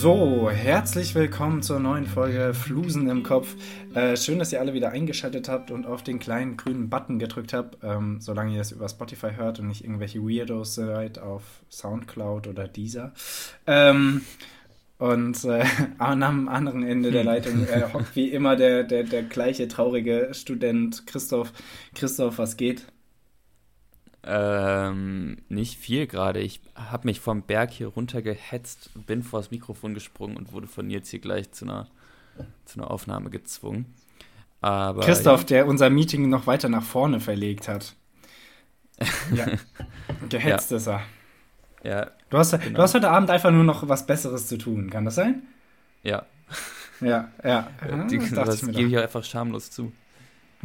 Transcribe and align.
So, 0.00 0.48
herzlich 0.48 1.16
willkommen 1.16 1.60
zur 1.60 1.80
neuen 1.80 2.06
Folge 2.06 2.54
Flusen 2.54 3.08
im 3.08 3.24
Kopf. 3.24 3.56
Äh, 3.94 4.16
schön, 4.16 4.38
dass 4.38 4.52
ihr 4.52 4.60
alle 4.60 4.72
wieder 4.72 4.90
eingeschaltet 4.90 5.48
habt 5.48 5.72
und 5.72 5.86
auf 5.86 6.04
den 6.04 6.20
kleinen 6.20 6.56
grünen 6.56 6.88
Button 6.88 7.18
gedrückt 7.18 7.52
habt, 7.52 7.78
ähm, 7.82 8.20
solange 8.20 8.52
ihr 8.52 8.58
das 8.58 8.70
über 8.70 8.88
Spotify 8.88 9.30
hört 9.34 9.58
und 9.58 9.66
nicht 9.66 9.82
irgendwelche 9.82 10.20
Weirdos 10.20 10.76
seid 10.76 11.18
auf 11.18 11.42
Soundcloud 11.68 12.46
oder 12.46 12.68
Deezer. 12.68 13.12
Ähm, 13.66 14.20
und 14.98 15.44
äh, 15.44 15.64
am 15.98 16.48
anderen 16.48 16.84
Ende 16.84 17.10
der 17.10 17.24
Leitung 17.32 17.66
äh, 17.66 17.92
hockt 17.92 18.14
wie 18.14 18.28
immer 18.28 18.54
der, 18.54 18.84
der, 18.84 19.02
der 19.02 19.24
gleiche 19.24 19.66
traurige 19.66 20.28
Student 20.30 21.08
Christoph. 21.08 21.52
Christoph, 21.96 22.38
was 22.38 22.56
geht? 22.56 22.86
Ähm, 24.30 25.38
nicht 25.48 25.78
viel 25.78 26.06
gerade. 26.06 26.40
Ich 26.40 26.60
habe 26.74 27.08
mich 27.08 27.18
vom 27.18 27.42
Berg 27.42 27.70
hier 27.70 27.86
runtergehetzt, 27.86 28.90
bin 29.06 29.22
vors 29.22 29.50
Mikrofon 29.50 29.94
gesprungen 29.94 30.36
und 30.36 30.52
wurde 30.52 30.66
von 30.66 30.90
jetzt 30.90 31.08
hier 31.08 31.20
gleich 31.20 31.50
zu 31.52 31.64
einer, 31.64 31.86
zu 32.66 32.78
einer 32.78 32.90
Aufnahme 32.90 33.30
gezwungen. 33.30 33.86
Aber, 34.60 35.00
Christoph, 35.00 35.40
ja. 35.42 35.46
der 35.46 35.66
unser 35.66 35.88
Meeting 35.88 36.28
noch 36.28 36.46
weiter 36.46 36.68
nach 36.68 36.82
vorne 36.82 37.20
verlegt 37.20 37.68
hat. 37.68 37.94
ja. 39.34 39.46
Gehetzt 40.28 40.72
ja. 40.72 40.76
ist 40.76 40.88
er. 40.88 41.00
Ja. 41.82 42.10
Du 42.28 42.36
hast, 42.36 42.50
genau. 42.50 42.76
du 42.76 42.82
hast 42.82 42.94
heute 42.94 43.08
Abend 43.08 43.30
einfach 43.30 43.50
nur 43.50 43.64
noch 43.64 43.88
was 43.88 44.04
Besseres 44.04 44.46
zu 44.46 44.58
tun, 44.58 44.90
kann 44.90 45.06
das 45.06 45.14
sein? 45.14 45.42
Ja. 46.02 46.26
Ja, 47.00 47.30
ja. 47.42 47.70
Die, 48.10 48.18
das, 48.18 48.30
das 48.30 48.60
gebe 48.66 48.88
ich 48.88 48.98
einfach 48.98 49.24
schamlos 49.24 49.70
zu. 49.70 49.92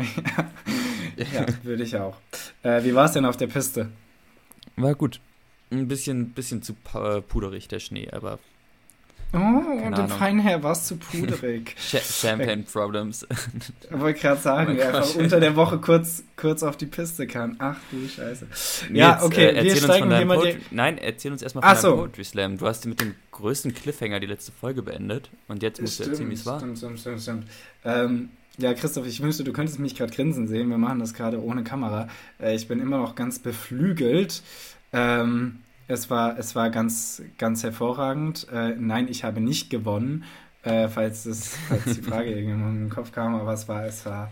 ja, 1.16 1.45
würde 1.61 1.83
ich 1.83 1.95
auch. 1.95 2.17
Äh, 2.64 2.83
wie 2.83 2.95
war 2.95 3.06
es 3.06 3.11
denn 3.11 3.25
auf 3.25 3.38
der 3.38 3.47
Piste? 3.47 3.89
War 4.75 4.95
gut. 4.95 5.19
Ein 5.72 5.88
bisschen, 5.88 6.31
bisschen 6.31 6.61
zu 6.61 6.73
puderig, 6.73 7.67
der 7.67 7.80
Schnee, 7.80 8.09
aber. 8.11 8.39
Oh, 9.36 9.38
und 9.38 9.97
dem 9.97 10.09
feinen 10.09 10.39
Herr 10.39 10.61
war 10.61 10.73
es 10.73 10.86
zu 10.86 10.95
puderig. 10.95 11.75
Champagne 11.80 12.64
Problems. 12.64 13.25
Ich 13.89 14.00
wollte 14.00 14.20
gerade 14.20 14.39
sagen, 14.39 14.78
oh 14.80 14.83
einfach 14.83 15.16
unter 15.16 15.39
der 15.39 15.55
Woche 15.55 15.80
kurz, 15.80 16.23
kurz 16.38 16.61
auf 16.61 16.78
die 16.78 16.86
Piste 16.86 17.25
kann. 17.25 17.55
Ach 17.58 17.78
du 17.89 18.08
Scheiße. 18.08 18.45
Nee, 18.92 19.00
ja, 19.00 19.14
jetzt, 19.14 19.23
okay, 19.23 19.48
äh, 19.48 19.64
wir 19.64 19.75
steigen 19.75 20.16
hier 20.16 20.25
mal. 20.25 20.55
Nein, 20.70 21.00
erzähl 21.00 21.31
uns 21.31 21.42
erstmal 21.42 21.64
von 21.64 21.72
Ach 21.72 21.81
deinem 21.81 21.92
so. 21.92 21.98
Poetry 21.98 22.23
Slam. 22.23 22.58
Du 22.59 22.67
hast 22.67 22.86
mit 22.86 23.02
dem 23.02 23.16
größten 23.31 23.73
Cliffhanger 23.73 24.20
die 24.20 24.27
letzte 24.27 24.52
Folge 24.52 24.83
beendet 24.83 25.31
und 25.48 25.64
jetzt 25.64 25.81
musst 25.81 25.95
stimmt, 25.95 26.09
du 26.09 26.11
erzählen, 26.11 26.30
wie 26.30 26.36
es 26.36 26.45
war. 26.45 26.59
Stimmt, 26.59 26.77
stimmt, 26.77 27.00
stimmt, 27.00 27.22
stimmt. 27.22 27.48
Ähm, 27.86 28.30
ja, 28.57 28.73
Christoph, 28.73 29.07
ich 29.07 29.21
wünschte, 29.21 29.43
du 29.43 29.53
könntest 29.53 29.79
mich 29.79 29.95
gerade 29.95 30.13
grinsen 30.13 30.47
sehen. 30.47 30.69
Wir 30.69 30.77
machen 30.77 30.99
das 30.99 31.13
gerade 31.13 31.41
ohne 31.41 31.63
Kamera. 31.63 32.07
Äh, 32.39 32.55
ich 32.55 32.67
bin 32.67 32.79
immer 32.79 32.97
noch 32.97 33.15
ganz 33.15 33.39
beflügelt. 33.39 34.43
Ähm, 34.91 35.61
es 35.87 36.09
war, 36.09 36.37
es 36.37 36.55
war 36.55 36.69
ganz, 36.69 37.21
ganz 37.37 37.63
hervorragend. 37.63 38.47
Äh, 38.51 38.75
nein, 38.77 39.07
ich 39.09 39.23
habe 39.23 39.41
nicht 39.41 39.69
gewonnen, 39.69 40.23
äh, 40.63 40.87
falls, 40.87 41.23
das, 41.23 41.57
falls 41.67 41.83
die 41.85 42.01
Frage 42.01 42.31
irgendwann 42.35 42.75
in 42.75 42.83
den 42.85 42.89
Kopf 42.89 43.11
kam, 43.11 43.35
aber 43.35 43.53
es 43.53 43.67
war, 43.67 43.85
es 43.85 44.05
war 44.05 44.31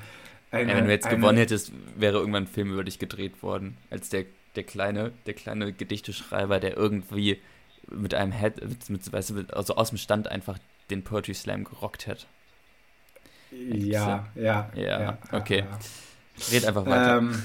eine, 0.52 0.72
ja, 0.72 0.77
Wenn 0.77 0.86
du 0.86 0.92
jetzt 0.92 1.08
eine, 1.08 1.17
gewonnen 1.17 1.38
hättest, 1.38 1.72
wäre 1.95 2.19
irgendwann 2.19 2.44
ein 2.44 2.47
Film 2.47 2.72
über 2.72 2.83
dich 2.83 2.99
gedreht 2.99 3.42
worden, 3.42 3.77
als 3.89 4.09
der, 4.09 4.25
der 4.55 4.64
kleine, 4.64 5.11
der 5.25 5.33
kleine 5.33 5.73
Gedichteschreiber, 5.73 6.59
der 6.59 6.77
irgendwie 6.77 7.39
mit 7.89 8.14
einem 8.14 8.31
Head, 8.31 8.61
mit, 8.61 8.89
mit, 8.89 9.11
weißt 9.11 9.31
du, 9.31 9.45
also 9.53 9.75
aus 9.75 9.89
dem 9.89 9.97
Stand 9.97 10.27
einfach 10.27 10.59
den 10.89 11.03
Poetry 11.03 11.33
Slam 11.33 11.64
gerockt 11.64 12.05
hat. 12.08 12.27
Ja, 13.52 14.28
ja, 14.36 14.70
ja. 14.76 15.02
Ja, 15.02 15.17
okay. 15.32 15.60
Ja. 15.60 15.80
Red 16.52 16.66
einfach 16.66 16.86
weiter. 16.86 17.17
Ähm, 17.17 17.44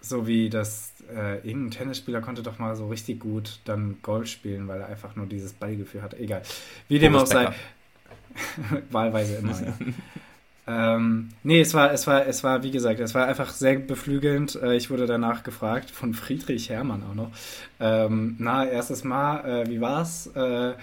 so 0.00 0.26
wie 0.26 0.50
das, 0.50 0.92
äh, 1.14 1.36
irgendein 1.38 1.70
Tennisspieler 1.70 2.20
konnte 2.20 2.42
doch 2.42 2.58
mal 2.58 2.76
so 2.76 2.88
richtig 2.88 3.20
gut 3.20 3.60
dann 3.64 3.96
Golf 4.02 4.28
spielen, 4.28 4.68
weil 4.68 4.80
er 4.80 4.88
einfach 4.88 5.16
nur 5.16 5.26
dieses 5.26 5.52
Ballgefühl 5.52 6.02
hat. 6.02 6.14
Egal. 6.14 6.42
Wie 6.88 6.98
dem 6.98 7.16
auch 7.16 7.26
sei. 7.26 7.52
Wahlweise 8.90 9.36
immer, 9.36 9.58
ja. 9.60 9.74
ähm, 10.96 11.30
nee, 11.42 11.60
es 11.60 11.72
war, 11.72 11.92
es 11.92 12.06
war, 12.06 12.26
es 12.26 12.44
war, 12.44 12.62
wie 12.62 12.70
gesagt, 12.70 13.00
es 13.00 13.14
war 13.14 13.26
einfach 13.26 13.50
sehr 13.50 13.78
beflügelnd. 13.78 14.56
Äh, 14.62 14.76
ich 14.76 14.90
wurde 14.90 15.06
danach 15.06 15.42
gefragt, 15.42 15.90
von 15.90 16.12
Friedrich 16.12 16.68
Hermann 16.68 17.02
auch 17.02 17.14
noch. 17.14 17.30
Ähm, 17.80 18.36
na, 18.38 18.66
erstes 18.66 19.04
Mal, 19.04 19.62
äh, 19.62 19.70
wie 19.70 19.80
war's? 19.80 20.28
Äh, 20.34 20.74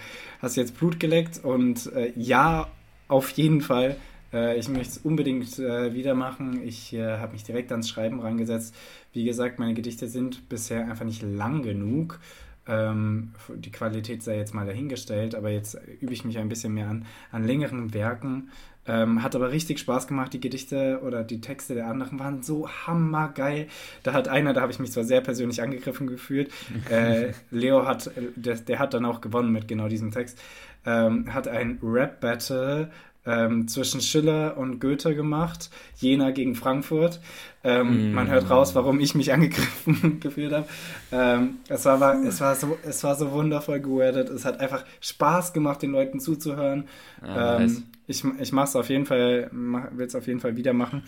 hast 0.42 0.56
du 0.56 0.60
jetzt 0.60 0.76
Blut 0.76 0.98
geleckt? 0.98 1.42
Und 1.44 1.92
äh, 1.94 2.12
ja, 2.16 2.66
auf 3.08 3.30
jeden 3.30 3.60
Fall. 3.60 3.96
Äh, 4.32 4.58
ich 4.58 4.68
möchte 4.68 4.94
es 4.94 4.98
unbedingt 4.98 5.58
äh, 5.58 5.94
wieder 5.94 6.14
machen. 6.14 6.62
Ich 6.66 6.92
äh, 6.92 7.18
habe 7.18 7.32
mich 7.32 7.44
direkt 7.44 7.70
ans 7.70 7.88
Schreiben 7.88 8.20
rangesetzt. 8.20 8.74
Wie 9.12 9.24
gesagt, 9.24 9.58
meine 9.58 9.74
Gedichte 9.74 10.08
sind 10.08 10.48
bisher 10.48 10.88
einfach 10.88 11.04
nicht 11.04 11.22
lang 11.22 11.62
genug. 11.62 12.18
Ähm, 12.66 13.32
die 13.54 13.70
Qualität 13.70 14.22
sei 14.22 14.38
jetzt 14.38 14.54
mal 14.54 14.66
dahingestellt, 14.66 15.34
aber 15.34 15.50
jetzt 15.50 15.78
übe 16.00 16.12
ich 16.14 16.24
mich 16.24 16.38
ein 16.38 16.48
bisschen 16.48 16.72
mehr 16.72 16.88
an, 16.88 17.04
an 17.30 17.44
längeren 17.44 17.92
Werken. 17.92 18.50
Ähm, 18.86 19.22
hat 19.22 19.34
aber 19.34 19.50
richtig 19.50 19.78
Spaß 19.78 20.06
gemacht. 20.06 20.32
Die 20.34 20.40
Gedichte 20.40 21.00
oder 21.02 21.24
die 21.24 21.40
Texte 21.40 21.74
der 21.74 21.86
anderen 21.86 22.18
waren 22.18 22.42
so 22.42 22.68
hammergeil. 22.68 23.68
Da 24.02 24.12
hat 24.12 24.28
einer, 24.28 24.52
da 24.52 24.60
habe 24.60 24.72
ich 24.72 24.78
mich 24.78 24.92
zwar 24.92 25.04
sehr 25.04 25.22
persönlich 25.22 25.62
angegriffen 25.62 26.06
gefühlt. 26.06 26.50
Äh, 26.90 27.32
Leo 27.50 27.86
hat, 27.86 28.10
der, 28.36 28.56
der, 28.56 28.78
hat 28.78 28.92
dann 28.92 29.06
auch 29.06 29.20
gewonnen 29.22 29.52
mit 29.52 29.68
genau 29.68 29.88
diesem 29.88 30.10
Text 30.10 30.38
ähm, 30.86 31.32
hat 31.32 31.48
ein 31.48 31.78
Rap-Battle 31.82 32.90
ähm, 33.26 33.68
zwischen 33.68 34.00
Schiller 34.00 34.56
und 34.56 34.80
Goethe 34.80 35.14
gemacht, 35.14 35.70
Jena 35.96 36.30
gegen 36.30 36.54
Frankfurt. 36.54 37.20
Ähm, 37.62 38.10
mm. 38.10 38.14
Man 38.14 38.28
hört 38.28 38.50
raus, 38.50 38.74
warum 38.74 39.00
ich 39.00 39.14
mich 39.14 39.32
angegriffen 39.32 40.20
gefühlt 40.20 40.52
habe. 40.52 40.66
Ähm, 41.10 41.56
es, 41.68 41.86
war, 41.86 42.22
es, 42.24 42.40
war 42.40 42.54
so, 42.54 42.76
es 42.82 43.02
war 43.02 43.14
so 43.14 43.32
wundervoll 43.32 43.80
gewordet. 43.80 44.28
Es 44.28 44.44
hat 44.44 44.60
einfach 44.60 44.84
Spaß 45.00 45.52
gemacht, 45.52 45.82
den 45.82 45.92
Leuten 45.92 46.20
zuzuhören. 46.20 46.84
Ja, 47.26 47.60
ähm, 47.60 47.84
ich 48.06 48.22
ich 48.38 48.52
mache 48.52 48.66
es 48.66 48.76
auf 48.76 48.90
jeden 48.90 49.06
Fall, 49.06 49.50
will 49.50 50.06
es 50.06 50.14
auf 50.14 50.26
jeden 50.26 50.40
Fall 50.40 50.56
wieder 50.56 50.74
machen. 50.74 51.04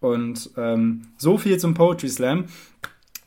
Und 0.00 0.50
ähm, 0.56 1.02
so 1.18 1.36
viel 1.36 1.58
zum 1.58 1.74
Poetry 1.74 2.08
Slam. 2.08 2.46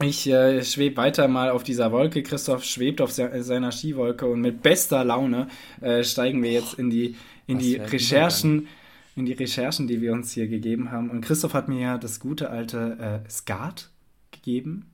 Ich 0.01 0.27
äh, 0.27 0.63
schwebe 0.63 0.97
weiter 0.97 1.27
mal 1.27 1.49
auf 1.49 1.63
dieser 1.63 1.91
Wolke. 1.91 2.23
Christoph 2.23 2.63
schwebt 2.63 3.01
auf 3.01 3.11
se 3.11 3.43
seiner 3.43 3.71
Skiwolke 3.71 4.25
und 4.25 4.41
mit 4.41 4.61
bester 4.61 5.03
Laune 5.03 5.47
äh, 5.81 6.03
steigen 6.03 6.41
wir 6.41 6.51
jetzt 6.51 6.75
in 6.75 6.89
die, 6.89 7.15
in 7.47 7.59
die 7.59 7.75
Recherchen, 7.75 8.67
in 9.15 9.25
die 9.25 9.33
Recherchen, 9.33 9.87
die 9.87 10.01
wir 10.01 10.13
uns 10.13 10.31
hier 10.31 10.47
gegeben 10.47 10.91
haben. 10.91 11.09
Und 11.09 11.21
Christoph 11.21 11.53
hat 11.53 11.67
mir 11.67 11.79
ja 11.79 11.97
das 11.97 12.19
gute 12.19 12.49
alte 12.49 13.21
äh, 13.25 13.29
Skat 13.29 13.89
gegeben. 14.31 14.87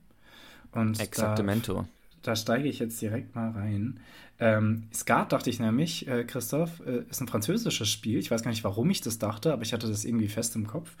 Und 0.72 1.00
Exaktemento. 1.00 1.74
Da, 2.22 2.32
da 2.32 2.36
steige 2.36 2.68
ich 2.68 2.78
jetzt 2.78 3.00
direkt 3.00 3.34
mal 3.34 3.50
rein. 3.50 4.00
Ähm, 4.40 4.84
Skat 4.94 5.32
dachte 5.32 5.50
ich 5.50 5.58
nämlich, 5.58 6.06
äh, 6.06 6.22
Christoph, 6.22 6.80
äh, 6.86 7.02
ist 7.10 7.20
ein 7.20 7.26
französisches 7.26 7.88
Spiel. 7.88 8.18
Ich 8.18 8.30
weiß 8.30 8.42
gar 8.42 8.50
nicht, 8.50 8.62
warum 8.62 8.88
ich 8.90 9.00
das 9.00 9.18
dachte, 9.18 9.52
aber 9.52 9.62
ich 9.62 9.72
hatte 9.72 9.88
das 9.88 10.04
irgendwie 10.04 10.28
fest 10.28 10.54
im 10.54 10.66
Kopf. 10.66 10.96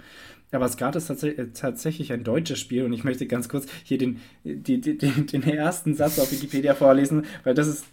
Aber 0.50 0.68
Skat 0.68 0.96
ist 0.96 1.06
tats 1.06 1.22
äh, 1.22 1.46
tatsächlich 1.52 2.12
ein 2.12 2.24
deutsches 2.24 2.58
Spiel 2.58 2.84
und 2.84 2.92
ich 2.92 3.04
möchte 3.04 3.26
ganz 3.26 3.48
kurz 3.48 3.66
hier 3.84 3.98
den, 3.98 4.20
die, 4.42 4.80
die, 4.80 4.96
den 4.96 5.42
ersten 5.44 5.94
Satz 5.94 6.18
auf 6.18 6.32
Wikipedia 6.32 6.74
vorlesen, 6.74 7.26
weil 7.44 7.54
das 7.54 7.68
ist, 7.68 7.86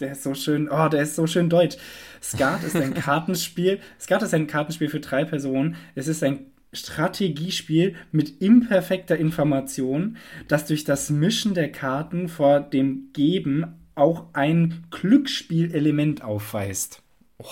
der 0.00 0.12
ist 0.12 0.22
so 0.22 0.34
schön, 0.34 0.68
oh, 0.70 0.88
der 0.88 1.02
ist 1.02 1.14
so 1.14 1.26
schön 1.26 1.48
deutsch. 1.48 1.76
Skat 2.22 2.62
ist 2.62 2.76
ein 2.76 2.92
Kartenspiel. 2.92 3.80
Skat 3.98 4.22
ist 4.22 4.34
ein 4.34 4.46
Kartenspiel 4.46 4.90
für 4.90 5.00
drei 5.00 5.24
Personen. 5.24 5.76
Es 5.94 6.06
ist 6.06 6.22
ein 6.22 6.46
Strategiespiel 6.72 7.94
mit 8.12 8.42
imperfekter 8.42 9.16
Information, 9.16 10.18
das 10.48 10.66
durch 10.66 10.84
das 10.84 11.08
Mischen 11.08 11.54
der 11.54 11.72
Karten 11.72 12.28
vor 12.28 12.60
dem 12.60 13.10
Geben 13.14 13.85
auch 13.96 14.26
ein 14.32 14.84
Glücksspielelement 14.90 16.22
aufweist. 16.22 17.02
Oh. 17.38 17.44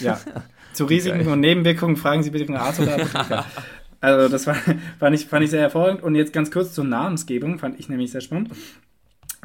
Ja. 0.00 0.18
Zu 0.72 0.86
Risiken 0.86 1.20
okay. 1.20 1.30
und 1.30 1.40
Nebenwirkungen 1.40 1.96
fragen 1.96 2.22
Sie 2.22 2.30
bitte 2.30 2.46
den 2.46 2.56
Arzt 2.56 2.80
oder 2.80 2.94
Apotheker. 2.94 3.44
Also 4.00 4.28
das 4.28 4.46
war, 4.46 4.54
fand, 4.98 5.14
ich, 5.14 5.24
fand 5.24 5.44
ich 5.44 5.50
sehr 5.50 5.62
hervorragend. 5.62 6.02
Und 6.02 6.14
jetzt 6.14 6.34
ganz 6.34 6.50
kurz 6.50 6.74
zur 6.74 6.84
Namensgebung, 6.84 7.58
fand 7.58 7.80
ich 7.80 7.88
nämlich 7.88 8.10
sehr 8.10 8.20
spannend. 8.20 8.50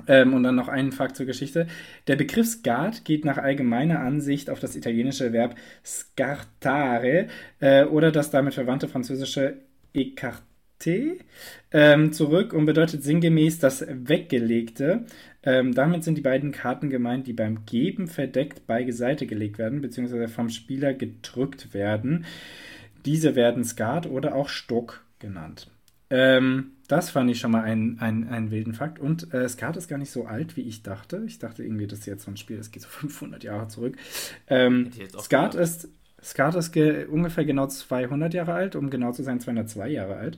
Ähm, 0.06 0.34
und 0.34 0.44
dann 0.44 0.56
noch 0.56 0.68
einen 0.68 0.92
Fakt 0.92 1.16
zur 1.16 1.26
Geschichte. 1.26 1.66
Der 2.08 2.18
Begriff 2.18 2.46
Skat 2.46 3.06
geht 3.06 3.24
nach 3.24 3.38
allgemeiner 3.38 4.02
Ansicht 4.02 4.50
auf 4.50 4.60
das 4.60 4.76
italienische 4.76 5.32
Verb 5.32 5.56
scartare 5.86 7.28
äh, 7.62 7.86
oder 7.86 8.12
das 8.12 8.32
damit 8.32 8.54
verwandte 8.54 8.90
französische 8.90 9.62
écarté 10.80 11.20
ähm, 11.72 12.12
zurück 12.14 12.54
und 12.54 12.66
bedeutet 12.66 13.04
sinngemäß 13.04 13.60
das 13.60 13.86
Weggelegte. 13.88 15.06
Ähm, 15.44 15.74
damit 15.74 16.04
sind 16.04 16.16
die 16.16 16.22
beiden 16.22 16.52
Karten 16.52 16.90
gemeint, 16.90 17.28
die 17.28 17.34
beim 17.34 17.66
Geben 17.66 18.08
verdeckt 18.08 18.66
beiseite 18.68 19.26
gelegt 19.28 19.58
werden, 19.58 19.82
beziehungsweise 19.82 20.28
vom 20.28 20.50
Spieler 20.50 20.94
gedrückt 20.94 21.74
werden. 21.74 22.26
Diese 23.06 23.36
werden 23.36 23.64
Skat 23.64 24.08
oder 24.08 24.36
auch 24.36 24.50
Stock 24.50 25.04
genannt. 25.20 25.70
Ähm, 26.10 26.72
das 26.88 27.12
fand 27.12 27.30
ich 27.30 27.40
schon 27.40 27.52
mal 27.52 27.62
einen, 27.62 28.00
einen, 28.00 28.28
einen 28.28 28.50
wilden 28.50 28.74
Fakt. 28.74 28.98
Und 28.98 29.32
äh, 29.32 29.48
Skat 29.48 29.78
ist 29.78 29.88
gar 29.88 30.00
nicht 30.00 30.10
so 30.10 30.26
alt, 30.26 30.58
wie 30.58 30.64
ich 30.64 30.82
dachte. 30.82 31.24
Ich 31.28 31.38
dachte 31.38 31.64
irgendwie, 31.64 31.86
das 31.86 32.00
ist 32.00 32.06
jetzt 32.08 32.26
so 32.26 32.32
ein 32.32 32.38
Spiel, 32.38 32.58
das 32.58 32.72
geht 32.72 32.82
so 32.82 32.90
500 32.90 33.44
Jahre 33.44 33.68
zurück. 33.68 33.96
Ähm, 34.48 34.90
Skat 35.20 35.54
ist, 35.54 35.88
Skat 36.24 36.56
ist 36.56 36.72
ge 36.72 37.06
ungefähr 37.06 37.46
genau 37.46 37.68
200 37.68 38.34
Jahre 38.34 38.54
alt, 38.54 38.76
um 38.76 38.90
genau 38.90 39.12
zu 39.12 39.24
sein, 39.24 39.40
202 39.40 39.90
Jahre 39.90 40.16
alt. 40.16 40.38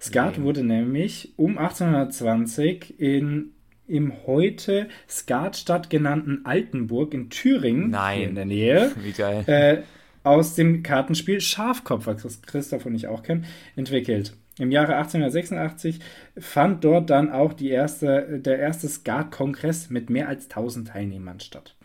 Skat 0.00 0.38
nee. 0.38 0.44
wurde 0.44 0.62
nämlich 0.62 1.32
um 1.36 1.58
1820 1.58 2.98
in 3.00 3.52
im 3.88 4.26
heute 4.26 4.88
Skatstadt 5.08 5.88
genannten 5.88 6.44
Altenburg 6.44 7.14
in 7.14 7.30
Thüringen, 7.30 7.90
Nein. 7.90 8.20
in 8.20 8.34
der 8.34 8.44
Nähe, 8.44 8.92
Wie 9.02 9.12
geil. 9.12 9.44
äh, 9.46 9.78
aus 10.24 10.54
dem 10.54 10.82
Kartenspiel 10.82 11.40
Schafkopf, 11.40 12.06
was 12.06 12.42
Christoph 12.42 12.84
und 12.84 12.94
ich 12.94 13.08
auch 13.08 13.22
kennen, 13.22 13.46
entwickelt. 13.76 14.34
Im 14.58 14.72
Jahre 14.72 14.96
1886 14.96 16.00
fand 16.36 16.84
dort 16.84 17.10
dann 17.10 17.30
auch 17.30 17.52
die 17.52 17.70
erste, 17.70 18.40
der 18.40 18.58
erste 18.58 18.88
Skat-Kongress 18.88 19.88
mit 19.88 20.10
mehr 20.10 20.28
als 20.28 20.44
1000 20.50 20.88
Teilnehmern 20.88 21.40
statt. 21.40 21.76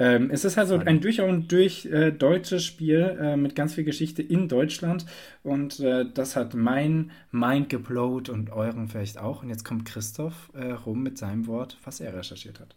Ähm, 0.00 0.30
es 0.30 0.46
ist 0.46 0.56
also 0.56 0.78
ein 0.78 1.02
durch 1.02 1.20
und 1.20 1.52
durch 1.52 1.84
äh, 1.84 2.10
deutsches 2.10 2.64
Spiel 2.64 3.18
äh, 3.20 3.36
mit 3.36 3.54
ganz 3.54 3.74
viel 3.74 3.84
Geschichte 3.84 4.22
in 4.22 4.48
Deutschland 4.48 5.04
und 5.42 5.78
äh, 5.80 6.06
das 6.12 6.36
hat 6.36 6.54
mein 6.54 7.10
Mind 7.30 7.68
geblowt 7.68 8.30
und 8.30 8.48
euren 8.48 8.88
vielleicht 8.88 9.18
auch. 9.18 9.42
Und 9.42 9.50
jetzt 9.50 9.62
kommt 9.62 9.84
Christoph 9.84 10.50
äh, 10.54 10.72
rum 10.72 11.02
mit 11.02 11.18
seinem 11.18 11.46
Wort, 11.46 11.76
was 11.84 12.00
er 12.00 12.14
recherchiert 12.14 12.60
hat. 12.60 12.74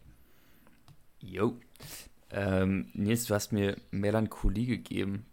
Jo. 1.22 1.56
Ähm, 2.30 2.88
Nils, 2.94 3.26
du 3.26 3.36
hast 3.36 3.54
mir 3.54 3.78
Melancholie 3.92 4.66
gegeben. 4.66 5.26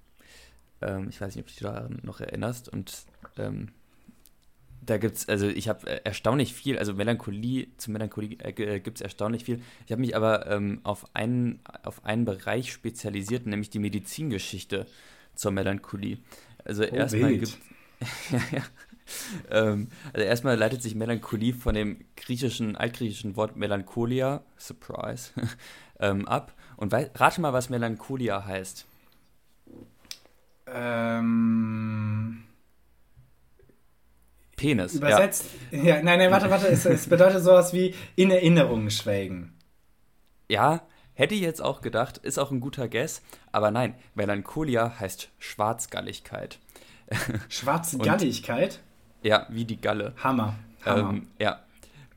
Ähm, 0.81 1.09
ich 1.09 1.21
weiß 1.21 1.35
nicht, 1.35 1.43
ob 1.43 1.49
du 1.49 1.53
dich 1.55 1.63
daran 1.63 1.99
noch 2.05 2.21
erinnerst. 2.21 2.69
Und 2.69 3.05
ähm, 3.37 3.71
da 4.83 4.99
gibt 4.99 5.17
es, 5.17 5.29
also 5.29 5.47
ich 5.47 5.69
habe 5.69 5.87
äh, 5.87 6.01
erstaunlich 6.05 6.55
viel, 6.55 6.79
also 6.79 6.95
Melancholie, 6.95 7.69
zu 7.77 7.91
Melancholie 7.91 8.39
äh, 8.39 8.81
gibt 8.81 8.99
es 8.99 9.01
erstaunlich 9.03 9.45
viel. 9.45 9.61
Ich 9.87 9.93
habe 9.93 10.01
mich 10.01 10.17
aber 10.17 10.47
ähm, 10.47 10.81
auf, 10.83 11.07
einen, 11.15 11.61
auf 11.83 12.05
einen 12.05 12.25
Bereich 12.25 12.73
spezialisiert, 12.73 13.47
nämlich 13.47 13.71
die 13.71 13.79
Medizingeschichte 13.79 14.87
zur 15.35 15.53
Melancholie. 15.53 16.19
Also 16.65 16.85
Oh, 16.85 16.95
erstmal 16.95 17.37
gibt 17.37 17.59
ja, 18.31 18.41
ja. 18.53 18.63
Ähm, 19.51 19.89
also 20.13 20.27
erstmal 20.27 20.57
leitet 20.57 20.83
sich 20.83 20.95
Melancholie 20.95 21.53
von 21.53 21.75
dem 21.75 22.05
griechischen, 22.17 22.77
altgriechischen 22.77 23.37
Wort 23.37 23.57
Melancholia, 23.57 24.43
Surprise, 24.57 25.33
ähm, 26.01 26.27
ab. 26.27 26.55
Und 26.77 26.95
rate 26.95 27.41
mal, 27.41 27.53
was 27.53 27.69
Melancholia 27.69 28.45
heißt. 28.47 28.87
Ähm, 30.67 32.45
Penis. 34.61 34.95
übersetzt. 34.95 35.47
Ja. 35.71 36.03
nein, 36.03 36.19
nein, 36.19 36.31
warte, 36.31 36.51
warte. 36.51 36.67
Es, 36.69 36.85
es 36.85 37.09
bedeutet 37.09 37.43
sowas 37.43 37.73
wie 37.73 37.95
in 38.17 38.31
Erinnerung 38.31 38.91
schwelgen. 38.91 39.55
Ja. 40.49 40.75
ja, 40.75 40.83
hätte 41.15 41.35
ich 41.35 41.41
jetzt 41.41 41.63
auch 41.63 41.81
gedacht, 41.81 42.19
ist 42.19 42.39
auch 42.39 42.51
ein 42.51 42.61
guter 42.61 42.89
Guess. 42.89 43.23
Aber 43.53 43.71
nein, 43.71 43.95
Melancholia 44.15 44.99
heißt 45.01 45.31
Schwarzgalligkeit. 45.39 46.59
Schwarzgalligkeit. 47.49 48.81
Ja, 49.23 49.47
wie 49.49 49.65
die 49.65 49.81
Galle. 49.81 50.15
Hammer. 50.23 50.57
Hammer. 50.85 51.11
Ähm, 51.11 51.27
ja. 51.39 51.61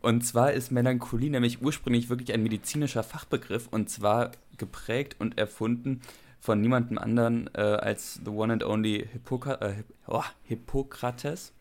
Und 0.01 0.25
zwar 0.25 0.51
ist 0.51 0.69
Melancholie 0.71 1.29
nämlich 1.29 1.61
ursprünglich 1.61 2.09
wirklich 2.09 2.33
ein 2.33 2.43
medizinischer 2.43 3.03
Fachbegriff 3.03 3.69
und 3.71 3.89
zwar 3.89 4.31
geprägt 4.57 5.15
und 5.19 5.37
erfunden 5.37 6.01
von 6.41 6.59
niemandem 6.59 6.97
anderen 6.97 7.49
äh, 7.55 7.61
als 7.61 8.19
the 8.25 8.29
one 8.29 8.51
and 8.51 8.65
only 8.65 9.07
Hippokra 9.13 9.61
äh, 9.61 9.83
oh, 10.07 10.23
Hippokrates, 10.43 11.53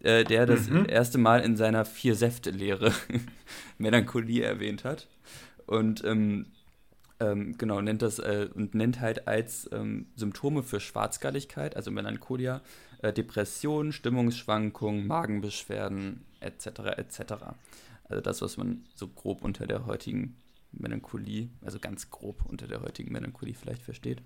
äh, 0.00 0.24
der 0.24 0.46
das 0.46 0.68
Mhm. 0.68 0.86
erste 0.88 1.18
Mal 1.18 1.40
in 1.40 1.56
seiner 1.56 1.84
Vier-Säfte-Lehre 1.84 2.92
Melancholie 3.78 4.42
erwähnt 4.42 4.84
hat. 4.84 5.08
Und 5.66 6.04
ähm, 6.04 6.46
ähm, 7.18 7.56
genau, 7.58 7.80
nennt 7.80 8.02
das 8.02 8.18
äh, 8.18 8.48
und 8.54 8.74
nennt 8.74 9.00
halt 9.00 9.26
als 9.26 9.68
ähm, 9.72 10.06
Symptome 10.16 10.62
für 10.62 10.80
Schwarzgalligkeit, 10.80 11.74
also 11.74 11.90
Melancholia, 11.90 12.60
äh, 13.02 13.12
Depression, 13.12 13.92
Stimmungsschwankungen, 13.92 15.06
Magenbeschwerden 15.06 16.24
etc. 16.40 16.66
etc. 16.96 17.20
Also 18.04 18.20
das, 18.22 18.42
was 18.42 18.56
man 18.58 18.84
so 18.94 19.08
grob 19.08 19.42
unter 19.42 19.66
der 19.66 19.86
heutigen 19.86 20.36
Melancholie, 20.72 21.48
also 21.64 21.78
ganz 21.78 22.10
grob 22.10 22.44
unter 22.44 22.66
der 22.66 22.82
heutigen 22.82 23.12
Melancholie 23.12 23.54
vielleicht 23.54 23.82
versteht. 23.82 24.20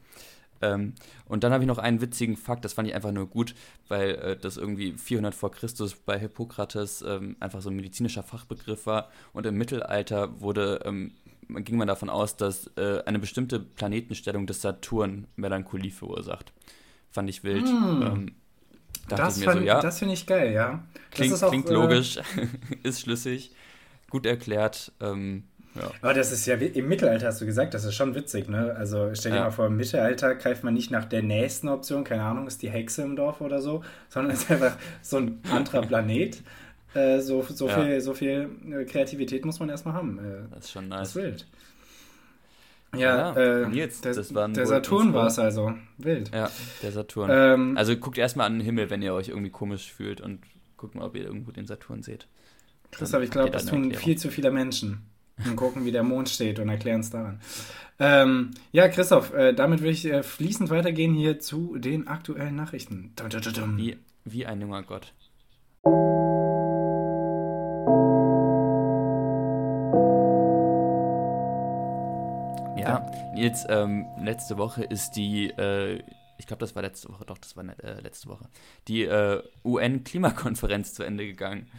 Ähm, 0.62 0.94
und 1.24 1.42
dann 1.44 1.52
habe 1.52 1.62
ich 1.64 1.68
noch 1.68 1.78
einen 1.78 2.00
witzigen 2.00 2.36
Fakt, 2.36 2.64
das 2.64 2.74
fand 2.74 2.86
ich 2.88 2.94
einfach 2.94 3.12
nur 3.12 3.26
gut, 3.28 3.54
weil 3.88 4.10
äh, 4.16 4.36
das 4.36 4.56
irgendwie 4.56 4.92
400 4.92 5.34
vor 5.34 5.50
Christus 5.50 5.94
bei 5.94 6.18
Hippokrates 6.18 7.02
ähm, 7.06 7.36
einfach 7.40 7.62
so 7.62 7.70
ein 7.70 7.76
medizinischer 7.76 8.22
Fachbegriff 8.22 8.86
war 8.86 9.10
und 9.32 9.46
im 9.46 9.56
Mittelalter 9.56 10.40
wurde, 10.40 10.80
ähm, 10.84 11.12
ging 11.48 11.76
man 11.76 11.88
davon 11.88 12.10
aus, 12.10 12.36
dass 12.36 12.70
äh, 12.76 13.02
eine 13.06 13.18
bestimmte 13.18 13.58
Planetenstellung 13.58 14.46
des 14.46 14.60
Saturn 14.62 15.26
Melancholie 15.36 15.90
verursacht. 15.90 16.52
Fand 17.10 17.28
ich 17.28 17.42
wild. 17.42 17.64
Mm. 17.64 18.28
Dachte 19.08 19.22
Das, 19.22 19.34
ich 19.34 19.40
mir 19.40 19.44
fand- 19.46 19.60
so, 19.60 19.66
ja, 19.66 19.80
das 19.80 19.98
finde 19.98 20.14
ich 20.14 20.26
geil, 20.26 20.52
ja. 20.52 20.84
Klingt, 21.10 21.42
auch, 21.42 21.48
klingt 21.48 21.68
äh, 21.68 21.72
logisch, 21.72 22.18
ist 22.84 23.00
schlüssig, 23.00 23.50
gut 24.10 24.26
erklärt. 24.26 24.92
Ähm, 25.00 25.44
ja. 25.74 25.90
Aber 26.02 26.14
das 26.14 26.32
ist 26.32 26.46
ja 26.46 26.54
im 26.56 26.88
Mittelalter, 26.88 27.26
hast 27.28 27.40
du 27.40 27.46
gesagt, 27.46 27.74
das 27.74 27.84
ist 27.84 27.94
schon 27.94 28.14
witzig, 28.14 28.48
ne? 28.48 28.74
Also 28.76 29.10
stell 29.14 29.32
dir 29.32 29.38
Ja. 29.38 29.44
mal 29.44 29.50
vor, 29.50 29.66
im 29.66 29.76
Mittelalter 29.76 30.34
greift 30.34 30.64
man 30.64 30.74
nicht 30.74 30.90
nach 30.90 31.04
der 31.04 31.22
nächsten 31.22 31.68
Option, 31.68 32.04
keine 32.04 32.22
Ahnung, 32.22 32.46
ist 32.46 32.62
die 32.62 32.70
Hexe 32.70 33.02
im 33.02 33.16
Dorf 33.16 33.40
oder 33.40 33.60
so, 33.60 33.82
sondern 34.08 34.32
ist 34.34 34.50
einfach 34.50 34.76
so 35.02 35.18
ein 35.18 35.40
anderer 35.50 35.82
Planet. 35.82 36.42
Äh, 36.92 37.20
so, 37.20 37.46
so, 37.48 37.68
Ja. 37.68 37.84
viel, 37.84 38.00
so 38.00 38.14
viel 38.14 38.50
äh, 38.68 38.84
Kreativität 38.84 39.44
muss 39.44 39.60
man 39.60 39.68
erstmal 39.68 39.94
haben. 39.94 40.18
Äh, 40.18 40.52
Das 40.52 40.64
ist 40.64 40.72
schon 40.72 40.90
das 40.90 40.98
nice. 40.98 41.08
ist 41.10 41.14
wild. 41.14 41.46
Ja, 42.96 43.32
Ja, 43.36 43.62
äh, 43.62 43.68
Nils, 43.68 44.00
der, 44.00 44.14
das 44.14 44.34
waren 44.34 44.54
der 44.54 44.66
Saturn 44.66 45.14
war 45.14 45.28
es 45.28 45.38
also. 45.38 45.72
Wild. 45.98 46.34
Ja, 46.34 46.50
der 46.82 46.90
Saturn. 46.90 47.30
Ähm, 47.32 47.76
Also 47.76 47.96
guckt 47.96 48.18
erstmal 48.18 48.46
an 48.46 48.54
den 48.54 48.62
Himmel, 48.62 48.90
wenn 48.90 49.02
ihr 49.02 49.14
euch 49.14 49.28
irgendwie 49.28 49.50
komisch 49.50 49.92
fühlt 49.92 50.20
und 50.20 50.40
guckt 50.76 50.96
mal, 50.96 51.04
ob 51.04 51.14
ihr 51.14 51.22
irgendwo 51.24 51.52
den 51.52 51.66
Saturn 51.68 52.02
seht. 52.02 52.26
Christoph, 52.90 53.22
ich 53.22 53.30
glaube, 53.30 53.50
das 53.50 53.66
tun 53.66 53.94
viel 53.94 54.18
zu 54.18 54.28
viele 54.28 54.50
Menschen. 54.50 55.02
Und 55.46 55.56
gucken, 55.56 55.84
wie 55.84 55.92
der 55.92 56.02
Mond 56.02 56.28
steht 56.28 56.58
und 56.58 56.68
erklären 56.68 57.00
es 57.00 57.10
daran. 57.10 57.40
Ähm, 57.98 58.52
ja, 58.72 58.88
Christoph, 58.88 59.34
äh, 59.34 59.52
damit 59.52 59.80
würde 59.80 59.92
ich 59.92 60.06
äh, 60.06 60.22
fließend 60.22 60.70
weitergehen 60.70 61.14
hier 61.14 61.38
zu 61.38 61.76
den 61.76 62.08
aktuellen 62.08 62.56
Nachrichten. 62.56 63.12
Dum, 63.16 63.28
dum, 63.28 63.52
dum. 63.52 63.76
Wie, 63.76 63.98
wie 64.24 64.46
ein 64.46 64.60
junger 64.60 64.82
Gott. 64.82 65.12
Ja, 72.80 73.06
jetzt 73.36 73.66
ähm, 73.68 74.06
letzte 74.18 74.56
Woche 74.56 74.82
ist 74.82 75.12
die, 75.12 75.50
äh, 75.50 76.02
ich 76.38 76.46
glaube, 76.46 76.60
das 76.60 76.74
war 76.74 76.82
letzte 76.82 77.10
Woche, 77.10 77.26
doch, 77.26 77.36
das 77.36 77.54
war 77.54 77.64
äh, 77.84 78.00
letzte 78.00 78.28
Woche, 78.30 78.48
die 78.88 79.02
äh, 79.02 79.42
UN-Klimakonferenz 79.62 80.94
zu 80.94 81.02
Ende 81.02 81.26
gegangen. 81.26 81.70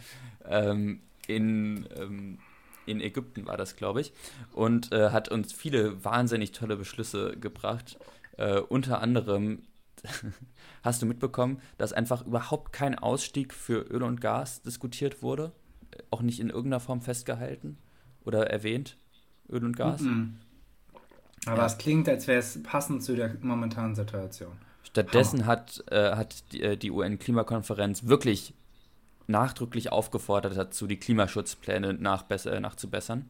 Ähm, 0.48 1.02
in, 1.26 1.88
ähm, 1.96 2.38
in 2.86 3.00
Ägypten 3.00 3.46
war 3.46 3.56
das, 3.56 3.76
glaube 3.76 4.00
ich, 4.00 4.12
und 4.52 4.92
äh, 4.92 5.10
hat 5.10 5.28
uns 5.28 5.52
viele 5.52 6.04
wahnsinnig 6.04 6.52
tolle 6.52 6.76
Beschlüsse 6.76 7.36
gebracht. 7.38 7.98
Äh, 8.38 8.60
unter 8.60 9.00
anderem 9.00 9.62
hast 10.82 11.02
du 11.02 11.06
mitbekommen, 11.06 11.60
dass 11.78 11.92
einfach 11.92 12.26
überhaupt 12.26 12.72
kein 12.72 12.98
Ausstieg 12.98 13.54
für 13.54 13.82
Öl 13.90 14.02
und 14.02 14.20
Gas 14.20 14.62
diskutiert 14.62 15.22
wurde, 15.22 15.52
auch 16.10 16.22
nicht 16.22 16.40
in 16.40 16.48
irgendeiner 16.48 16.80
Form 16.80 17.00
festgehalten 17.02 17.78
oder 18.24 18.48
erwähnt, 18.50 18.96
Öl 19.48 19.64
und 19.64 19.76
Gas. 19.76 20.00
Mhm. 20.00 20.38
Aber 21.46 21.58
Ja. 21.58 21.66
es 21.66 21.78
klingt, 21.78 22.08
als 22.08 22.26
wäre 22.26 22.38
es 22.38 22.62
passend 22.62 23.02
zu 23.02 23.16
der 23.16 23.36
momentanen 23.42 23.94
Situation. 23.94 24.52
Stattdessen 24.84 25.46
hat, 25.46 25.82
äh, 25.90 26.14
hat 26.16 26.52
die, 26.52 26.62
äh, 26.62 26.76
die 26.76 26.90
UN-Klimakonferenz 26.90 28.04
wirklich 28.06 28.54
nachdrücklich 29.26 29.92
aufgefordert 29.92 30.56
dazu, 30.56 30.86
die 30.86 30.96
Klimaschutzpläne 30.98 31.90
äh, 31.90 32.60
nachzubessern. 32.60 33.26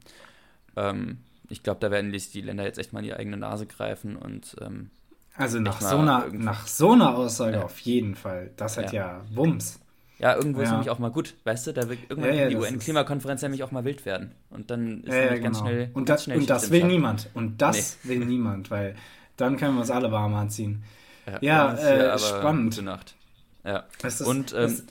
Ähm, 0.77 1.19
ich 1.49 1.63
glaube, 1.63 1.81
da 1.81 1.91
werden 1.91 2.13
die 2.13 2.41
Länder 2.41 2.65
jetzt 2.65 2.79
echt 2.79 2.93
mal 2.93 3.01
in 3.01 3.07
die 3.07 3.15
eigene 3.15 3.37
Nase 3.37 3.67
greifen 3.67 4.17
und 4.17 4.57
ähm, 4.61 4.91
Also 5.37 5.59
nach 5.61 5.81
so, 5.81 5.99
einer, 5.99 6.27
nach 6.33 6.67
so 6.67 6.93
einer 6.93 7.15
Aussage 7.17 7.57
Ja. 7.59 7.63
auf 7.65 7.79
jeden 7.81 8.15
Fall. 8.15 8.51
Das 8.57 8.77
hat 8.79 8.93
ja, 8.93 9.19
Ja. 9.19 9.21
Wumms. 9.35 9.81
ja, 10.19 10.35
irgendwo 10.35 10.61
ist 10.63 10.67
Ja. 10.69 10.73
nämlich 10.73 10.89
auch 10.91 10.99
mal 10.99 11.11
gut, 11.11 11.35
weißt 11.45 11.67
du, 11.67 11.73
da 11.73 11.89
wird 11.89 11.99
irgendwann 12.09 12.35
Ja, 12.35 12.43
ja, 12.45 12.49
die 12.49 12.55
ist- 12.55 12.71
UN-Klimakonferenz 12.71 13.43
nämlich 13.43 13.63
auch 13.65 13.71
mal 13.71 13.85
wild 13.85 14.07
werden. 14.07 14.33
Und 14.51 14.71
dann 14.71 15.03
ist 15.05 15.09
nämlich 15.13 15.43
ganz 15.43 15.59
genau. 15.59 15.71
schnell. 15.71 15.91
und 15.93 16.05
ganz 16.07 16.07
das, 16.07 16.25
schnell 16.25 16.39
und 16.39 16.51
das 16.51 16.71
will 16.71 16.85
niemand. 16.85 17.29
Und 17.35 17.61
das 17.61 17.99
will 18.05 18.19
niemand, 18.25 18.71
weil 18.71 18.95
dann 19.37 19.57
können 19.59 19.75
wir 19.75 19.81
uns 19.81 19.91
alle 19.91 20.11
warm 20.11 20.35
anziehen. 20.35 20.85
Ja, 21.41 21.73
ist 21.73 21.83
äh, 21.85 22.19
spannend. 22.19 22.75
Gute 22.75 22.85
Nacht. 22.85 23.15
Ja. 23.65 23.85
Ist- 24.03 24.23
Und 24.23 24.53
ähm, 24.57 24.83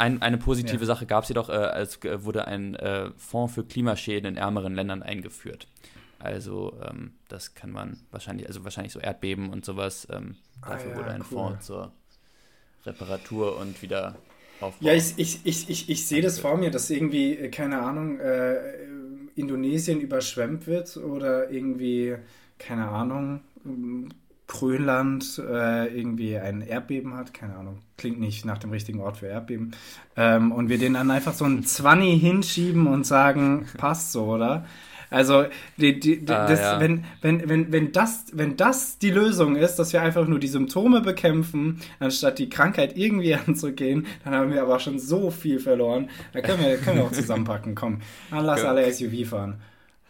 ein, 0.00 0.22
eine 0.22 0.38
positive 0.38 0.84
Ja. 0.84 0.86
Sache 0.86 1.06
gab 1.06 1.24
es 1.24 1.28
jedoch, 1.30 1.48
äh, 1.50 1.80
es 1.80 2.00
g- 2.00 2.24
wurde 2.24 2.46
ein 2.46 2.74
äh, 2.76 3.10
Fonds 3.16 3.54
für 3.54 3.64
Klimaschäden 3.64 4.26
in 4.30 4.36
ärmeren 4.36 4.74
Ländern 4.74 5.02
eingeführt. 5.02 5.68
Also 6.18 6.78
ähm, 6.88 7.12
das 7.28 7.54
kann 7.54 7.70
man 7.70 7.98
wahrscheinlich, 8.10 8.46
also 8.48 8.64
wahrscheinlich 8.64 8.92
so 8.92 9.00
Erdbeben 9.00 9.50
und 9.50 9.64
sowas. 9.64 10.08
Ähm, 10.10 10.36
Ah 10.62 10.78
dafür 10.78 10.94
ja, 10.94 10.96
wurde 10.96 11.12
ein 11.12 11.24
cool. 11.30 11.58
Fonds 11.58 11.66
zur 11.66 11.92
Reparatur 12.86 13.56
und 13.58 13.82
Wiederaufbau. 13.82 14.20
Ja, 14.78 14.94
ich, 14.94 15.14
ich, 15.18 15.40
ich, 15.44 15.68
ich, 15.70 15.88
ich 15.90 16.06
sehe 16.06 16.22
das 16.22 16.38
vor 16.38 16.56
mir, 16.56 16.70
dass 16.70 16.90
irgendwie, 16.90 17.36
äh, 17.36 17.48
keine 17.50 17.80
Ahnung, 17.82 18.18
äh, 18.18 18.84
Indonesien 19.36 20.00
überschwemmt 20.00 20.66
wird 20.66 20.96
oder 20.96 21.50
irgendwie, 21.50 22.16
keine 22.58 22.88
Ahnung, 22.88 23.40
ähm, 23.64 24.08
Grönland 24.50 25.40
äh, 25.48 25.86
irgendwie 25.96 26.36
ein 26.36 26.60
Erdbeben 26.60 27.14
hat, 27.14 27.32
keine 27.32 27.54
Ahnung, 27.54 27.78
klingt 27.96 28.18
nicht 28.18 28.44
nach 28.44 28.58
dem 28.58 28.70
richtigen 28.70 29.00
Ort 29.00 29.18
für 29.18 29.26
Erdbeben, 29.26 29.76
ähm, 30.16 30.50
und 30.50 30.68
wir 30.68 30.76
den 30.76 30.94
dann 30.94 31.10
einfach 31.12 31.34
so 31.34 31.44
ein 31.44 31.62
Zwanni 31.62 32.18
hinschieben 32.18 32.88
und 32.88 33.06
sagen, 33.06 33.68
passt 33.78 34.10
so, 34.10 34.24
oder? 34.24 34.66
Also, 35.08 35.44
die, 35.76 36.00
die, 36.00 36.20
ah, 36.28 36.46
das, 36.48 36.60
ja. 36.60 36.80
wenn, 36.80 37.04
wenn, 37.20 37.48
wenn, 37.48 37.72
wenn, 37.72 37.92
das, 37.92 38.26
wenn 38.32 38.56
das 38.56 38.98
die 38.98 39.10
Lösung 39.10 39.54
ist, 39.54 39.76
dass 39.76 39.92
wir 39.92 40.02
einfach 40.02 40.26
nur 40.26 40.40
die 40.40 40.48
Symptome 40.48 41.00
bekämpfen, 41.00 41.80
anstatt 42.00 42.40
die 42.40 42.48
Krankheit 42.48 42.96
irgendwie 42.96 43.34
anzugehen, 43.46 44.06
dann 44.24 44.34
haben 44.34 44.52
wir 44.52 44.62
aber 44.62 44.80
schon 44.80 44.98
so 44.98 45.30
viel 45.30 45.60
verloren. 45.60 46.10
Da 46.32 46.40
können 46.40 46.60
wir, 46.60 46.76
können 46.78 46.98
wir 46.98 47.04
auch 47.04 47.12
zusammenpacken. 47.12 47.76
Komm, 47.76 48.00
dann 48.30 48.44
lass 48.44 48.62
ja. 48.62 48.68
alle 48.68 48.92
SUV 48.92 49.28
fahren. 49.28 49.60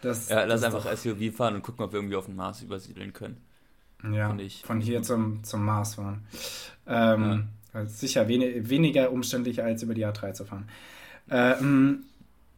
Das, 0.01 0.29
ja, 0.29 0.45
lass 0.45 0.63
einfach 0.63 0.83
doch... 0.83 0.97
SUV 0.97 1.35
fahren 1.35 1.55
und 1.55 1.61
gucken, 1.61 1.85
ob 1.85 1.93
wir 1.93 1.99
irgendwie 1.99 2.15
auf 2.15 2.25
den 2.25 2.35
Mars 2.35 2.63
übersiedeln 2.63 3.13
können. 3.13 3.37
Ja, 4.11 4.35
von 4.63 4.81
hier 4.81 5.03
zum, 5.03 5.43
zum 5.43 5.63
Mars 5.63 5.95
fahren. 5.95 6.25
Ähm, 6.87 7.49
ja. 7.73 7.85
Sicher 7.85 8.27
wenig, 8.27 8.69
weniger 8.69 9.11
umständlich 9.11 9.63
als 9.63 9.83
über 9.83 9.93
die 9.93 10.05
A3 10.05 10.33
zu 10.33 10.45
fahren. 10.45 10.67
Ähm, 11.29 12.03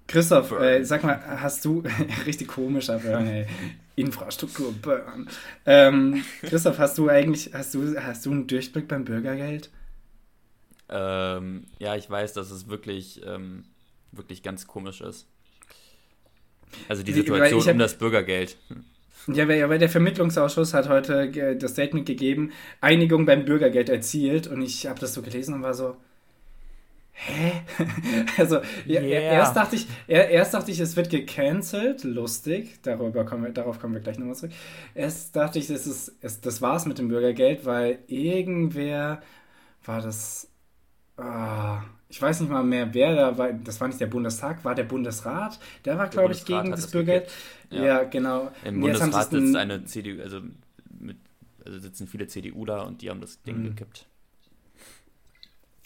Christoph, 0.08 0.52
äh, 0.52 0.84
sag 0.84 1.04
mal, 1.04 1.22
hast 1.42 1.64
du, 1.66 1.84
richtig 2.26 2.48
komischer 2.48 3.00
Burn, 3.00 3.28
ey. 3.28 3.48
Infrastruktur 3.96 4.74
Burn. 4.74 5.30
Ähm, 5.66 6.24
Christoph, 6.42 6.80
hast 6.80 6.98
du 6.98 7.10
eigentlich, 7.10 7.52
hast 7.54 7.74
du, 7.76 7.96
hast 8.00 8.26
du 8.26 8.32
einen 8.32 8.48
Durchblick 8.48 8.88
beim 8.88 9.06
Bürgergeld? 9.06 9.70
Ähm, 10.90 11.66
ja, 11.80 11.96
ich 11.96 12.10
weiß, 12.10 12.34
dass 12.34 12.52
es 12.52 12.68
wirklich, 12.68 13.22
ähm, 13.26 13.66
wirklich 14.12 14.44
ganz 14.44 14.68
komisch 14.68 15.02
ist. 15.02 15.28
Also 16.90 17.04
die 17.04 17.14
Situation 17.14 17.62
hab, 17.62 17.74
um 17.74 17.80
das 17.80 17.98
Bürgergeld. 17.98 18.58
Ja, 19.28 19.48
weil 19.48 19.80
der 19.80 19.90
Vermittlungsausschuss 19.90 20.74
hat 20.74 20.90
heute 20.90 21.56
das 21.56 21.72
Statement 21.72 22.06
gegeben, 22.06 22.52
Einigung 22.82 23.26
beim 23.26 23.46
Bürgergeld 23.46 23.90
erzielt 23.90 24.48
und 24.48 24.62
ich 24.62 24.88
habe 24.88 25.00
das 25.00 25.14
so 25.14 25.22
gelesen 25.22 25.54
und 25.54 25.64
war 25.64 25.74
so, 25.74 25.96
hä? 27.14 27.62
also 28.38 28.60
yeah. 28.88 29.02
erst 29.04 29.56
dachte 29.56 29.76
ich, 29.78 29.88
erst 30.08 30.54
dachte 30.54 30.72
ich, 30.72 30.80
es 30.80 30.98
wird 30.98 31.10
gecancelt, 31.10 32.04
lustig, 32.04 32.80
darüber 32.82 33.24
kommen 33.24 33.44
wir, 33.44 33.52
darauf 33.52 33.80
kommen 33.80 33.94
wir 33.94 34.02
gleich 34.02 34.20
nochmal 34.20 34.36
zurück. 34.36 34.52
Erst 34.94 35.36
dachte 35.36 35.60
ich, 35.60 35.70
es 35.70 35.88
ist, 35.88 36.14
es, 36.22 36.42
das 36.42 36.62
war's 36.62 36.86
mit 36.86 36.98
dem 36.98 37.08
Bürgergeld, 37.08 37.66
weil 37.66 38.00
irgendwer 38.08 39.22
war 39.86 40.02
das, 40.02 40.50
ah, 41.18 41.84
ich 42.14 42.22
weiß 42.22 42.42
nicht 42.42 42.52
mal 42.52 42.64
mehr, 42.64 42.94
wer 42.94 43.16
da 43.16 43.38
war, 43.40 43.52
das 43.52 43.82
war 43.82 43.88
nicht 43.88 44.00
der 44.00 44.06
Bundestag, 44.06 44.64
war 44.64 44.76
der 44.76 44.84
Bundesrat, 44.84 45.60
der 45.84 45.98
war, 45.98 46.10
glaube 46.10 46.34
ich, 46.34 46.46
gegen 46.46 46.70
das, 46.70 46.92
Bürgergeld. 46.92 47.28
Ja. 47.72 47.84
ja. 47.84 48.04
genau. 48.04 48.52
Im 48.64 48.82
Bundesrat 48.82 49.32
sitzt 49.32 49.56
eine 49.56 49.84
CDU, 49.86 50.22
also, 50.22 50.42
mit, 51.00 51.18
also 51.66 51.80
sitzen 51.80 52.06
viele 52.06 52.28
CDU 52.28 52.66
da 52.66 52.84
und 52.84 53.02
die 53.02 53.10
haben 53.10 53.20
das 53.20 53.42
Ding 53.42 53.62
mhm. 53.62 53.70
gekippt. 53.70 54.06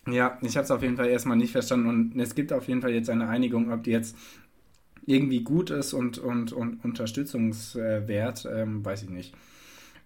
Ja, 0.05 0.37
ich 0.41 0.57
habe 0.57 0.65
es 0.65 0.71
auf 0.71 0.81
jeden 0.81 0.97
Fall 0.97 1.07
erstmal 1.07 1.37
nicht 1.37 1.53
verstanden 1.53 1.87
und 1.87 2.19
es 2.19 2.35
gibt 2.35 2.51
auf 2.51 2.67
jeden 2.67 2.81
Fall 2.81 2.91
jetzt 2.91 3.09
eine 3.09 3.29
Einigung, 3.29 3.71
ob 3.71 3.85
die 3.85 3.91
jetzt 3.91 4.17
irgendwie 5.05 5.45
gut 5.45 5.69
ist 5.69 5.93
und, 5.93 6.17
und, 6.17 6.51
und 6.51 6.83
unterstützungswert, 6.83 8.45
ähm, 8.53 8.83
weiß 8.83 9.03
ich 9.03 9.09
nicht. 9.09 9.33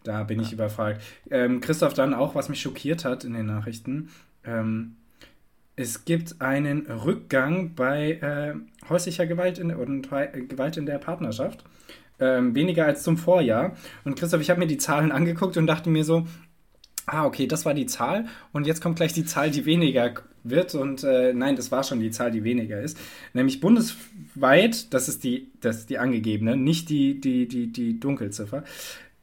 Da 0.03 0.21
bin 0.23 0.39
ja. 0.39 0.45
ich 0.45 0.53
überfragt. 0.53 1.01
Ähm, 1.31 1.61
Christoph, 1.61 1.95
dann 1.95 2.13
auch, 2.13 2.35
was 2.35 2.47
mich 2.47 2.61
schockiert 2.61 3.05
hat 3.05 3.23
in 3.23 3.33
den 3.33 3.47
Nachrichten. 3.47 4.09
Ähm, 4.43 4.97
es 5.75 6.05
gibt 6.05 6.41
einen 6.41 6.85
Rückgang 6.87 7.75
bei 7.75 8.13
äh, 8.13 8.89
häuslicher 8.89 9.25
Gewalt 9.25 9.57
in, 9.57 9.73
und 9.73 10.11
äh, 10.11 10.41
Gewalt 10.41 10.77
in 10.77 10.85
der 10.85 10.97
Partnerschaft. 10.97 11.63
Ähm, 12.19 12.53
weniger 12.53 12.85
als 12.85 13.01
zum 13.01 13.17
Vorjahr. 13.17 13.75
Und 14.03 14.15
Christoph, 14.15 14.41
ich 14.41 14.51
habe 14.51 14.59
mir 14.59 14.67
die 14.67 14.77
Zahlen 14.77 15.11
angeguckt 15.11 15.57
und 15.57 15.65
dachte 15.65 15.89
mir 15.89 16.03
so, 16.03 16.27
ah, 17.05 17.25
okay, 17.25 17.47
das 17.47 17.65
war 17.65 17.73
die 17.73 17.85
Zahl 17.85 18.25
und 18.51 18.67
jetzt 18.67 18.81
kommt 18.81 18.95
gleich 18.95 19.13
die 19.13 19.25
Zahl, 19.25 19.51
die 19.51 19.65
weniger 19.65 20.13
wird 20.43 20.75
und 20.75 21.03
äh, 21.03 21.33
nein, 21.33 21.55
das 21.55 21.71
war 21.71 21.83
schon 21.83 21.99
die 21.99 22.11
Zahl, 22.11 22.31
die 22.31 22.43
weniger 22.43 22.81
ist. 22.81 22.97
Nämlich 23.33 23.59
bundesweit, 23.59 24.93
das 24.93 25.07
ist 25.09 25.23
die, 25.23 25.51
das 25.61 25.79
ist 25.79 25.89
die 25.89 25.99
angegebene, 25.99 26.55
nicht 26.55 26.89
die, 26.89 27.19
die, 27.19 27.47
die, 27.47 27.71
die 27.71 27.99
Dunkelziffer, 27.99 28.63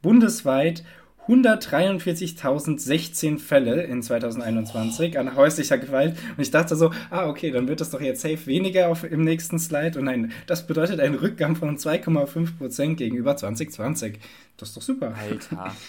bundesweit 0.02 0.84
143.016 1.28 3.38
Fälle 3.38 3.82
in 3.82 4.02
2021 4.02 5.18
an 5.18 5.36
häuslicher 5.36 5.76
Gewalt. 5.78 6.16
Und 6.36 6.42
ich 6.42 6.50
dachte 6.50 6.74
so, 6.74 6.90
ah, 7.10 7.28
okay, 7.28 7.50
dann 7.50 7.68
wird 7.68 7.80
das 7.80 7.90
doch 7.90 8.00
jetzt 8.00 8.22
safe 8.22 8.46
weniger 8.46 8.88
auf, 8.88 9.04
im 9.04 9.24
nächsten 9.24 9.58
Slide. 9.58 9.98
Und 9.98 10.06
nein, 10.06 10.32
das 10.46 10.66
bedeutet 10.66 11.00
einen 11.00 11.16
Rückgang 11.16 11.56
von 11.56 11.76
2,5 11.76 12.56
Prozent 12.56 12.96
gegenüber 12.96 13.36
2020. 13.36 14.18
Das 14.56 14.70
ist 14.70 14.76
doch 14.76 14.82
super. 14.82 15.14
Alter. 15.14 15.74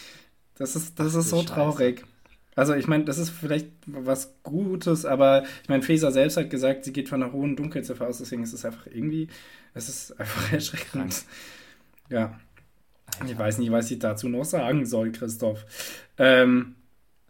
Das 0.60 0.75
ist, 0.75 1.00
das 1.00 1.15
ist 1.15 1.29
so 1.29 1.41
traurig. 1.41 2.05
Also 2.53 2.74
ich 2.74 2.86
meine, 2.86 3.05
das 3.05 3.17
ist 3.17 3.29
vielleicht 3.29 3.69
was 3.86 4.34
Gutes, 4.43 5.05
aber 5.05 5.46
ich 5.63 5.69
meine, 5.69 5.84
Feser 5.84 6.12
selbst 6.12 6.36
hat 6.36 6.50
gesagt, 6.50 6.84
sie 6.84 6.91
geht 6.91 7.08
von 7.08 7.24
einer 7.24 7.31
hohen 7.31 7.55
Dunkelziffer 7.55 8.05
aus, 8.05 8.17
deswegen 8.17 8.43
ist 8.43 8.51
es 8.51 8.65
einfach 8.65 8.86
irgendwie, 8.88 9.29
es 9.74 9.88
ist 9.88 10.19
einfach 10.19 10.43
erschreckend. 10.51 11.24
Ja. 12.10 12.38
Ich 13.26 13.38
weiß 13.38 13.58
nicht, 13.58 13.72
was 13.72 13.90
ich 13.92 14.00
dazu 14.00 14.30
noch 14.30 14.46
sagen 14.46 14.86
soll, 14.86 15.12
Christoph. 15.12 15.66
Ähm, 16.18 16.76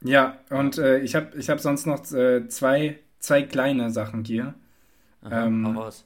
ja, 0.02 0.38
und 0.50 0.78
äh, 0.78 1.00
ich 1.00 1.16
habe 1.16 1.38
ich 1.38 1.50
hab 1.50 1.60
sonst 1.60 1.86
noch 1.86 2.12
äh, 2.12 2.48
zwei, 2.48 3.00
zwei 3.20 3.44
kleine 3.44 3.92
Sachen 3.92 4.24
hier. 4.24 4.54
Aha, 5.22 5.46
ähm, 5.46 5.66
raus. 5.66 6.06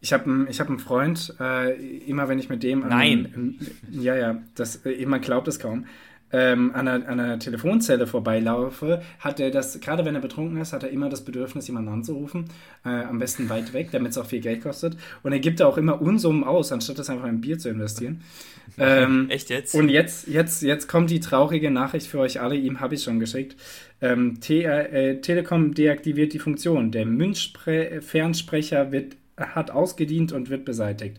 Ich 0.00 0.12
habe 0.12 0.46
ich 0.50 0.60
hab 0.60 0.68
einen 0.68 0.78
Freund, 0.78 1.34
äh, 1.40 1.74
immer 2.04 2.28
wenn 2.28 2.38
ich 2.38 2.48
mit 2.48 2.62
dem. 2.62 2.80
Nein! 2.80 3.32
An, 3.34 3.58
ja, 3.90 4.14
ja, 4.14 4.42
das, 4.54 4.84
äh, 4.84 5.04
man 5.06 5.20
glaubt 5.20 5.48
es 5.48 5.58
kaum 5.58 5.86
ähm, 6.32 6.74
an, 6.74 6.88
einer, 6.88 7.08
an, 7.08 7.20
einer, 7.20 7.38
Telefonzelle 7.38 8.06
vorbeilaufe, 8.06 9.00
hat 9.20 9.38
er 9.38 9.50
das, 9.50 9.80
gerade 9.80 10.04
wenn 10.04 10.14
er 10.14 10.20
betrunken 10.20 10.60
ist, 10.60 10.72
hat 10.72 10.82
er 10.82 10.90
immer 10.90 11.08
das 11.08 11.24
Bedürfnis, 11.24 11.68
jemanden 11.68 11.90
anzurufen, 11.90 12.46
äh, 12.84 12.88
am 12.88 13.18
besten 13.18 13.48
weit 13.48 13.72
weg, 13.72 13.90
damit 13.92 14.12
es 14.12 14.18
auch 14.18 14.26
viel 14.26 14.40
Geld 14.40 14.62
kostet. 14.62 14.96
Und 15.22 15.32
er 15.32 15.38
gibt 15.38 15.60
da 15.60 15.66
auch 15.66 15.78
immer 15.78 16.00
Unsummen 16.00 16.42
aus, 16.42 16.72
anstatt 16.72 16.98
das 16.98 17.10
einfach 17.10 17.28
in 17.28 17.40
Bier 17.40 17.58
zu 17.58 17.68
investieren. 17.68 18.22
Ähm, 18.78 19.30
Echt 19.30 19.48
jetzt? 19.48 19.74
Und 19.74 19.88
jetzt, 19.88 20.26
jetzt, 20.26 20.60
jetzt 20.60 20.88
kommt 20.88 21.08
die 21.08 21.20
traurige 21.20 21.70
Nachricht 21.70 22.08
für 22.08 22.18
euch 22.18 22.40
alle, 22.40 22.56
ihm 22.56 22.80
habe 22.80 22.96
ich 22.96 23.04
schon 23.04 23.20
geschickt. 23.20 23.56
Ähm, 24.02 24.38
äh, 24.48 25.20
Telekom 25.20 25.72
deaktiviert 25.72 26.32
die 26.32 26.40
Funktion. 26.40 26.90
Der 26.90 27.06
Münzfernsprecher 27.06 28.90
wird, 28.92 29.16
hat 29.38 29.70
ausgedient 29.70 30.32
und 30.32 30.50
wird 30.50 30.64
beseitigt. 30.64 31.18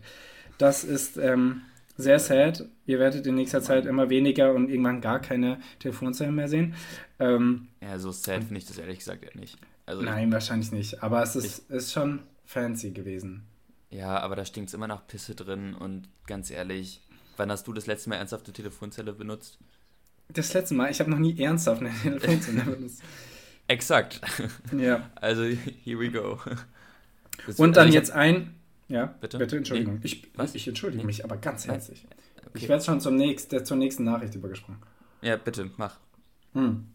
Das 0.58 0.84
ist 0.84 1.16
ähm, 1.16 1.62
sehr 1.96 2.18
sad. 2.18 2.66
Ihr 2.88 2.98
werdet 2.98 3.26
in 3.26 3.34
nächster 3.34 3.60
Zeit 3.60 3.84
immer 3.84 4.08
weniger 4.08 4.54
und 4.54 4.70
irgendwann 4.70 5.02
gar 5.02 5.20
keine 5.20 5.60
Telefonzellen 5.78 6.34
mehr 6.34 6.48
sehen. 6.48 6.74
Ähm, 7.18 7.68
ja, 7.82 7.98
so 7.98 8.10
sad 8.10 8.44
finde 8.44 8.56
ich 8.56 8.66
das 8.66 8.78
ehrlich 8.78 9.00
gesagt 9.00 9.36
nicht. 9.36 9.58
Also 9.84 10.00
nein, 10.00 10.28
ich, 10.28 10.32
wahrscheinlich 10.32 10.72
nicht. 10.72 11.02
Aber 11.02 11.22
es 11.22 11.36
ist, 11.36 11.64
ich, 11.68 11.74
ist 11.74 11.92
schon 11.92 12.20
fancy 12.46 12.92
gewesen. 12.92 13.42
Ja, 13.90 14.18
aber 14.20 14.36
da 14.36 14.44
stinkt 14.46 14.68
es 14.68 14.74
immer 14.74 14.86
nach 14.86 15.06
Pisse 15.06 15.34
drin 15.34 15.74
und 15.74 16.08
ganz 16.26 16.50
ehrlich, 16.50 17.02
wann 17.36 17.50
hast 17.50 17.66
du 17.66 17.74
das 17.74 17.86
letzte 17.86 18.08
Mal 18.08 18.16
ernsthafte 18.16 18.54
Telefonzelle 18.54 19.12
benutzt? 19.12 19.58
Das 20.30 20.54
letzte 20.54 20.74
Mal? 20.74 20.90
Ich 20.90 20.98
habe 21.00 21.10
noch 21.10 21.18
nie 21.18 21.38
ernsthaft 21.38 21.82
eine 21.82 21.92
Telefonzelle 22.02 22.62
benutzt. 22.62 23.02
Exakt. 23.66 24.22
Ja. 24.74 25.10
Also, 25.20 25.42
here 25.42 26.00
we 26.00 26.10
go. 26.10 26.38
Das 27.46 27.60
und 27.60 27.76
dann 27.76 27.88
also 27.88 27.98
jetzt 27.98 28.12
ein, 28.12 28.54
ja, 28.88 29.14
bitte? 29.20 29.36
Bitte, 29.36 29.58
Entschuldigung. 29.58 29.96
Nee. 29.96 30.00
Ich, 30.04 30.26
Was? 30.36 30.54
ich 30.54 30.66
entschuldige 30.66 31.02
nee. 31.02 31.06
mich, 31.06 31.24
aber 31.24 31.36
ganz 31.36 31.66
herzlich. 31.66 32.06
Okay. 32.48 32.58
Ich 32.58 32.68
werde 32.68 32.84
schon 32.84 33.00
zum 33.00 33.16
nächst, 33.16 33.66
zur 33.66 33.76
nächsten 33.76 34.04
Nachricht 34.04 34.34
übergesprungen. 34.34 34.80
Ja, 35.22 35.36
bitte, 35.36 35.70
mach. 35.76 35.98
Hm. 36.54 36.86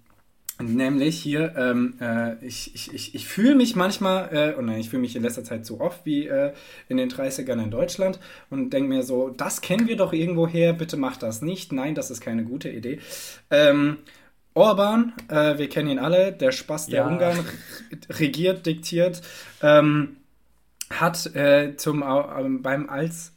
Nämlich 0.61 1.19
hier, 1.19 1.55
ähm, 1.57 1.95
äh, 1.99 2.35
ich, 2.45 2.75
ich, 2.75 2.93
ich, 2.93 3.15
ich 3.15 3.27
fühle 3.27 3.55
mich 3.55 3.75
manchmal, 3.75 4.29
äh, 4.31 4.53
und 4.53 4.65
nein, 4.65 4.79
ich 4.79 4.89
fühle 4.89 5.01
mich 5.01 5.15
in 5.15 5.23
letzter 5.23 5.43
Zeit 5.43 5.65
so 5.65 5.79
oft 5.79 6.05
wie 6.05 6.27
äh, 6.27 6.53
in 6.89 6.97
den 6.97 7.09
30ern 7.09 7.61
in 7.61 7.71
Deutschland 7.71 8.19
und 8.51 8.71
denke 8.71 8.87
mir 8.87 9.01
so, 9.01 9.29
das 9.29 9.61
kennen 9.61 9.87
wir 9.87 9.97
doch 9.97 10.13
irgendwo 10.13 10.47
her, 10.47 10.73
bitte 10.73 10.95
mach 10.95 11.17
das 11.17 11.41
nicht. 11.41 11.71
Nein, 11.71 11.95
das 11.95 12.11
ist 12.11 12.21
keine 12.21 12.43
gute 12.43 12.69
Idee. 12.69 12.99
Ähm, 13.49 13.97
Orban, 14.53 15.13
äh, 15.27 15.57
wir 15.57 15.69
kennen 15.69 15.89
ihn 15.89 15.99
alle, 15.99 16.31
der 16.31 16.51
Spaß 16.51 16.87
der 16.87 17.01
ja. 17.01 17.07
Ungarn, 17.07 17.43
regiert, 18.11 18.67
diktiert. 18.67 19.21
Ähm, 19.61 20.17
hat 20.91 21.35
äh, 21.35 21.75
zum, 21.77 22.03
äh, 22.03 22.59
beim, 22.59 22.89
als, 22.89 23.33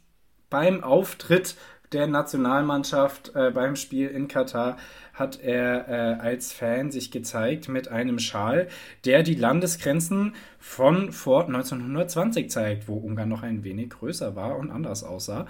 beim 0.51 0.83
Auftritt 0.83 1.55
der 1.91 2.07
Nationalmannschaft 2.07 3.33
äh, 3.35 3.51
beim 3.51 3.75
Spiel 3.75 4.07
in 4.09 4.27
Katar 4.27 4.77
hat 5.13 5.39
er 5.41 5.87
äh, 5.87 6.21
als 6.21 6.51
Fan 6.51 6.91
sich 6.91 7.11
gezeigt 7.11 7.69
mit 7.69 7.87
einem 7.87 8.19
Schal, 8.19 8.67
der 9.05 9.23
die 9.23 9.35
Landesgrenzen 9.35 10.35
von 10.59 11.11
vor 11.11 11.45
1920 11.45 12.51
zeigt, 12.51 12.87
wo 12.87 12.95
Ungarn 12.95 13.29
noch 13.29 13.43
ein 13.43 13.63
wenig 13.63 13.89
größer 13.91 14.35
war 14.35 14.57
und 14.57 14.69
anders 14.69 15.03
aussah. 15.03 15.47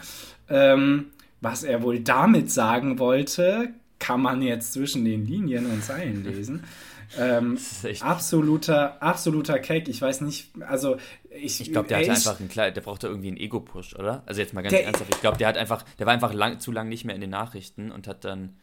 Ähm, 0.50 1.08
was 1.42 1.64
er 1.64 1.84
wohl 1.84 2.00
damit 2.00 2.52
sagen 2.52 2.98
wollte, 3.00 3.70
kann 4.00 4.22
man 4.22 4.42
jetzt 4.42 4.74
zwischen 4.74 5.06
den 5.06 5.26
Linien 5.26 5.66
und 5.66 5.84
Zeilen 5.84 6.24
lesen. 6.24 6.64
Ähm, 7.18 7.58
absoluter, 8.02 9.02
absoluter 9.02 9.60
Cake. 9.60 9.90
Ich 9.90 10.02
weiß 10.02 10.20
nicht, 10.22 10.52
also 10.68 10.98
ich, 11.42 11.62
ich 11.62 11.72
glaube, 11.72 11.88
der 11.88 12.00
hatte 12.00 12.12
einfach 12.12 12.40
einen 12.40 12.50
der 12.50 12.82
brauchte 12.82 13.08
irgendwie 13.08 13.28
einen 13.30 13.38
Ego-Push, 13.38 13.96
oder? 13.96 14.24
Also 14.26 14.42
jetzt 14.42 14.54
mal 14.54 14.62
ganz 14.62 14.74
der, 14.74 14.86
ernsthaft. 14.86 15.14
Ich 15.14 15.22
glaube, 15.22 15.38
der 15.38 15.48
hat 15.48 15.58
einfach, 15.58 15.84
der 16.00 16.06
war 16.06 16.14
einfach 16.14 16.34
lang, 16.34 16.60
zu 16.60 16.72
lang 16.72 16.90
nicht 16.90 17.06
mehr 17.06 17.16
in 17.16 17.22
den 17.22 17.30
Nachrichten 17.30 17.92
und 17.92 18.08
hat 18.08 18.26
dann. 18.26 18.58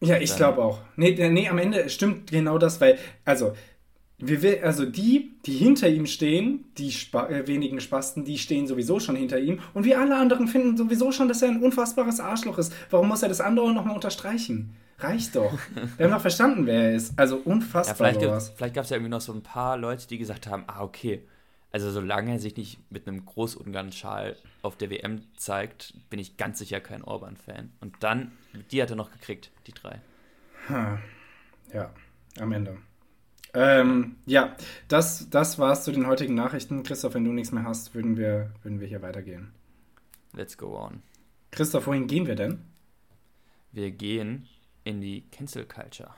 Ja, 0.00 0.18
ich 0.18 0.34
glaube 0.34 0.62
auch. 0.62 0.80
Nee, 0.96 1.12
nee, 1.30 1.48
am 1.48 1.58
Ende 1.58 1.88
stimmt 1.88 2.30
genau 2.30 2.58
das, 2.58 2.80
weil, 2.80 2.98
also, 3.24 3.54
wir, 4.18 4.64
also 4.64 4.84
die, 4.84 5.36
die 5.46 5.52
hinter 5.52 5.88
ihm 5.88 6.06
stehen, 6.06 6.64
die 6.78 6.92
Spa 6.92 7.28
äh, 7.28 7.46
wenigen 7.46 7.80
Spasten, 7.80 8.24
die 8.24 8.38
stehen 8.38 8.66
sowieso 8.66 9.00
schon 9.00 9.16
hinter 9.16 9.38
ihm. 9.38 9.60
Und 9.74 9.84
wir 9.84 10.00
alle 10.00 10.16
anderen 10.16 10.46
finden 10.46 10.76
sowieso 10.76 11.12
schon, 11.12 11.28
dass 11.28 11.42
er 11.42 11.48
ein 11.48 11.62
unfassbares 11.62 12.20
Arschloch 12.20 12.58
ist. 12.58 12.72
Warum 12.90 13.08
muss 13.08 13.22
er 13.22 13.28
das 13.28 13.40
andere 13.40 13.72
nochmal 13.72 13.94
unterstreichen? 13.94 14.76
Reicht 14.98 15.34
doch. 15.34 15.52
Wir 15.96 16.06
haben 16.06 16.12
doch 16.12 16.20
verstanden, 16.20 16.66
wer 16.66 16.90
er 16.90 16.94
ist. 16.94 17.18
Also 17.18 17.36
unfassbar. 17.36 18.12
Ja, 18.12 18.38
vielleicht 18.38 18.74
gab 18.74 18.84
es 18.84 18.90
ja 18.90 18.96
irgendwie 18.96 19.10
noch 19.10 19.20
so 19.20 19.32
ein 19.32 19.42
paar 19.42 19.76
Leute, 19.76 20.06
die 20.06 20.18
gesagt 20.18 20.46
haben, 20.46 20.62
ah, 20.68 20.82
okay, 20.82 21.22
also 21.72 21.90
solange 21.90 22.32
er 22.32 22.38
sich 22.38 22.56
nicht 22.56 22.78
mit 22.92 23.08
einem 23.08 23.24
Großungarn-Schal 23.24 24.36
auf 24.60 24.76
der 24.76 24.90
WM 24.90 25.22
zeigt, 25.36 25.94
bin 26.10 26.20
ich 26.20 26.36
ganz 26.36 26.58
sicher 26.58 26.80
kein 26.80 27.02
Orban-Fan. 27.02 27.72
Und 27.80 27.96
dann, 28.00 28.32
die 28.70 28.82
hat 28.82 28.90
er 28.90 28.96
noch 28.96 29.10
gekriegt, 29.10 29.50
die 29.66 29.72
drei. 29.72 30.00
Hm. 30.66 30.98
Ja, 31.72 31.90
am 32.38 32.52
Ende. 32.52 32.76
Ähm, 33.54 34.16
ja, 34.26 34.54
das, 34.88 35.28
das 35.30 35.58
war's 35.58 35.84
zu 35.84 35.92
den 35.92 36.06
heutigen 36.06 36.34
Nachrichten. 36.34 36.82
Christoph, 36.82 37.14
wenn 37.14 37.24
du 37.24 37.32
nichts 37.32 37.52
mehr 37.52 37.64
hast, 37.64 37.94
würden 37.94 38.16
wir, 38.16 38.52
würden 38.62 38.80
wir 38.80 38.86
hier 38.86 39.02
weitergehen. 39.02 39.52
Let's 40.34 40.56
go 40.56 40.78
on. 40.78 41.02
Christoph, 41.50 41.86
wohin 41.86 42.06
gehen 42.06 42.26
wir 42.26 42.34
denn? 42.34 42.64
Wir 43.72 43.90
gehen 43.90 44.46
in 44.84 45.00
die 45.00 45.28
Cancel 45.30 45.64
Culture. 45.64 46.14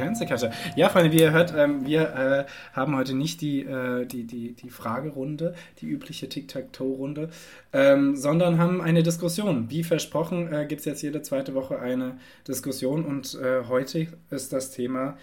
Die 0.00 0.06
Cancel 0.06 0.26
Culture. 0.26 0.52
Ja, 0.76 0.88
Freunde, 0.88 1.12
wie 1.12 1.20
ihr 1.20 1.32
hört, 1.32 1.54
ähm, 1.56 1.86
wir 1.86 2.02
äh, 2.14 2.44
haben 2.72 2.96
heute 2.96 3.14
nicht 3.14 3.40
die, 3.40 3.60
äh, 3.60 4.06
die, 4.06 4.24
die, 4.24 4.52
die 4.52 4.70
Fragerunde, 4.70 5.54
die 5.80 5.86
übliche 5.86 6.28
Tic-Tac-Toe-Runde, 6.28 7.30
ähm, 7.72 8.16
sondern 8.16 8.58
haben 8.58 8.80
eine 8.80 9.02
Diskussion. 9.02 9.70
Wie 9.70 9.84
versprochen 9.84 10.52
äh, 10.52 10.66
gibt 10.66 10.80
es 10.80 10.86
jetzt 10.86 11.02
jede 11.02 11.22
zweite 11.22 11.54
Woche 11.54 11.78
eine 11.78 12.18
Diskussion 12.46 13.04
und 13.04 13.34
äh, 13.34 13.64
heute 13.68 14.06
ist 14.30 14.52
das 14.52 14.70
Thema, 14.70 15.16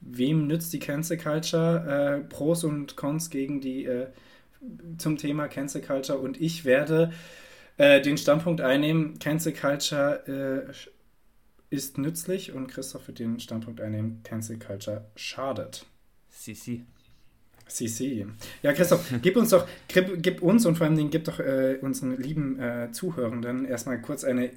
wem 0.00 0.46
nützt 0.46 0.72
die 0.72 0.78
Cancel 0.78 1.16
Culture? 1.16 2.20
Äh, 2.22 2.28
Pros 2.28 2.64
und 2.64 2.96
Cons 2.96 3.30
gegen 3.30 3.60
die 3.60 3.84
äh, 3.84 4.06
zum 4.98 5.16
Thema 5.16 5.48
Cancel 5.48 5.82
Culture 5.82 6.18
und 6.18 6.40
ich 6.40 6.64
werde 6.64 7.12
den 7.76 8.16
Standpunkt 8.16 8.60
einnehmen, 8.60 9.18
Cancel 9.18 9.52
Culture 9.52 10.22
ist 11.74 11.98
nützlich 11.98 12.52
und 12.52 12.68
Christoph 12.68 13.06
wird 13.08 13.18
den 13.18 13.40
Standpunkt 13.40 13.80
einnehmen, 13.80 14.20
Cancel 14.22 14.58
Culture 14.58 15.04
schadet. 15.16 15.86
CC. 16.30 16.82
CC. 17.66 18.26
Ja, 18.62 18.72
Christoph, 18.72 19.12
gib 19.22 19.36
uns 19.36 19.50
doch, 19.50 19.66
gib, 19.88 20.22
gib 20.22 20.42
uns 20.42 20.66
und 20.66 20.76
vor 20.76 20.86
allem 20.86 21.10
gib 21.10 21.24
doch 21.24 21.40
äh, 21.40 21.78
unseren 21.80 22.20
lieben 22.20 22.58
äh, 22.58 22.90
Zuhörenden 22.92 23.64
erstmal 23.64 24.00
kurz 24.00 24.24
eine 24.24 24.50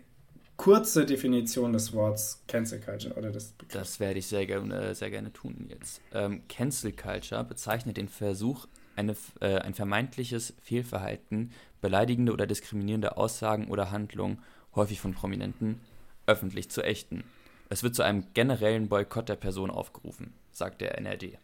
kurze 0.58 1.06
Definition 1.06 1.72
des 1.72 1.94
Wortes 1.94 2.44
Cancel 2.48 2.80
Culture 2.80 3.16
oder 3.16 3.32
des 3.32 3.52
Begriffs. 3.52 3.74
Das 3.74 4.00
werde 4.00 4.20
ich 4.20 4.28
sehr 4.28 4.46
gerne, 4.46 4.94
sehr 4.96 5.12
gerne 5.12 5.32
tun 5.32 5.68
jetzt. 5.70 6.02
Ähm, 6.14 6.42
Cancel 6.50 6.92
Culture 6.92 7.44
bezeichnet 7.44 7.98
den 7.98 8.10
Versuch, 8.10 8.68
eine, 8.96 9.16
äh, 9.40 9.60
ein 9.60 9.76
vermeintliches 9.76 10.56
Fehlverhalten, 10.62 11.52
beleidigende 11.80 12.34
oder 12.34 12.48
diskriminierende 12.48 13.18
Aussagen 13.18 13.68
oder 13.68 13.92
Handlungen, 13.92 14.40
häufig 14.76 15.00
von 15.00 15.14
Prominenten, 15.14 15.80
öffentlich 16.28 16.70
zu 16.70 16.84
ächten. 16.84 17.24
Es 17.70 17.84
wird 17.84 17.96
zu 17.96 18.04
einem 18.04 18.26
generellen 18.34 18.88
Boykott 18.88 19.30
der 19.30 19.36
Person 19.36 19.72
aufgerufen, 19.72 20.34
sagt 20.52 20.82
der 20.82 20.98
NRD. 20.98 21.38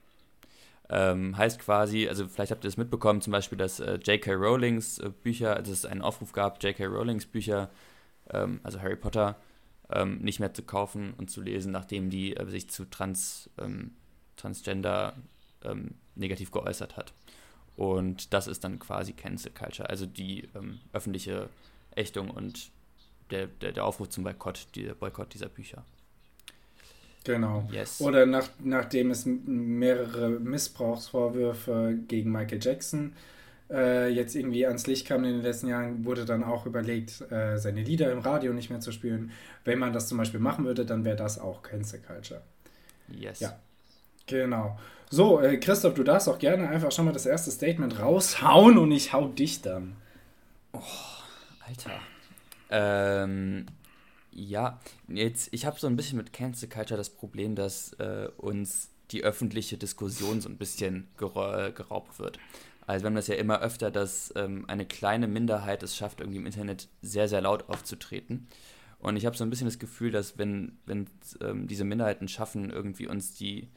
Ähm, 0.89 1.37
heißt 1.37 1.59
quasi, 1.59 2.07
also 2.07 2.27
vielleicht 2.27 2.51
habt 2.51 2.63
ihr 2.65 2.67
es 2.67 2.77
mitbekommen, 2.77 3.21
zum 3.21 3.31
Beispiel, 3.31 3.57
dass 3.57 3.79
äh, 3.79 3.95
J.K. 3.95 4.33
Rowlings 4.33 4.99
äh, 4.99 5.09
Bücher, 5.09 5.55
also 5.55 5.71
es 5.71 5.85
einen 5.85 6.01
Aufruf 6.01 6.33
gab, 6.33 6.61
J.K. 6.61 6.85
Rowlings 6.85 7.25
Bücher, 7.25 7.69
ähm, 8.29 8.59
also 8.63 8.81
Harry 8.81 8.97
Potter, 8.97 9.37
ähm, 9.91 10.19
nicht 10.19 10.39
mehr 10.39 10.53
zu 10.53 10.63
kaufen 10.63 11.13
und 11.17 11.31
zu 11.31 11.41
lesen, 11.41 11.71
nachdem 11.71 12.09
die 12.09 12.35
äh, 12.35 12.45
sich 12.49 12.69
zu 12.69 12.85
Trans, 12.85 13.49
ähm, 13.57 13.91
Transgender 14.35 15.15
ähm, 15.63 15.95
negativ 16.15 16.51
geäußert 16.51 16.97
hat. 16.97 17.13
Und 17.75 18.33
das 18.33 18.47
ist 18.47 18.63
dann 18.63 18.79
quasi 18.79 19.13
Cancel 19.13 19.51
Culture, 19.51 19.89
also 19.89 20.05
die 20.05 20.49
ähm, 20.55 20.79
öffentliche 20.91 21.49
Ächtung 21.95 22.29
und 22.29 22.71
der, 23.31 23.47
der, 23.47 23.71
der 23.71 23.85
Aufruf 23.85 24.09
zum 24.09 24.23
Boykott, 24.23 24.67
der 24.75 24.93
Boykott 24.93 25.33
dieser 25.33 25.49
Bücher. 25.49 25.83
Genau. 27.23 27.67
Yes. 27.71 28.01
Oder 28.01 28.25
nach, 28.25 28.49
nachdem 28.59 29.11
es 29.11 29.25
mehrere 29.25 30.29
Missbrauchsvorwürfe 30.29 31.97
gegen 32.07 32.31
Michael 32.31 32.59
Jackson 32.61 33.13
äh, 33.69 34.09
jetzt 34.09 34.35
irgendwie 34.35 34.65
ans 34.67 34.87
Licht 34.87 35.07
kam 35.07 35.23
in 35.23 35.35
den 35.35 35.41
letzten 35.41 35.67
Jahren, 35.67 36.05
wurde 36.05 36.25
dann 36.25 36.43
auch 36.43 36.65
überlegt, 36.65 37.21
äh, 37.31 37.57
seine 37.57 37.81
Lieder 37.81 38.11
im 38.11 38.19
Radio 38.19 38.53
nicht 38.53 38.69
mehr 38.69 38.81
zu 38.81 38.91
spielen. 38.91 39.31
Wenn 39.63 39.79
man 39.79 39.93
das 39.93 40.07
zum 40.07 40.17
Beispiel 40.17 40.39
machen 40.39 40.65
würde, 40.65 40.85
dann 40.85 41.05
wäre 41.05 41.15
das 41.15 41.39
auch 41.39 41.63
Cancel 41.63 41.99
Culture. 41.99 42.41
Yes. 43.07 43.39
Ja. 43.39 43.57
Genau. 44.27 44.77
So, 45.09 45.41
äh, 45.41 45.57
Christoph, 45.57 45.93
du 45.93 46.03
darfst 46.03 46.27
auch 46.27 46.39
gerne 46.39 46.67
einfach 46.69 46.91
schon 46.91 47.05
mal 47.05 47.11
das 47.11 47.25
erste 47.25 47.51
Statement 47.51 47.99
raushauen 47.99 48.77
und 48.77 48.91
ich 48.91 49.13
hau 49.13 49.27
dich 49.27 49.61
dann. 49.61 49.95
Oh, 50.73 50.79
Alter. 51.67 51.99
Ähm, 52.69 53.65
ja, 54.31 54.79
jetzt, 55.07 55.49
ich 55.51 55.65
habe 55.65 55.79
so 55.79 55.87
ein 55.87 55.95
bisschen 55.95 56.17
mit 56.17 56.33
Cancel 56.33 56.69
Culture 56.69 56.97
das 56.97 57.09
Problem, 57.09 57.55
dass 57.55 57.93
äh, 57.93 58.29
uns 58.37 58.89
die 59.11 59.23
öffentliche 59.23 59.77
Diskussion 59.77 60.41
so 60.41 60.49
ein 60.49 60.57
bisschen 60.57 61.07
geraubt 61.17 62.19
wird. 62.19 62.39
Also 62.87 63.03
wir 63.03 63.07
haben 63.07 63.15
das 63.15 63.27
ja 63.27 63.35
immer 63.35 63.61
öfter, 63.61 63.91
dass 63.91 64.33
ähm, 64.35 64.65
eine 64.67 64.85
kleine 64.85 65.27
Minderheit 65.27 65.83
es 65.83 65.95
schafft, 65.95 66.19
irgendwie 66.19 66.39
im 66.39 66.45
Internet 66.45 66.89
sehr, 67.01 67.27
sehr 67.27 67.41
laut 67.41 67.69
aufzutreten. 67.69 68.47
Und 68.99 69.17
ich 69.17 69.25
habe 69.25 69.37
so 69.37 69.43
ein 69.43 69.49
bisschen 69.49 69.67
das 69.67 69.79
Gefühl, 69.79 70.11
dass 70.11 70.37
wenn, 70.37 70.77
wenn 70.85 71.07
ähm, 71.41 71.67
diese 71.67 71.83
Minderheiten 71.83 72.27
schaffen, 72.27 72.69
irgendwie 72.69 73.07
uns 73.07 73.33
die, 73.33 73.69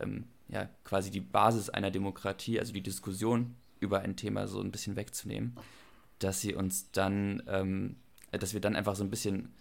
ähm, 0.00 0.24
ja, 0.48 0.68
quasi 0.84 1.10
die 1.10 1.20
Basis 1.20 1.70
einer 1.70 1.90
Demokratie, 1.90 2.58
also 2.58 2.72
die 2.72 2.82
Diskussion 2.82 3.54
über 3.80 4.00
ein 4.00 4.16
Thema 4.16 4.46
so 4.46 4.60
ein 4.60 4.72
bisschen 4.72 4.96
wegzunehmen, 4.96 5.56
dass 6.18 6.40
sie 6.40 6.54
uns 6.54 6.90
dann 6.92 7.42
ähm, 7.46 7.96
dass 8.38 8.54
wir 8.54 8.60
dann 8.60 8.76
einfach 8.76 8.96
so 8.96 9.04
ein 9.04 9.10
bisschen 9.10 9.54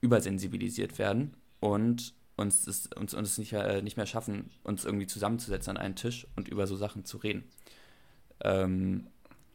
übersensibilisiert 0.00 0.98
werden 0.98 1.36
und 1.60 2.14
uns 2.36 2.66
es, 2.66 2.88
uns, 2.88 3.14
uns 3.14 3.38
nicht, 3.38 3.52
äh, 3.52 3.82
nicht 3.82 3.96
mehr 3.96 4.06
schaffen, 4.06 4.50
uns 4.64 4.84
irgendwie 4.84 5.06
zusammenzusetzen 5.06 5.76
an 5.76 5.82
einen 5.82 5.96
Tisch 5.96 6.26
und 6.36 6.48
über 6.48 6.66
so 6.66 6.76
Sachen 6.76 7.04
zu 7.04 7.18
reden. 7.18 7.44
Ähm, 8.42 9.06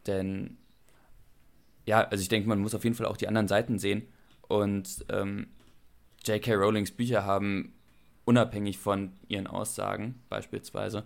denn 0.06 0.58
ja, 1.86 2.02
also 2.08 2.22
ich 2.22 2.30
denke, 2.30 2.48
man 2.48 2.60
muss 2.60 2.76
auf 2.76 2.84
jeden 2.84 2.96
Fall 2.96 3.08
auch 3.08 3.18
die 3.18 3.28
anderen 3.28 3.48
Seiten 3.48 3.80
sehen 3.80 4.08
und 4.48 5.06
ähm, 5.10 5.48
J.K. 6.26 6.54
Rowlings 6.54 6.92
Bücher 6.92 7.26
haben 7.26 7.74
unabhängig 8.26 8.78
von 8.78 9.14
ihren 9.28 9.48
Aussagen 9.48 10.22
beispielsweise 10.30 11.06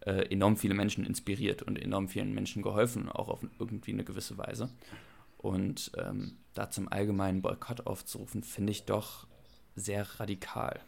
äh, 0.00 0.32
enorm 0.32 0.56
viele 0.56 0.74
Menschen 0.74 1.04
inspiriert 1.04 1.62
und 1.62 1.80
enorm 1.80 2.08
vielen 2.08 2.34
Menschen 2.34 2.62
geholfen, 2.62 3.08
auch 3.08 3.28
auf 3.28 3.40
irgendwie 3.58 3.92
eine 3.92 4.04
gewisse 4.04 4.36
Weise. 4.38 4.70
Und 5.38 5.92
ähm, 5.96 6.38
da 6.54 6.70
zum 6.70 6.90
allgemeinen 6.90 7.42
Boykott 7.42 7.86
aufzurufen, 7.86 8.42
finde 8.42 8.72
ich 8.72 8.84
doch 8.84 9.26
sehr 9.74 10.06
radikal. 10.18 10.80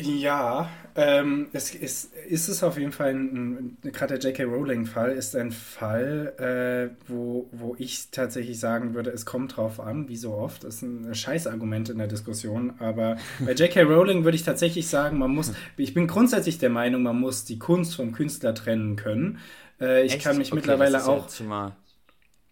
Ja, 0.00 0.70
ähm, 0.94 1.48
es 1.52 1.74
ist, 1.74 2.14
ist 2.14 2.46
es 2.46 2.62
auf 2.62 2.78
jeden 2.78 2.92
Fall, 2.92 3.14
ein, 3.14 3.78
gerade 3.82 4.16
der 4.16 4.30
J.K. 4.30 4.44
Rowling-Fall 4.44 5.10
ist 5.10 5.34
ein 5.34 5.50
Fall, 5.50 6.34
äh, 6.38 7.10
wo, 7.10 7.48
wo 7.50 7.74
ich 7.78 8.12
tatsächlich 8.12 8.60
sagen 8.60 8.94
würde, 8.94 9.10
es 9.10 9.26
kommt 9.26 9.56
drauf 9.56 9.80
an, 9.80 10.08
wie 10.08 10.16
so 10.16 10.34
oft. 10.34 10.62
Das 10.62 10.76
ist 10.76 10.82
ein 10.82 11.12
Scheißargument 11.12 11.88
in 11.88 11.98
der 11.98 12.06
Diskussion, 12.06 12.74
aber 12.78 13.16
bei 13.40 13.54
J.K. 13.54 13.82
Rowling 13.82 14.22
würde 14.22 14.36
ich 14.36 14.44
tatsächlich 14.44 14.86
sagen, 14.86 15.18
man 15.18 15.34
muss, 15.34 15.52
ich 15.76 15.94
bin 15.94 16.06
grundsätzlich 16.06 16.58
der 16.58 16.70
Meinung, 16.70 17.02
man 17.02 17.18
muss 17.18 17.44
die 17.44 17.58
Kunst 17.58 17.96
vom 17.96 18.12
Künstler 18.12 18.54
trennen 18.54 18.94
können. 18.94 19.40
Äh, 19.80 20.06
ich 20.06 20.14
Echt? 20.14 20.22
kann 20.22 20.38
mich 20.38 20.52
okay, 20.52 20.60
mittlerweile 20.60 21.04
auch. 21.06 21.26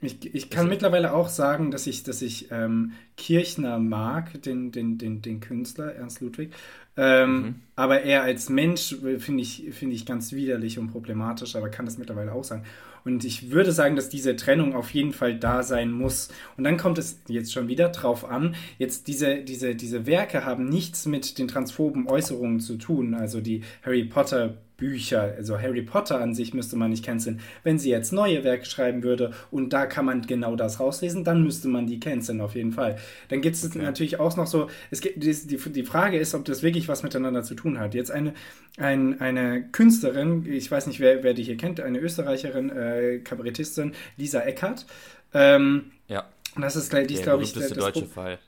Ich, 0.01 0.35
ich 0.35 0.51
kann 0.51 0.69
mittlerweile 0.69 1.15
auch 1.15 1.29
sagen, 1.29 1.71
dass 1.71 1.87
ich, 1.87 2.03
dass 2.03 2.21
ich 2.21 2.51
ähm, 2.51 2.93
Kirchner 3.17 3.79
mag, 3.79 4.43
den, 4.43 4.71
den, 4.71 4.99
den, 4.99 5.23
den 5.23 5.41
Künstler, 5.41 5.95
Ernst 5.95 6.21
Ludwig. 6.21 6.53
Ähm, 6.99 7.31
mhm. 7.31 7.55
Aber 7.77 8.03
er 8.03 8.23
als 8.23 8.51
Mensch 8.51 8.93
äh, 8.93 9.19
finde 9.19 9.43
ich, 9.43 9.65
find 9.73 9.93
ich 9.95 10.05
ganz 10.05 10.33
widerlich 10.33 10.79
und 10.79 10.89
problematisch, 10.89 11.57
aber 11.57 11.71
kann 11.71 11.87
das 11.87 11.97
mittlerweile 11.97 12.33
auch 12.33 12.45
sagen. 12.45 12.65
Und 13.07 13.25
ich 13.25 13.51
würde 13.51 13.73
sagen, 13.73 13.97
dass 13.97 14.09
diese 14.09 14.35
Trennung 14.37 14.75
auf 14.75 14.91
jeden 14.91 15.13
Fall 15.13 15.39
da 15.39 15.63
sein 15.63 15.93
muss. 15.93 16.29
Und 16.57 16.65
dann 16.65 16.77
kommt 16.77 16.99
es 16.99 17.21
jetzt 17.29 17.53
schon 17.53 17.69
wieder 17.69 17.89
drauf 17.91 18.29
an. 18.29 18.55
Jetzt 18.79 19.07
diese, 19.07 19.43
diese, 19.45 19.77
diese 19.77 20.07
Werke 20.07 20.45
haben 20.45 20.69
nichts 20.69 21.07
mit 21.07 21.39
den 21.39 21.49
transphoben 21.49 22.09
Äußerungen 22.09 22.61
zu 22.61 22.77
tun. 22.77 23.15
Also 23.15 23.41
die 23.41 23.63
Harry 23.83 24.05
Potter 24.05 24.59
Bücher, 24.77 25.35
also 25.37 25.59
Harry 25.59 25.83
Potter 25.83 26.21
an 26.21 26.35
sich 26.35 26.53
müsste 26.53 26.77
man 26.77 26.91
nicht 26.91 27.05
canceln. 27.05 27.41
Wenn 27.63 27.79
sie 27.79 27.91
jetzt 27.91 28.13
neue 28.13 28.45
Werke 28.45 28.67
schreiben 28.67 29.03
würde 29.03 29.33
und 29.51 29.73
da 29.73 29.87
kann 29.87 30.05
man 30.05 30.23
genau 30.23 30.55
das 30.55 30.81
rauslesen, 30.81 31.25
dann 31.25 31.43
müsste 31.43 31.69
man 31.69 31.87
die 31.87 31.99
canceln 31.99 32.41
auf 32.41 32.55
jeden 32.55 32.73
Fall. 32.73 32.97
Dann 33.29 33.41
gibt 33.41 33.57
es 33.57 33.65
okay. 33.65 33.79
natürlich 33.79 34.21
auch 34.21 34.37
noch 34.37 34.47
so, 34.47 34.69
es 34.91 35.01
gibt, 35.01 35.23
die, 35.23 35.57
die 35.57 35.83
Frage 35.83 36.19
ist, 36.19 36.35
ob 36.35 36.45
das 36.45 36.63
wirklich 36.63 36.89
was 36.89 37.03
miteinander 37.03 37.43
zu 37.43 37.55
tun 37.55 37.79
hat. 37.79 37.95
Jetzt 37.95 38.11
eine, 38.11 38.35
ein, 38.77 39.21
eine 39.21 39.63
Künstlerin, 39.71 40.45
ich 40.47 40.71
weiß 40.71 40.87
nicht, 40.89 41.01
wer, 41.01 41.23
wer 41.23 41.33
die 41.33 41.43
hier 41.43 41.57
kennt, 41.57 41.81
eine 41.81 41.99
Österreicherin, 41.99 42.71
äh, 42.71 43.19
Kabarettistin, 43.19 43.93
Lisa 44.17 44.41
Eckert. 44.41 44.85
Ähm, 45.33 45.93
ja. 46.09 46.27
Das 46.59 46.77
ist, 46.77 46.93
die 46.93 47.15
ist, 47.15 47.23
glaube 47.23 47.43
ich, 47.43 47.53
der 47.53 47.69
deutsche 47.71 48.07
Fall. 48.07 48.39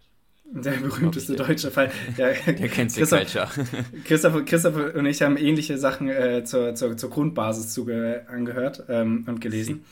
Der 0.50 0.72
berühmteste 0.72 1.37
deutsche 1.37 1.70
Fall. 1.70 1.90
Ja, 2.16 2.28
der 2.46 2.68
kennt 2.68 2.94
Christoph, 2.94 3.58
Christoph, 4.04 4.44
Christoph 4.46 4.94
und 4.94 5.06
ich 5.06 5.20
haben 5.22 5.37
ähnliche 5.37 5.76
Sachen 5.76 6.08
äh, 6.08 6.42
zur, 6.44 6.74
zur, 6.74 6.96
zur, 6.96 7.11
Grundbasis 7.11 7.72
zuge 7.74 8.24
angehört 8.28 8.84
ähm, 8.88 9.24
und 9.26 9.40
gelesen. 9.40 9.84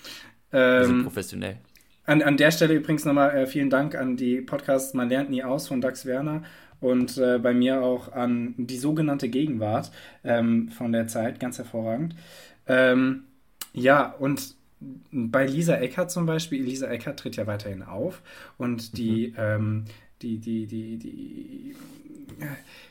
Wir 0.50 0.84
sind 0.84 0.96
ähm, 0.96 1.04
professionell. 1.04 1.58
An, 2.06 2.22
an 2.22 2.36
der 2.36 2.52
Stelle 2.52 2.74
übrigens 2.74 3.04
nochmal 3.04 3.36
äh, 3.36 3.46
vielen 3.46 3.68
Dank 3.68 3.94
an 3.94 4.16
die 4.16 4.40
Podcasts 4.40 4.94
Man 4.94 5.08
lernt 5.08 5.28
nie 5.28 5.42
aus 5.42 5.68
von 5.68 5.80
Dax 5.80 6.06
Werner 6.06 6.42
und 6.80 7.18
äh, 7.18 7.38
bei 7.38 7.52
mir 7.52 7.82
auch 7.82 8.12
an 8.12 8.54
die 8.56 8.78
sogenannte 8.78 9.28
Gegenwart 9.28 9.90
ähm, 10.24 10.68
von 10.70 10.92
der 10.92 11.06
Zeit, 11.08 11.40
ganz 11.40 11.58
hervorragend. 11.58 12.14
Ähm, 12.66 13.24
ja, 13.72 14.14
und 14.18 14.54
bei 15.10 15.46
Lisa 15.46 15.76
Eckert 15.76 16.10
zum 16.10 16.26
Beispiel, 16.26 16.62
Lisa 16.62 16.86
Eckert 16.88 17.18
tritt 17.18 17.36
ja 17.36 17.46
weiterhin 17.46 17.82
auf 17.82 18.22
und 18.58 18.98
die, 18.98 19.28
mhm. 19.28 19.34
ähm, 19.38 19.84
die, 20.22 20.38
die, 20.38 20.66
die, 20.66 20.98
die 20.98 21.76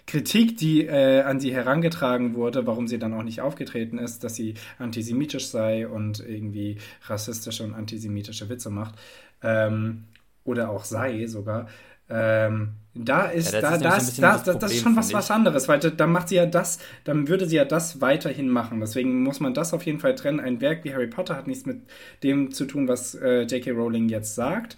Kritik, 0.07 0.57
die 0.57 0.85
äh, 0.85 1.21
an 1.21 1.39
sie 1.39 1.53
herangetragen 1.53 2.35
wurde, 2.35 2.65
warum 2.67 2.87
sie 2.87 2.99
dann 2.99 3.13
auch 3.13 3.23
nicht 3.23 3.41
aufgetreten 3.41 3.97
ist, 3.97 4.23
dass 4.23 4.35
sie 4.35 4.55
antisemitisch 4.79 5.47
sei 5.47 5.87
und 5.87 6.19
irgendwie 6.19 6.77
rassistische 7.07 7.63
und 7.63 7.73
antisemitische 7.73 8.49
Witze 8.49 8.69
macht, 8.69 8.95
ähm, 9.43 10.05
oder 10.43 10.69
auch 10.69 10.85
sei 10.85 11.25
sogar, 11.27 11.67
ähm, 12.07 12.73
da 12.93 13.25
ist, 13.25 13.51
ja, 13.51 13.61
da, 13.61 13.77
da 13.77 13.97
ist, 13.97 14.21
da, 14.21 14.37
das, 14.37 14.59
das 14.59 14.71
ist 14.71 14.83
schon 14.83 14.95
was, 14.95 15.11
was 15.11 15.31
anderes, 15.31 15.67
weil 15.67 15.79
dann 15.79 16.11
macht 16.11 16.29
sie 16.29 16.35
ja 16.35 16.45
das, 16.45 16.79
dann 17.03 17.27
würde 17.27 17.47
sie 17.47 17.55
ja 17.55 17.65
das 17.65 17.99
weiterhin 17.99 18.47
machen. 18.47 18.79
Deswegen 18.79 19.23
muss 19.23 19.39
man 19.39 19.53
das 19.53 19.73
auf 19.73 19.85
jeden 19.85 19.99
Fall 19.99 20.15
trennen. 20.15 20.39
Ein 20.39 20.61
Werk 20.61 20.83
wie 20.83 20.93
Harry 20.93 21.07
Potter 21.07 21.35
hat 21.35 21.47
nichts 21.47 21.65
mit 21.65 21.81
dem 22.23 22.51
zu 22.51 22.65
tun, 22.65 22.87
was 22.87 23.15
äh, 23.15 23.41
J.K. 23.41 23.71
Rowling 23.71 24.07
jetzt 24.07 24.35
sagt. 24.35 24.77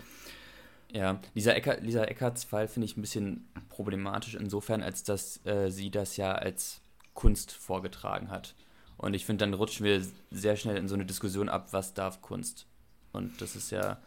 Ja, 0.91 1.19
Lisa, 1.34 1.52
Ecker, 1.52 1.80
Lisa 1.82 2.04
Eckerts 2.04 2.43
Fall 2.43 2.67
finde 2.67 2.86
ich 2.86 2.97
ein 2.97 3.02
bisschen 3.02 3.47
problematisch 3.69 4.36
insofern, 4.36 4.82
als 4.82 5.04
dass 5.04 5.45
äh, 5.45 5.69
sie 5.69 5.91
das 5.91 6.17
ja 6.17 6.32
als 6.32 6.82
Kunst 7.13 7.52
vorgetragen 7.52 8.30
hat. 8.30 8.56
Und 8.97 9.13
ich 9.13 9.26
finde, 9.26 9.45
dann 9.45 9.54
rutschen 9.54 9.86
wir 9.86 10.02
sehr 10.32 10.56
schnell 10.56 10.78
in 10.78 10.88
so 10.88 10.95
eine 10.95 11.06
Diskussion 11.06 11.50
ab, 11.50 11.67
was 11.71 11.93
darf 11.93 12.21
Kunst. 12.21 12.65
Und 13.12 13.41
das 13.41 13.56
ist 13.56 13.71
ja, 13.71 13.97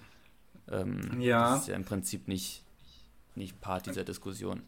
ähm, 0.70 1.20
ja. 1.20 1.50
Das 1.50 1.62
ist 1.62 1.68
ja 1.68 1.76
im 1.76 1.84
Prinzip 1.84 2.28
nicht, 2.28 2.64
nicht 3.34 3.60
Part 3.60 3.86
dieser 3.86 4.04
Diskussion. 4.04 4.62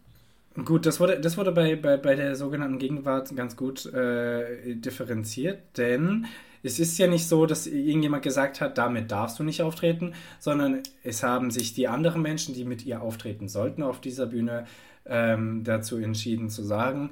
Gut, 0.65 0.85
das 0.85 1.01
wurde, 1.01 1.19
das 1.19 1.39
wurde 1.39 1.51
bei, 1.51 1.77
bei, 1.77 1.97
bei 1.97 2.15
der 2.15 2.37
sogenannten 2.37 2.79
Gegenwart 2.79 3.35
ganz 3.35 3.57
gut 3.57 3.87
äh, 3.87 4.75
differenziert, 4.75 5.79
denn 5.79 6.27
es 6.63 6.79
ist 6.79 6.99
ja 6.99 7.07
nicht 7.07 7.27
so, 7.27 7.47
dass 7.47 7.67
irgendjemand 7.67 8.23
gesagt 8.23 8.61
hat, 8.61 8.79
damit 8.79 9.11
darfst 9.11 9.39
du 9.39 9.43
nicht 9.43 9.63
auftreten, 9.63 10.15
sondern 10.39 10.83
es 11.03 11.23
haben 11.23 11.51
sich 11.51 11.75
die 11.75 11.89
anderen 11.89 12.23
Menschen, 12.23 12.55
die 12.55 12.65
mit 12.65 12.85
ihr 12.87 13.03
auftreten 13.03 13.49
sollten 13.49 13.83
auf 13.83 14.01
dieser 14.01 14.27
Bühne, 14.27 14.67
ähm, 15.05 15.65
dazu 15.65 15.97
entschieden 15.97 16.49
zu 16.49 16.63
sagen, 16.63 17.11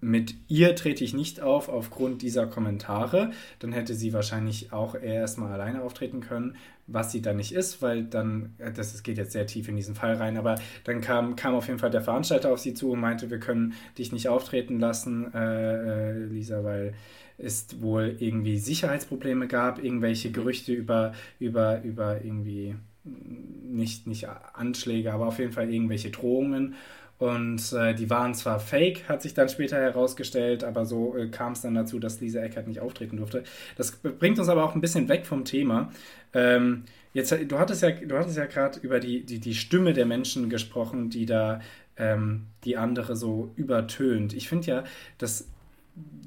mit 0.00 0.34
ihr 0.48 0.74
trete 0.74 1.02
ich 1.02 1.14
nicht 1.14 1.40
auf 1.40 1.68
aufgrund 1.68 2.22
dieser 2.22 2.46
Kommentare. 2.46 3.30
Dann 3.58 3.72
hätte 3.72 3.94
sie 3.94 4.12
wahrscheinlich 4.12 4.72
auch 4.72 4.94
erstmal 4.94 5.52
alleine 5.52 5.82
auftreten 5.82 6.20
können, 6.20 6.56
was 6.86 7.12
sie 7.12 7.22
dann 7.22 7.36
nicht 7.36 7.52
ist, 7.52 7.82
weil 7.82 8.04
dann, 8.04 8.54
äh, 8.58 8.72
das 8.72 9.02
geht 9.02 9.18
jetzt 9.18 9.32
sehr 9.32 9.46
tief 9.46 9.68
in 9.68 9.76
diesen 9.76 9.94
Fall 9.94 10.14
rein, 10.14 10.36
aber 10.36 10.56
dann 10.84 11.00
kam, 11.00 11.36
kam 11.36 11.54
auf 11.54 11.66
jeden 11.68 11.78
Fall 11.78 11.90
der 11.90 12.02
Veranstalter 12.02 12.52
auf 12.52 12.58
sie 12.58 12.74
zu 12.74 12.92
und 12.92 13.00
meinte, 13.00 13.30
wir 13.30 13.40
können 13.40 13.74
dich 13.96 14.12
nicht 14.12 14.28
auftreten 14.28 14.78
lassen, 14.78 15.32
äh, 15.32 16.10
äh, 16.10 16.24
Lisa, 16.24 16.64
weil 16.64 16.94
es 17.38 17.80
wohl 17.80 18.16
irgendwie 18.18 18.58
Sicherheitsprobleme 18.58 19.46
gab, 19.46 19.82
irgendwelche 19.82 20.30
Gerüchte 20.30 20.72
über, 20.72 21.12
über, 21.38 21.82
über 21.82 22.22
irgendwie 22.24 22.74
nicht, 23.04 24.06
nicht 24.06 24.28
Anschläge, 24.54 25.12
aber 25.12 25.26
auf 25.26 25.38
jeden 25.38 25.52
Fall 25.52 25.72
irgendwelche 25.72 26.10
Drohungen. 26.10 26.74
Und 27.18 27.72
äh, 27.72 27.94
die 27.94 28.10
waren 28.10 28.32
zwar 28.34 28.60
fake, 28.60 29.08
hat 29.08 29.22
sich 29.22 29.34
dann 29.34 29.48
später 29.48 29.76
herausgestellt, 29.76 30.62
aber 30.62 30.86
so 30.86 31.16
äh, 31.16 31.28
kam 31.28 31.52
es 31.52 31.60
dann 31.62 31.74
dazu, 31.74 31.98
dass 31.98 32.20
Lisa 32.20 32.40
Eckert 32.40 32.68
nicht 32.68 32.80
auftreten 32.80 33.16
durfte. 33.16 33.42
Das 33.76 33.90
bringt 33.92 34.38
uns 34.38 34.48
aber 34.48 34.64
auch 34.64 34.76
ein 34.76 34.80
bisschen 34.80 35.08
weg 35.08 35.26
vom 35.26 35.44
Thema. 35.44 35.90
Ähm, 36.32 36.84
jetzt, 37.14 37.32
du 37.32 37.58
hattest 37.58 37.82
ja, 37.82 37.90
du 37.90 38.16
hattest 38.16 38.36
ja 38.36 38.46
gerade 38.46 38.78
über 38.80 39.00
die, 39.00 39.24
die, 39.24 39.40
die 39.40 39.54
Stimme 39.54 39.94
der 39.94 40.06
Menschen 40.06 40.48
gesprochen, 40.48 41.10
die 41.10 41.26
da 41.26 41.60
ähm, 41.96 42.46
die 42.64 42.76
andere 42.76 43.16
so 43.16 43.50
übertönt. 43.56 44.32
Ich 44.32 44.48
finde 44.48 44.66
ja, 44.68 44.84
dass 45.18 45.48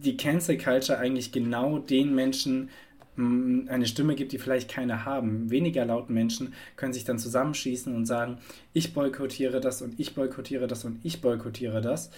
die 0.03 0.17
Cancel 0.17 0.57
Culture 0.57 0.99
eigentlich 0.99 1.31
genau 1.31 1.79
den 1.79 2.15
Menschen 2.15 2.69
mm, 3.15 3.67
eine 3.67 3.85
Stimme 3.85 4.15
gibt, 4.15 4.31
die 4.31 4.39
vielleicht 4.39 4.69
keine 4.69 5.05
haben. 5.05 5.49
Weniger 5.49 5.85
lauten 5.85 6.13
Menschen 6.13 6.53
können 6.75 6.93
sich 6.93 7.03
dann 7.03 7.19
zusammenschießen 7.19 7.93
und 7.95 8.05
sagen, 8.05 8.39
ich 8.73 8.93
boykottiere 8.93 9.59
das 9.61 9.81
und 9.81 9.99
ich 9.99 10.15
boykottiere 10.15 10.67
das 10.67 10.85
und 10.85 10.99
ich 11.03 11.21
boykottiere 11.21 11.81
das. 11.81 12.11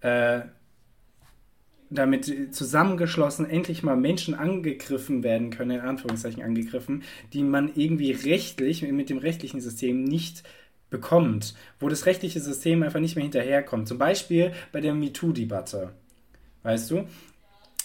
Äh, 0.00 0.42
damit 1.92 2.54
zusammengeschlossen 2.54 3.48
endlich 3.48 3.82
mal 3.82 3.96
Menschen 3.96 4.34
angegriffen 4.34 5.22
werden 5.22 5.50
können, 5.50 5.72
in 5.72 5.80
Anführungszeichen 5.80 6.42
angegriffen, 6.42 7.02
die 7.32 7.42
man 7.42 7.70
irgendwie 7.74 8.12
rechtlich, 8.12 8.82
mit 8.82 9.10
dem 9.10 9.18
rechtlichen 9.18 9.60
System 9.60 10.02
nicht 10.02 10.42
bekommt, 10.90 11.54
wo 11.80 11.88
das 11.88 12.06
rechtliche 12.06 12.40
System 12.40 12.82
einfach 12.82 13.00
nicht 13.00 13.16
mehr 13.16 13.24
hinterherkommt. 13.24 13.88
Zum 13.88 13.98
Beispiel 13.98 14.52
bei 14.72 14.80
der 14.80 14.94
MeToo-Debatte. 14.94 15.92
Weißt 16.62 16.90
du? 16.90 17.06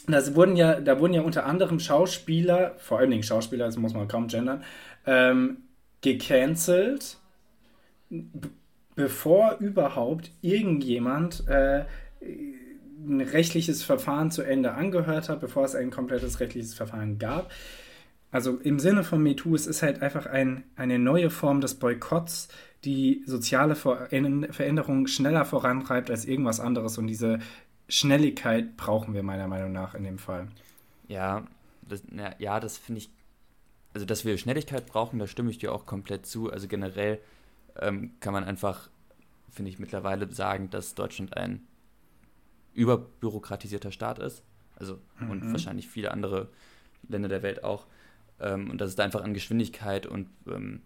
Das 0.07 0.35
wurden 0.35 0.55
ja, 0.55 0.79
da 0.79 0.99
wurden 0.99 1.13
ja 1.13 1.21
unter 1.21 1.45
anderem 1.45 1.79
Schauspieler, 1.79 2.75
vor 2.77 2.99
allen 2.99 3.11
Dingen 3.11 3.23
Schauspieler, 3.23 3.65
das 3.65 3.77
muss 3.77 3.93
man 3.93 4.07
kaum 4.07 4.27
gendern, 4.27 4.63
ähm, 5.05 5.57
gecancelt, 6.01 7.17
bevor 8.95 9.57
überhaupt 9.59 10.31
irgendjemand 10.41 11.47
äh, 11.47 11.83
ein 12.21 13.21
rechtliches 13.21 13.83
Verfahren 13.83 14.31
zu 14.31 14.43
Ende 14.43 14.73
angehört 14.73 15.29
hat, 15.29 15.41
bevor 15.41 15.65
es 15.65 15.75
ein 15.75 15.91
komplettes 15.91 16.39
rechtliches 16.39 16.73
Verfahren 16.73 17.19
gab. 17.19 17.51
Also 18.31 18.57
im 18.57 18.79
Sinne 18.79 19.03
von 19.03 19.21
MeToo, 19.23 19.55
es 19.55 19.67
ist 19.67 19.83
halt 19.83 20.01
einfach 20.01 20.25
ein, 20.25 20.63
eine 20.75 20.99
neue 20.99 21.29
Form 21.29 21.61
des 21.61 21.75
Boykotts, 21.75 22.49
die 22.83 23.23
soziale 23.25 23.75
Veränderungen 23.75 25.07
schneller 25.07 25.45
vorantreibt 25.45 26.09
als 26.11 26.25
irgendwas 26.25 26.59
anderes. 26.59 26.97
Und 26.97 27.07
diese 27.07 27.39
Schnelligkeit 27.89 28.75
brauchen 28.77 29.13
wir 29.13 29.23
meiner 29.23 29.47
Meinung 29.47 29.71
nach 29.71 29.95
in 29.95 30.03
dem 30.03 30.17
Fall. 30.17 30.47
Ja, 31.07 31.47
das, 31.81 32.03
na, 32.09 32.37
ja, 32.39 32.59
das 32.59 32.77
finde 32.77 32.99
ich, 32.99 33.09
also 33.93 34.05
dass 34.05 34.25
wir 34.25 34.37
Schnelligkeit 34.37 34.85
brauchen, 34.85 35.19
da 35.19 35.27
stimme 35.27 35.51
ich 35.51 35.57
dir 35.57 35.73
auch 35.73 35.85
komplett 35.85 36.25
zu. 36.25 36.51
Also 36.51 36.67
generell 36.67 37.19
ähm, 37.79 38.11
kann 38.19 38.33
man 38.33 38.43
einfach, 38.43 38.89
finde 39.49 39.71
ich, 39.71 39.79
mittlerweile 39.79 40.31
sagen, 40.31 40.69
dass 40.69 40.95
Deutschland 40.95 41.37
ein 41.37 41.65
überbürokratisierter 42.73 43.91
Staat 43.91 44.19
ist. 44.19 44.43
Also 44.75 44.99
mhm. 45.19 45.31
und 45.31 45.51
wahrscheinlich 45.51 45.87
viele 45.87 46.11
andere 46.11 46.49
Länder 47.07 47.29
der 47.29 47.41
Welt 47.41 47.63
auch. 47.63 47.87
Ähm, 48.39 48.69
und 48.69 48.79
dass 48.79 48.89
es 48.89 48.95
da 48.95 49.03
einfach 49.03 49.23
an 49.23 49.33
Geschwindigkeit 49.33 50.05
und 50.05 50.27
ähm, 50.47 50.81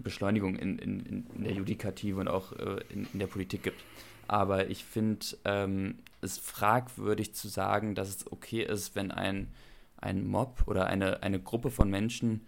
Beschleunigung 0.00 0.56
in, 0.56 0.78
in, 0.78 1.26
in 1.34 1.44
der 1.44 1.52
Judikative 1.52 2.20
und 2.20 2.28
auch 2.28 2.52
äh, 2.52 2.80
in, 2.90 3.06
in 3.12 3.18
der 3.18 3.26
Politik 3.26 3.62
gibt. 3.62 3.82
Aber 4.26 4.68
ich 4.68 4.84
finde 4.84 5.26
ähm, 5.44 5.96
es 6.20 6.38
fragwürdig 6.38 7.34
zu 7.34 7.48
sagen, 7.48 7.94
dass 7.94 8.08
es 8.08 8.30
okay 8.30 8.62
ist, 8.62 8.96
wenn 8.96 9.10
ein, 9.10 9.52
ein 9.96 10.26
Mob 10.26 10.64
oder 10.66 10.86
eine, 10.86 11.22
eine 11.22 11.40
Gruppe 11.40 11.70
von 11.70 11.90
Menschen 11.90 12.46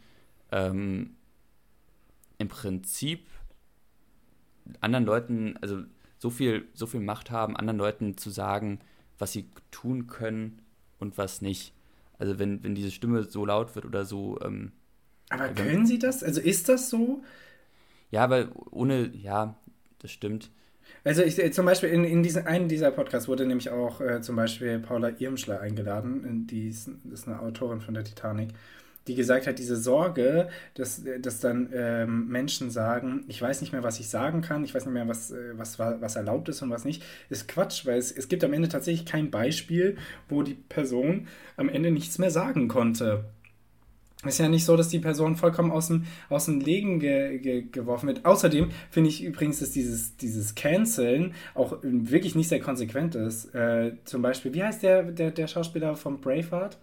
ähm, 0.51 1.17
im 2.39 2.49
Prinzip 2.49 3.27
anderen 4.81 5.05
Leuten, 5.05 5.57
also 5.61 5.83
so 6.19 6.31
viel, 6.31 6.69
so 6.75 6.87
viel 6.87 7.01
Macht 7.01 7.31
haben, 7.31 7.57
anderen 7.57 7.79
Leuten 7.79 8.17
zu 8.17 8.31
sagen, 8.31 8.81
was 9.19 9.33
sie 9.33 9.51
tun 9.71 10.07
können 10.07 10.63
und 10.99 11.19
was 11.19 11.43
nicht. 11.43 11.73
Also 12.19 12.39
wenn, 12.39 12.63
wenn 12.63 12.75
diese 12.75 12.91
Stimme 12.91 13.25
so 13.25 13.45
laut 13.47 13.75
wird 13.75 13.87
oder 13.87 14.05
so. 14.05 14.39
Ähm, 14.43 14.73
aber 15.31 15.49
können 15.49 15.87
sie 15.87 15.99
das? 15.99 16.23
Also 16.23 16.41
ist 16.41 16.69
das 16.69 16.91
so? 16.91 17.23
Ja, 18.11 18.25
aber 18.25 18.51
ohne, 18.71 19.15
ja, 19.17 19.57
das 19.99 20.11
stimmt. 20.11 20.51
Also 21.05 21.23
ich, 21.23 21.39
äh, 21.39 21.51
zum 21.51 21.67
Beispiel 21.67 21.89
in, 21.91 22.05
in 22.05 22.23
diesem, 22.23 22.47
einen 22.47 22.69
dieser 22.69 22.91
Podcasts 22.91 23.29
wurde 23.29 23.47
nämlich 23.47 23.71
auch 23.71 24.01
äh, 24.01 24.21
zum 24.21 24.37
Beispiel 24.37 24.79
Paula 24.79 25.13
Irmschler 25.19 25.61
eingeladen, 25.61 26.47
die 26.49 26.69
ist, 26.69 26.91
ist 27.13 27.27
eine 27.27 27.41
Autorin 27.41 27.81
von 27.81 27.95
der 27.95 28.05
Titanic, 28.05 28.51
die 29.07 29.15
gesagt 29.15 29.47
hat, 29.47 29.59
diese 29.59 29.77
Sorge, 29.77 30.49
dass, 30.75 31.03
dass 31.21 31.41
dann 31.41 31.71
ähm, 31.73 32.29
Menschen 32.29 32.71
sagen, 32.71 33.25
ich 33.29 33.41
weiß 33.41 33.61
nicht 33.63 33.73
mehr, 33.73 33.83
was 33.83 33.99
ich 33.99 34.09
sagen 34.09 34.43
kann, 34.43 34.63
ich 34.63 34.75
weiß 34.75 34.85
nicht 34.85 34.95
mehr, 34.95 35.09
was, 35.09 35.31
äh, 35.31 35.53
was, 35.55 35.79
was 35.79 36.17
erlaubt 36.17 36.49
ist 36.49 36.63
und 36.63 36.71
was 36.71 36.85
nicht, 36.85 37.03
ist 37.29 37.49
Quatsch, 37.49 37.87
weil 37.87 37.99
es, 37.99 38.13
es 38.13 38.29
gibt 38.29 38.45
am 38.45 38.53
Ende 38.53 38.69
tatsächlich 38.69 39.07
kein 39.07 39.31
Beispiel, 39.31 39.97
wo 40.29 40.43
die 40.43 40.55
Person 40.55 41.29
am 41.57 41.69
Ende 41.69 41.91
nichts 41.91 42.19
mehr 42.19 42.31
sagen 42.31 42.69
konnte. 42.69 43.25
Es 44.23 44.35
ist 44.35 44.39
ja 44.39 44.49
nicht 44.49 44.67
so, 44.67 44.77
dass 44.77 44.89
die 44.89 44.99
Person 44.99 45.37
vollkommen 45.37 45.71
aus 45.71 45.89
dem, 45.89 46.05
aus 46.29 46.45
dem 46.45 46.61
Legen 46.61 47.01
ge, 47.01 47.39
ge, 47.39 47.63
geworfen 47.63 48.07
wird. 48.07 48.27
Außerdem 48.27 48.69
finde 48.91 49.09
ich 49.09 49.25
übrigens, 49.25 49.61
dass 49.61 49.71
dieses, 49.71 50.19
dieses 50.19 50.55
Canceln 50.55 51.33
auch 51.55 51.79
wirklich 51.83 52.35
nicht 52.35 52.49
sehr 52.49 52.61
konsequent 52.61 53.15
ist. 53.15 53.55
Äh, 53.55 53.95
zum 54.05 54.21
Beispiel, 54.21 54.53
wie 54.53 54.63
heißt 54.63 54.83
der, 54.83 55.05
der, 55.05 55.31
der 55.31 55.47
Schauspieler 55.47 55.97
von 55.97 56.21
Braveheart? 56.21 56.79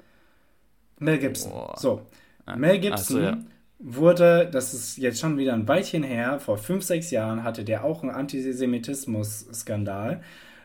Mel 1.00 1.20
Gibson. 1.20 1.52
Boah. 1.52 1.76
So. 1.78 2.02
Ah. 2.46 2.56
Mel 2.56 2.80
Gibson 2.80 3.18
so, 3.18 3.20
ja. 3.20 3.38
wurde, 3.78 4.50
das 4.52 4.74
ist 4.74 4.98
jetzt 4.98 5.20
schon 5.20 5.38
wieder 5.38 5.54
ein 5.54 5.68
Weilchen 5.68 6.02
her, 6.02 6.40
vor 6.40 6.58
fünf, 6.58 6.84
sechs 6.84 7.12
Jahren 7.12 7.44
hatte 7.44 7.64
der 7.64 7.84
auch 7.84 8.02
einen 8.02 8.14
Antisemitismus-Skandal, 8.14 10.24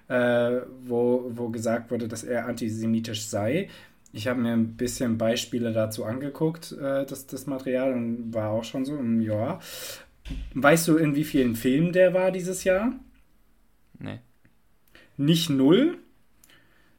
äh, 0.09 0.61
wo, 0.85 1.31
wo 1.35 1.51
gesagt 1.51 1.91
wurde, 1.91 2.09
dass 2.09 2.25
er 2.25 2.47
antisemitisch 2.47 3.27
sei. 3.27 3.69
Ich 4.13 4.29
habe 4.29 4.41
mir 4.41 4.53
ein 4.53 4.77
bisschen 4.77 5.17
Beispiele 5.17 5.73
dazu 5.73 6.05
angeguckt, 6.05 6.73
äh, 6.73 7.07
das, 7.07 7.27
das 7.27 7.47
Material, 7.47 7.95
und 7.95 8.35
war 8.35 8.51
auch 8.51 8.65
schon 8.65 8.85
so, 8.85 9.01
ja. 9.21 9.59
Weißt 10.55 10.87
du, 10.89 10.97
in 10.97 11.17
wie 11.17 11.25
vielen 11.25 11.57
Filmen 11.57 11.93
der 11.93 12.15
war 12.15 12.31
dieses 12.31 12.65
Jahr? 12.65 12.93
Nee. 13.99 14.21
Nicht 15.17 15.51
null, 15.51 15.99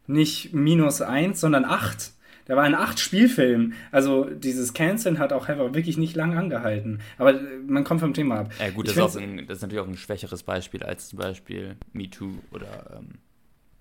nicht 0.07 0.53
minus 0.53 1.01
eins, 1.01 1.39
sondern 1.39 1.65
acht. 1.65 2.13
Der 2.47 2.57
war 2.57 2.67
in 2.67 2.75
acht 2.75 2.99
Spielfilmen. 2.99 3.73
Also 3.91 4.25
dieses 4.25 4.73
Canceln 4.73 5.17
hat 5.17 5.31
auch 5.31 5.47
einfach 5.47 5.73
wirklich 5.73 5.97
nicht 5.97 6.15
lang 6.15 6.37
angehalten. 6.37 6.99
Aber 7.17 7.35
äh, 7.35 7.57
man 7.65 7.83
kommt 7.83 8.01
vom 8.01 8.13
Thema 8.13 8.41
ab. 8.41 8.53
Ja 8.59 8.69
gut, 8.71 8.87
das 8.87 8.97
ist, 8.97 9.17
ein, 9.17 9.45
das 9.47 9.57
ist, 9.57 9.61
natürlich 9.61 9.81
auch 9.83 9.87
ein 9.87 9.97
schwächeres 9.97 10.43
Beispiel 10.43 10.83
als 10.83 11.09
zum 11.09 11.19
Beispiel 11.19 11.77
Me 11.93 12.09
Too 12.09 12.33
oder, 12.51 12.99
ähm, 12.99 13.19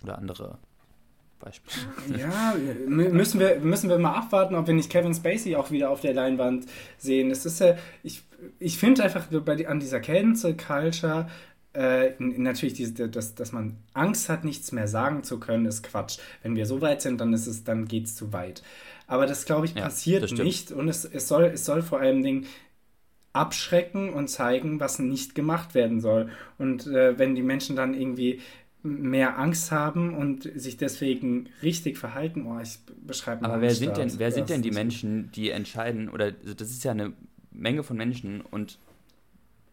oder 0.01 0.17
andere 0.17 0.59
Beispiele. 1.43 1.75
Ja, 2.17 2.55
müssen 2.87 3.39
wir, 3.39 3.59
müssen 3.59 3.89
wir 3.89 3.97
mal 3.97 4.15
abwarten, 4.15 4.55
ob 4.55 4.67
wir 4.67 4.73
nicht 4.73 4.89
Kevin 4.89 5.13
Spacey 5.13 5.55
auch 5.55 5.71
wieder 5.71 5.89
auf 5.89 6.01
der 6.01 6.13
Leinwand 6.13 6.65
sehen. 6.97 7.29
Das 7.29 7.45
ist 7.45 7.59
ja, 7.59 7.75
ich, 8.03 8.23
ich 8.59 8.77
finde 8.77 9.03
einfach 9.03 9.27
bei, 9.27 9.67
an 9.67 9.79
dieser 9.79 9.99
Cancel 9.99 10.55
Culture 10.55 11.27
äh, 11.73 12.11
natürlich, 12.19 12.75
diese, 12.75 13.09
dass, 13.09 13.35
dass 13.35 13.51
man 13.51 13.77
Angst 13.93 14.29
hat, 14.29 14.43
nichts 14.43 14.71
mehr 14.71 14.87
sagen 14.87 15.23
zu 15.23 15.39
können, 15.39 15.65
ist 15.65 15.83
Quatsch. 15.83 16.19
Wenn 16.43 16.55
wir 16.55 16.65
so 16.65 16.81
weit 16.81 17.01
sind, 17.01 17.19
dann 17.19 17.33
ist 17.33 17.47
es, 17.47 17.63
dann 17.63 17.87
geht 17.87 18.05
es 18.05 18.15
zu 18.15 18.31
weit. 18.31 18.61
Aber 19.07 19.25
das, 19.25 19.45
glaube 19.45 19.65
ich, 19.65 19.75
passiert 19.75 20.29
ja, 20.29 20.43
nicht. 20.43 20.71
Und 20.71 20.87
es, 20.87 21.03
es, 21.03 21.27
soll, 21.27 21.45
es 21.45 21.65
soll 21.65 21.81
vor 21.81 21.99
allem 21.99 22.23
Dingen 22.23 22.45
abschrecken 23.33 24.13
und 24.13 24.27
zeigen, 24.27 24.79
was 24.79 24.99
nicht 24.99 25.33
gemacht 25.33 25.73
werden 25.73 25.99
soll. 25.99 26.29
Und 26.59 26.85
äh, 26.87 27.17
wenn 27.17 27.33
die 27.33 27.41
Menschen 27.41 27.75
dann 27.75 27.95
irgendwie 27.95 28.39
mehr 28.83 29.39
Angst 29.39 29.71
haben 29.71 30.13
und 30.13 30.49
sich 30.55 30.75
deswegen 30.77 31.49
richtig 31.61 31.97
verhalten, 31.97 32.45
oh, 32.45 32.59
ich 32.61 32.79
beschreibe 33.01 33.41
mal. 33.41 33.51
Aber 33.51 33.61
wer 33.61 33.73
sind 33.73 33.95
denn, 33.95 34.19
wer 34.19 34.31
sind 34.31 34.49
denn 34.49 34.61
die 34.61 34.71
Menschen, 34.71 35.31
die 35.31 35.49
entscheiden, 35.49 36.09
oder 36.09 36.33
also 36.41 36.53
das 36.53 36.69
ist 36.69 36.83
ja 36.83 36.91
eine 36.91 37.13
Menge 37.51 37.83
von 37.83 37.95
Menschen 37.95 38.41
und 38.41 38.77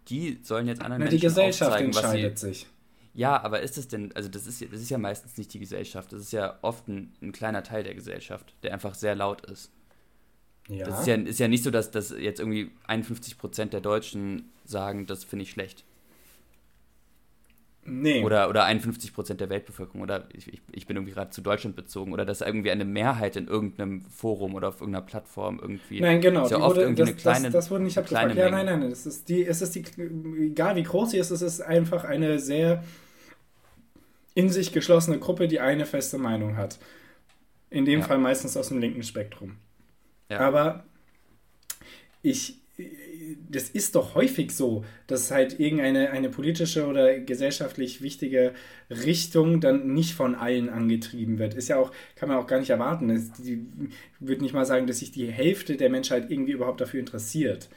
die 0.08 0.38
sollen 0.42 0.68
jetzt 0.68 0.80
anderen 0.80 1.00
Na, 1.00 1.04
Menschen 1.04 1.20
Die 1.20 1.26
Gesellschaft 1.26 1.72
aufzeigen, 1.72 1.92
entscheidet 1.92 2.38
sie, 2.38 2.48
sich. 2.48 2.66
Ja, 3.12 3.42
aber 3.42 3.60
ist 3.60 3.76
es 3.76 3.88
denn, 3.88 4.14
also 4.14 4.28
das 4.28 4.46
ist, 4.46 4.62
das 4.62 4.80
ist 4.80 4.90
ja 4.90 4.98
meistens 4.98 5.36
nicht 5.36 5.52
die 5.52 5.58
Gesellschaft, 5.58 6.12
das 6.12 6.20
ist 6.20 6.32
ja 6.32 6.58
oft 6.62 6.86
ein, 6.88 7.12
ein 7.20 7.32
kleiner 7.32 7.64
Teil 7.64 7.82
der 7.82 7.94
Gesellschaft, 7.94 8.54
der 8.62 8.72
einfach 8.72 8.94
sehr 8.94 9.16
laut 9.16 9.44
ist. 9.46 9.72
Ja. 10.68 10.86
Das 10.86 11.00
ist 11.00 11.06
ja, 11.08 11.16
ist 11.16 11.40
ja 11.40 11.48
nicht 11.48 11.64
so, 11.64 11.72
dass, 11.72 11.90
dass 11.90 12.10
jetzt 12.10 12.38
irgendwie 12.38 12.70
51 12.86 13.38
Prozent 13.38 13.72
der 13.72 13.80
Deutschen 13.80 14.50
sagen, 14.64 15.06
das 15.06 15.24
finde 15.24 15.42
ich 15.42 15.50
schlecht. 15.50 15.84
Nee. 17.84 18.22
Oder, 18.22 18.48
oder 18.50 18.64
51 18.64 19.14
Prozent 19.14 19.40
der 19.40 19.48
Weltbevölkerung. 19.48 20.02
Oder 20.02 20.28
ich, 20.32 20.52
ich, 20.52 20.60
ich 20.70 20.86
bin 20.86 20.96
irgendwie 20.96 21.14
gerade 21.14 21.30
zu 21.30 21.40
Deutschland 21.40 21.76
bezogen. 21.76 22.12
Oder 22.12 22.24
dass 22.24 22.42
irgendwie 22.42 22.70
eine 22.70 22.84
Mehrheit 22.84 23.36
in 23.36 23.48
irgendeinem 23.48 24.02
Forum 24.04 24.54
oder 24.54 24.68
auf 24.68 24.80
irgendeiner 24.80 25.04
Plattform 25.04 25.58
irgendwie. 25.60 26.00
Nein, 26.00 26.20
genau. 26.20 26.44
Ist 26.44 26.50
ja 26.50 26.58
oft 26.58 26.76
wurde, 26.76 26.82
irgendwie 26.82 27.00
das, 27.00 27.08
eine 27.08 27.16
kleine, 27.16 27.44
das, 27.46 27.52
das 27.52 27.70
wurde 27.70 27.84
nicht 27.84 27.98
abgefragt. 27.98 28.36
Ja, 28.36 28.50
nein, 28.50 28.66
nein. 28.66 28.90
Das 28.90 29.06
ist 29.06 29.28
die, 29.28 29.44
es 29.44 29.62
ist 29.62 29.74
die, 29.74 29.84
egal 30.38 30.76
wie 30.76 30.82
groß 30.82 31.12
sie 31.12 31.18
ist, 31.18 31.30
es 31.30 31.42
ist 31.42 31.62
einfach 31.62 32.04
eine 32.04 32.38
sehr 32.38 32.84
in 34.34 34.50
sich 34.50 34.72
geschlossene 34.72 35.18
Gruppe, 35.18 35.48
die 35.48 35.60
eine 35.60 35.86
feste 35.86 36.18
Meinung 36.18 36.56
hat. 36.56 36.78
In 37.70 37.84
dem 37.84 38.00
ja. 38.00 38.06
Fall 38.06 38.18
meistens 38.18 38.56
aus 38.56 38.68
dem 38.68 38.78
linken 38.78 39.02
Spektrum. 39.02 39.56
Ja. 40.28 40.40
Aber 40.40 40.84
ich, 42.22 42.59
das 43.50 43.68
ist 43.68 43.96
doch 43.96 44.14
häufig 44.14 44.52
so, 44.52 44.84
dass 45.06 45.30
halt 45.30 45.58
irgendeine 45.58 46.10
eine 46.10 46.28
politische 46.28 46.86
oder 46.86 47.18
gesellschaftlich 47.18 48.00
wichtige 48.00 48.54
Richtung 48.88 49.60
dann 49.60 49.92
nicht 49.92 50.14
von 50.14 50.34
allen 50.34 50.68
angetrieben 50.68 51.38
wird. 51.38 51.54
Ist 51.54 51.68
ja 51.68 51.76
auch, 51.76 51.90
kann 52.14 52.28
man 52.28 52.38
auch 52.38 52.46
gar 52.46 52.60
nicht 52.60 52.70
erwarten. 52.70 53.10
Ich 53.10 53.58
würde 54.20 54.42
nicht 54.42 54.54
mal 54.54 54.66
sagen, 54.66 54.86
dass 54.86 55.00
sich 55.00 55.10
die 55.10 55.26
Hälfte 55.26 55.76
der 55.76 55.90
Menschheit 55.90 56.30
irgendwie 56.30 56.52
überhaupt 56.52 56.80
dafür 56.80 57.00
interessiert. 57.00 57.68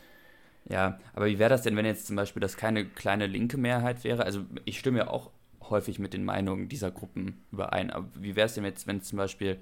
Ja, 0.69 0.99
aber 1.13 1.25
wie 1.25 1.39
wäre 1.39 1.49
das 1.49 1.63
denn, 1.63 1.75
wenn 1.75 1.85
jetzt 1.85 2.07
zum 2.07 2.15
Beispiel 2.15 2.39
das 2.39 2.55
keine 2.55 2.85
kleine 2.85 3.27
linke 3.27 3.57
Mehrheit 3.57 4.03
wäre? 4.03 4.25
Also 4.25 4.41
ich 4.65 4.79
stimme 4.79 4.99
ja 4.99 5.07
auch 5.07 5.31
häufig 5.69 5.97
mit 5.97 6.13
den 6.13 6.23
Meinungen 6.23 6.69
dieser 6.69 6.91
Gruppen 6.91 7.41
überein. 7.51 7.89
Aber 7.89 8.07
wie 8.19 8.35
wäre 8.35 8.45
es 8.45 8.53
denn 8.53 8.63
jetzt, 8.63 8.85
wenn 8.85 9.01
zum 9.01 9.17
Beispiel 9.17 9.57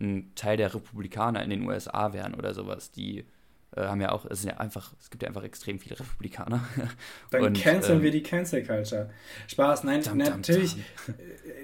ein 0.00 0.30
Teil 0.36 0.56
der 0.56 0.72
Republikaner 0.72 1.42
in 1.42 1.50
den 1.50 1.66
USA 1.66 2.12
wären 2.12 2.34
oder 2.34 2.54
sowas, 2.54 2.92
die 2.92 3.24
haben 3.76 4.00
ja 4.00 4.12
auch, 4.12 4.24
es 4.26 4.42
sind 4.42 4.50
ja 4.50 4.58
einfach, 4.58 4.92
es 5.00 5.10
gibt 5.10 5.22
ja 5.22 5.28
einfach 5.28 5.44
extrem 5.44 5.78
viele 5.78 5.98
Republikaner. 5.98 6.66
Dann 7.30 7.42
und, 7.42 7.60
canceln 7.60 7.98
ähm, 7.98 8.04
wir 8.04 8.10
die 8.10 8.22
Cancel 8.22 8.64
Culture. 8.64 9.10
Spaß, 9.46 9.84
nein, 9.84 10.02
dam, 10.02 10.18
natürlich, 10.18 10.76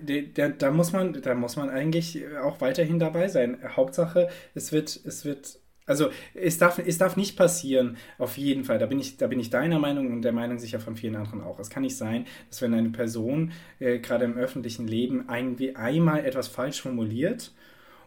dam, 0.05 0.29
Da, 0.35 0.49
da, 0.49 0.71
muss 0.71 0.93
man, 0.93 1.21
da 1.21 1.35
muss 1.35 1.57
man 1.57 1.71
eigentlich 1.71 2.23
auch 2.43 2.61
weiterhin 2.61 2.99
dabei 2.99 3.29
sein. 3.29 3.59
Hauptsache, 3.77 4.29
es 4.55 4.71
wird, 4.71 5.01
es 5.05 5.25
wird, 5.25 5.59
also 5.87 6.11
es 6.35 6.59
darf, 6.59 6.79
es 6.79 6.99
darf 6.99 7.17
nicht 7.17 7.37
passieren, 7.37 7.97
auf 8.19 8.37
jeden 8.37 8.65
Fall. 8.65 8.79
Da 8.79 8.87
bin 8.87 8.99
ich, 8.99 9.17
da 9.17 9.27
bin 9.27 9.41
ich 9.41 9.51
deiner 9.51 9.79
Meinung 9.79 10.13
und 10.13 10.23
der 10.23 10.33
Meinung 10.33 10.59
sicher 10.59 10.81
von 10.81 10.97
vielen 10.97 11.17
anderen 11.17 11.41
auch. 11.41 11.59
Es 11.59 11.71
kann 11.71 11.83
nicht 11.83 11.97
sein, 11.97 12.27
dass 12.51 12.61
wenn 12.61 12.75
eine 12.75 12.91
Person 12.91 13.53
äh, 13.79 13.99
gerade 13.99 14.27
im 14.27 14.37
öffentlichen 14.37 14.87
Leben 14.87 15.27
irgendwie 15.31 15.75
einmal 15.75 16.25
etwas 16.25 16.49
falsch 16.49 16.83
formuliert, 16.83 17.53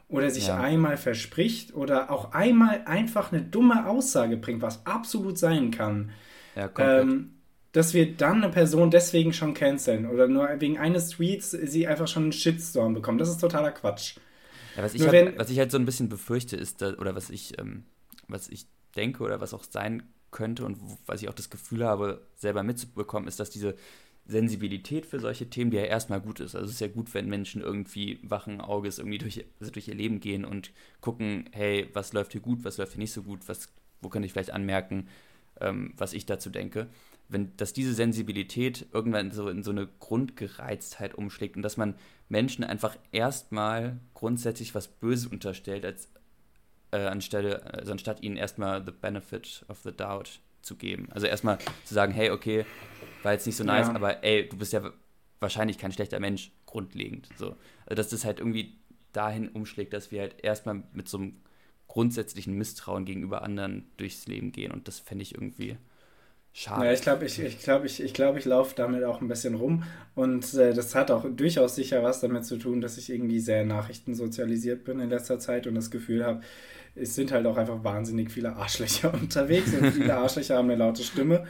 oder 0.10 0.30
sich 0.30 0.48
ja. 0.48 0.60
einmal 0.60 0.98
verspricht 0.98 1.76
oder 1.76 2.12
auch 2.12 2.32
einmal 2.32 2.84
einfach 2.86 3.32
eine 3.32 3.41
dumme 3.41 3.88
Aussage 3.88 4.38
bringt, 4.38 4.62
was 4.62 4.86
absolut 4.86 5.38
sein 5.38 5.72
kann, 5.72 6.12
ja, 6.56 6.70
ähm, 6.78 7.34
dass 7.74 7.93
wir 7.93 8.15
dann 8.15 8.43
eine 8.43 8.52
Person 8.52 8.89
deswegen 8.89 9.34
schon 9.34 9.54
canceln 9.54 10.08
oder 10.08 10.28
nur 10.28 10.48
wegen 10.60 10.78
eines 10.78 11.10
Tweets 11.10 11.52
sie 11.52 11.88
einfach 11.88 12.08
schon 12.08 12.24
einen 12.24 12.32
Shitstorm 12.32 12.93
bekommen. 12.93 13.17
Das 13.17 13.30
ist 13.30 13.39
totaler 13.39 13.72
Quatsch. 13.72 14.15
Ja, 14.76 14.84
was, 14.84 14.93
ich 14.93 15.06
halt, 15.06 15.38
was, 15.38 15.50
ich 15.50 15.60
halt, 15.60 15.72
so 15.72 15.78
ein 15.78 15.86
bisschen 15.86 16.10
befürchte, 16.10 16.56
ist, 16.56 16.82
dass, 16.82 16.98
oder 16.98 17.15
was 17.15 17.30
ich, 17.30 17.60
ähm, 17.60 17.84
was 18.28 18.48
ich 18.48 18.67
denke 18.96 19.24
oder 19.24 19.41
was 19.41 19.54
auch 19.54 19.63
sein 19.63 20.04
könnte 20.32 20.65
und 20.65 20.80
was 21.06 21.22
ich 21.22 21.30
auch 21.30 21.34
das 21.34 21.50
Gefühl 21.50 21.86
habe, 21.86 22.26
selber 22.36 22.63
mitzubekommen, 22.63 23.28
ist, 23.28 23.39
dass 23.39 23.50
diese 23.50 23.76
Sensibilität 24.27 25.05
für 25.05 25.19
solche 25.19 25.49
Themen, 25.49 25.71
die 25.71 25.77
ja 25.77 25.83
erstmal 25.83 26.19
gut 26.19 26.41
ist. 26.41 26.53
Also 26.53 26.67
es 26.67 26.73
ist 26.73 26.81
ja 26.81 26.87
gut, 26.87 27.13
wenn 27.13 27.29
Menschen 27.29 27.61
irgendwie 27.61 28.19
wachen 28.23 28.59
Auges 28.59 28.99
irgendwie 28.99 29.17
durch, 29.17 29.45
also 29.59 29.71
durch 29.71 29.87
ihr 29.87 29.95
Leben 29.95 30.19
gehen 30.19 30.43
und 30.43 30.71
gucken, 30.99 31.49
hey, 31.53 31.89
was 31.93 32.11
läuft 32.13 32.33
hier 32.33 32.41
gut, 32.41 32.63
was 32.63 32.77
läuft 32.77 32.93
hier 32.93 32.99
nicht 32.99 33.13
so 33.13 33.23
gut, 33.23 33.47
was, 33.47 33.69
wo 34.01 34.09
könnte 34.09 34.25
ich 34.25 34.33
vielleicht 34.33 34.51
anmerken, 34.51 35.07
ähm, 35.61 35.93
was 35.95 36.13
ich 36.13 36.25
dazu 36.25 36.49
denke. 36.49 36.87
Wenn, 37.29 37.55
dass 37.57 37.71
diese 37.71 37.93
Sensibilität 37.93 38.87
irgendwann 38.91 39.31
so 39.31 39.49
in 39.49 39.63
so 39.63 39.71
eine 39.71 39.87
Grundgereiztheit 39.99 41.15
umschlägt 41.15 41.55
und 41.55 41.61
dass 41.61 41.77
man 41.77 41.95
Menschen 42.27 42.63
einfach 42.65 42.97
erstmal 43.13 43.99
grundsätzlich 44.13 44.75
was 44.75 44.89
Böses 44.89 45.27
unterstellt, 45.27 45.85
als 45.85 46.09
äh, 46.91 46.97
anstelle, 46.97 47.73
also 47.73 47.93
anstatt 47.93 48.23
ihnen 48.23 48.37
erstmal 48.37 48.85
the 48.85 48.91
benefit 48.91 49.65
of 49.69 49.79
the 49.83 49.91
doubt 49.91 50.41
zu 50.62 50.76
geben. 50.76 51.08
Also 51.12 51.28
erstmal 51.28 51.58
zu 51.86 51.93
sagen, 51.93 52.13
hey, 52.13 52.32
okay, 52.32 52.65
war 53.24 53.34
jetzt 53.34 53.46
nicht 53.46 53.56
so 53.56 53.63
nice, 53.63 53.88
ja. 53.88 53.96
aber 53.96 54.24
ey, 54.24 54.48
du 54.48 54.58
bist 54.58 54.74
ja 54.74 54.91
wahrscheinlich 55.39 55.78
kein 55.78 55.91
schlechter 55.91 56.20
Mensch, 56.20 56.52
grundlegend. 56.65 57.30
So. 57.38 57.56
Also 57.86 57.96
dass 57.96 58.10
das 58.10 58.26
halt 58.26 58.39
irgendwie 58.39 58.78
dahin 59.13 59.50
umschlägt, 59.50 59.93
dass 59.93 60.12
wir 60.12 60.22
halt 60.22 60.43
erstmal 60.43 60.84
mit 60.93 61.08
so 61.08 61.17
einem 61.17 61.41
grundsätzlichen 61.88 62.54
Misstrauen 62.54 63.06
gegenüber 63.06 63.41
anderen 63.41 63.89
durchs 63.98 64.28
Leben 64.28 64.52
gehen. 64.52 64.72
Und 64.72 64.88
das 64.88 65.00
fände 65.00 65.24
ich 65.24 65.34
irgendwie 65.34 65.78
schade. 66.54 66.86
Ja, 66.86 66.93
ich 66.93 67.02
glaube, 67.02 67.26
ich, 67.26 67.39
ich, 67.39 67.60
glaub, 67.60 67.86
ich, 67.86 68.04
ich, 68.04 68.13
glaub, 68.13 68.38
ich 68.38 68.46
laufe 68.46 68.76
damit 68.76 69.04
auch 69.04 69.22
ein 69.22 69.28
bisschen 69.28 69.56
rum. 69.56 69.84
Und 70.15 70.54
äh, 70.56 70.74
das 70.74 70.96
hat 70.96 71.12
auch 71.12 71.26
durchaus 71.30 71.76
sicher 71.76 72.04
was 72.04 72.20
damit 72.20 72.46
zu 72.46 72.58
tun, 72.58 72.82
dass 72.82 72.98
ich 72.98 73.10
irgendwie 73.10 73.39
sehr 73.39 73.65
nachrichtensozialisiert 73.65 74.84
bin 74.84 75.00
in 75.00 75.10
letzter 75.10 75.39
Zeit 75.39 75.67
und 75.67 75.76
das 75.76 75.91
Gefühl 75.91 76.26
habe, 76.26 76.41
es 76.99 77.15
sind 77.15 77.31
halt 77.31 77.45
auch 77.45 77.57
einfach 77.57 77.83
wahnsinnig 77.83 78.31
viele 78.31 78.55
Arschlöcher 78.55 79.13
unterwegs 79.21 79.73
und 79.73 79.91
viele 79.91 80.15
Arschlöcher 80.15 80.57
haben 80.57 80.69
eine 80.69 80.79
laute 80.79 81.03
Stimme. 81.03 81.45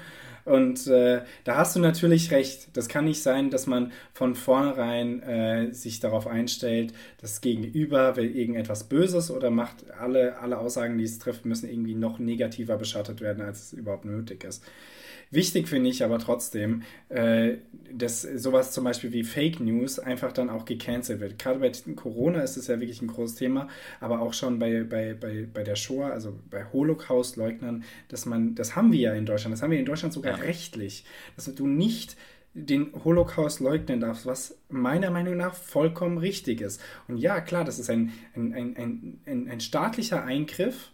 Und 0.47 0.87
äh, 0.87 1.23
da 1.43 1.57
hast 1.57 1.75
du 1.75 1.81
natürlich 1.81 2.31
recht. 2.31 2.69
Das 2.71 2.87
kann 2.87 3.03
nicht 3.03 3.21
sein, 3.21 3.49
dass 3.49 3.67
man 3.67 3.91
von 4.13 4.33
vornherein 4.33 5.21
äh, 5.21 5.73
sich 5.73 5.99
darauf 5.99 6.25
einstellt, 6.25 6.93
das 7.19 7.41
Gegenüber 7.41 8.15
will 8.15 8.33
irgendetwas 8.33 8.85
Böses 8.85 9.29
oder 9.29 9.49
macht 9.49 9.91
alle, 9.91 10.39
alle 10.39 10.57
Aussagen, 10.57 10.97
die 10.97 11.03
es 11.03 11.19
trifft, 11.19 11.45
müssen 11.45 11.69
irgendwie 11.69 11.95
noch 11.95 12.17
negativer 12.17 12.77
beschattet 12.77 13.19
werden, 13.19 13.43
als 13.43 13.61
es 13.61 13.73
überhaupt 13.73 14.05
nötig 14.05 14.45
ist. 14.45 14.63
Wichtig 15.29 15.67
finde 15.67 15.89
ich 15.89 16.03
aber 16.03 16.19
trotzdem, 16.19 16.83
äh, 17.09 17.57
dass 17.91 18.21
sowas 18.21 18.71
zum 18.71 18.83
Beispiel 18.83 19.11
wie 19.11 19.23
Fake 19.23 19.59
News 19.59 19.99
einfach 19.99 20.31
dann 20.31 20.49
auch 20.49 20.65
gecancelt 20.65 21.19
wird. 21.19 21.37
Gerade 21.37 21.59
bei 21.59 21.71
Corona 21.95 22.41
ist 22.41 22.57
es 22.57 22.67
ja 22.67 22.79
wirklich 22.79 23.01
ein 23.01 23.07
großes 23.07 23.35
Thema, 23.35 23.67
aber 23.99 24.21
auch 24.21 24.33
schon 24.33 24.59
bei, 24.59 24.83
bei, 24.83 25.13
bei, 25.13 25.47
bei 25.51 25.63
der 25.63 25.75
Shoah, 25.75 26.11
also 26.11 26.39
bei 26.49 26.65
Holocaust-Leugnern, 26.71 27.83
dass 28.07 28.25
man, 28.25 28.55
das 28.55 28.75
haben 28.75 28.91
wir 28.91 28.99
ja 28.99 29.13
in 29.13 29.25
Deutschland, 29.25 29.53
das 29.53 29.61
haben 29.61 29.71
wir 29.71 29.79
in 29.79 29.85
Deutschland 29.85 30.13
sogar 30.13 30.37
ja. 30.37 30.43
rechtlich, 30.43 31.05
dass 31.35 31.53
du 31.53 31.67
nicht 31.67 32.15
den 32.53 32.91
Holocaust 33.03 33.59
leugnen 33.59 33.99
darfst, 33.99 34.25
was 34.25 34.57
meiner 34.69 35.11
Meinung 35.11 35.37
nach 35.37 35.53
vollkommen 35.53 36.17
richtig 36.17 36.61
ist. 36.61 36.81
Und 37.07 37.17
ja, 37.17 37.39
klar, 37.39 37.63
das 37.63 37.77
ist 37.77 37.89
ein, 37.89 38.13
ein, 38.35 38.53
ein, 38.53 39.19
ein, 39.25 39.47
ein 39.47 39.59
staatlicher 39.59 40.23
Eingriff 40.23 40.89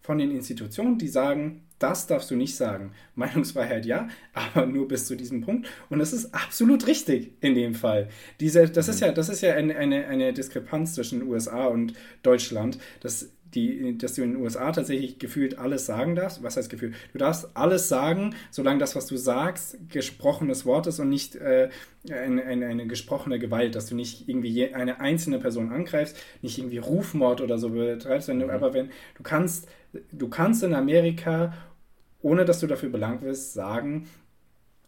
von 0.00 0.18
den 0.18 0.30
Institutionen, 0.30 0.98
die 0.98 1.08
sagen, 1.08 1.62
das 1.82 2.06
darfst 2.06 2.30
du 2.30 2.36
nicht 2.36 2.56
sagen. 2.56 2.92
Meinungsfreiheit 3.14 3.86
ja, 3.86 4.08
aber 4.32 4.66
nur 4.66 4.88
bis 4.88 5.06
zu 5.06 5.16
diesem 5.16 5.42
Punkt. 5.42 5.68
Und 5.90 5.98
das 5.98 6.12
ist 6.12 6.34
absolut 6.34 6.86
richtig 6.86 7.32
in 7.40 7.54
dem 7.54 7.74
Fall. 7.74 8.08
Diese, 8.40 8.68
das 8.68 8.88
ist 8.88 9.00
mhm. 9.00 9.08
ja, 9.08 9.12
das 9.12 9.28
ist 9.28 9.42
ja 9.42 9.54
eine, 9.54 9.76
eine, 9.76 10.06
eine 10.06 10.32
Diskrepanz 10.32 10.94
zwischen 10.94 11.22
USA 11.22 11.66
und 11.66 11.94
Deutschland, 12.22 12.78
dass, 13.00 13.30
die, 13.54 13.98
dass 13.98 14.14
du 14.14 14.22
in 14.22 14.32
den 14.32 14.42
USA 14.42 14.72
tatsächlich 14.72 15.18
gefühlt 15.18 15.58
alles 15.58 15.86
sagen 15.86 16.14
darfst. 16.14 16.42
Was 16.42 16.56
heißt 16.56 16.70
gefühlt? 16.70 16.94
Du 17.12 17.18
darfst 17.18 17.50
alles 17.54 17.88
sagen, 17.88 18.34
solange 18.50 18.78
das, 18.78 18.96
was 18.96 19.06
du 19.06 19.16
sagst, 19.16 19.78
gesprochenes 19.90 20.64
Wort 20.64 20.86
ist 20.86 20.98
und 21.00 21.08
nicht 21.08 21.36
äh, 21.36 21.68
eine, 22.10 22.44
eine, 22.44 22.66
eine, 22.66 22.86
gesprochene 22.86 23.38
Gewalt, 23.38 23.74
dass 23.74 23.86
du 23.86 23.94
nicht 23.94 24.28
irgendwie 24.28 24.72
eine 24.74 25.00
einzelne 25.00 25.38
Person 25.38 25.70
angreifst, 25.70 26.16
nicht 26.40 26.58
irgendwie 26.58 26.78
Rufmord 26.78 27.40
oder 27.40 27.58
so 27.58 27.70
betreibst, 27.70 28.28
wenn 28.28 28.40
du, 28.40 28.46
mhm. 28.46 28.52
aber 28.52 28.74
wenn 28.74 28.90
du 29.16 29.22
kannst, 29.22 29.68
du 30.12 30.28
kannst 30.28 30.62
in 30.62 30.74
Amerika 30.74 31.52
ohne 32.22 32.44
dass 32.44 32.60
du 32.60 32.66
dafür 32.66 32.90
belangt 32.90 33.22
wirst, 33.22 33.52
sagen, 33.52 34.08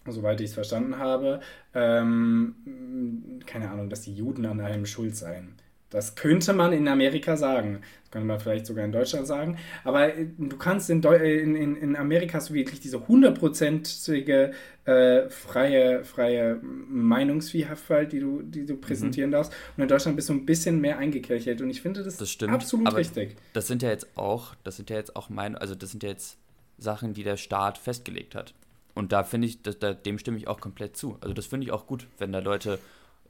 soweit 0.07 0.41
ich 0.41 0.51
es 0.51 0.55
verstanden 0.55 0.99
habe, 0.99 1.41
ähm, 1.75 3.41
keine 3.47 3.71
Ahnung, 3.71 3.91
dass 3.91 4.03
die 4.03 4.15
Juden 4.15 4.47
an 4.47 4.61
allem 4.61 4.87
schuld 4.87 5.17
seien. 5.17 5.57
Das 5.95 6.17
könnte 6.17 6.53
man 6.55 6.73
in 6.73 6.89
Amerika 6.89 7.37
sagen. 7.37 7.83
Das 8.03 8.11
könnte 8.11 8.27
man 8.27 8.41
vielleicht 8.41 8.67
sogar 8.67 8.85
in 8.85 8.91
Deutschland 8.91 9.29
sagen. 9.29 9.59
Aber 9.85 10.13
äh, 10.13 10.27
du 10.37 10.57
kannst 10.57 10.91
in, 10.91 11.01
Deu 11.01 11.15
in, 11.15 11.55
in, 11.55 11.77
in 11.77 11.95
Amerika 11.95 12.39
hast 12.39 12.51
du 12.51 12.55
wirklich 12.55 12.81
diese 12.81 13.07
hundertprozentige 13.07 14.51
äh, 14.87 15.29
freie, 15.29 16.03
freie 16.03 16.59
Meinungsvielfalt, 16.61 18.11
die 18.11 18.19
du, 18.19 18.43
die 18.43 18.67
du 18.67 18.77
präsentieren 18.77 19.31
mhm. 19.31 19.35
darfst. 19.35 19.53
Und 19.77 19.85
in 19.85 19.89
Deutschland 19.89 20.17
bist 20.17 20.29
du 20.31 20.33
ein 20.33 20.45
bisschen 20.45 20.81
mehr 20.81 20.99
eingekirchelt. 20.99 21.61
Und 21.61 21.71
ich 21.71 21.81
finde 21.81 22.03
das, 22.03 22.17
das 22.17 22.29
stimmt, 22.29 22.53
absolut 22.53 22.93
richtig. 22.97 23.37
Das 23.53 23.69
sind 23.69 23.81
ja 23.81 23.91
jetzt 23.91 24.17
auch, 24.17 24.57
das 24.65 24.75
sind 24.75 24.91
ja 24.91 24.97
jetzt 24.97 25.15
auch 25.15 25.29
meine, 25.29 25.61
also 25.61 25.77
das 25.77 25.93
sind 25.93 26.03
ja 26.03 26.09
jetzt 26.09 26.39
Sachen, 26.79 27.15
die 27.15 27.23
der 27.23 27.37
Staat 27.37 27.79
festgelegt 27.79 28.35
hat. 28.35 28.55
Und 28.95 29.13
da 29.13 29.25
finde 29.25 29.49
ich, 29.49 29.63
das, 29.63 29.79
da, 29.79 29.93
dem 29.93 30.19
stimme 30.19 30.39
ich 30.39 30.49
auch 30.49 30.61
komplett 30.61 30.97
zu. 30.97 31.19
Also 31.21 31.35
das 31.35 31.47
finde 31.47 31.67
ich 31.67 31.73
auch 31.73 31.87
gut, 31.87 32.07
wenn 32.19 32.33
da 32.33 32.39
Leute 32.39 32.79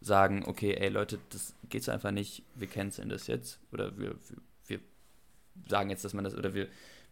sagen, 0.00 0.44
okay, 0.46 0.74
ey 0.74 0.88
Leute, 0.90 1.18
das 1.30 1.54
geht 1.68 1.83
so 1.83 1.92
einfach 1.92 2.11
nicht, 2.11 2.42
wir 2.54 2.68
canceln 2.68 3.09
das 3.09 3.26
jetzt. 3.26 3.59
Oder 3.72 3.98
wir, 3.98 4.11
wir, 4.11 4.38
wir, 4.66 4.80
sagen 5.68 5.90
jetzt, 5.90 6.04
dass 6.04 6.12
man 6.12 6.24
das, 6.24 6.35
oder 6.37 6.52
wir, 6.52 6.68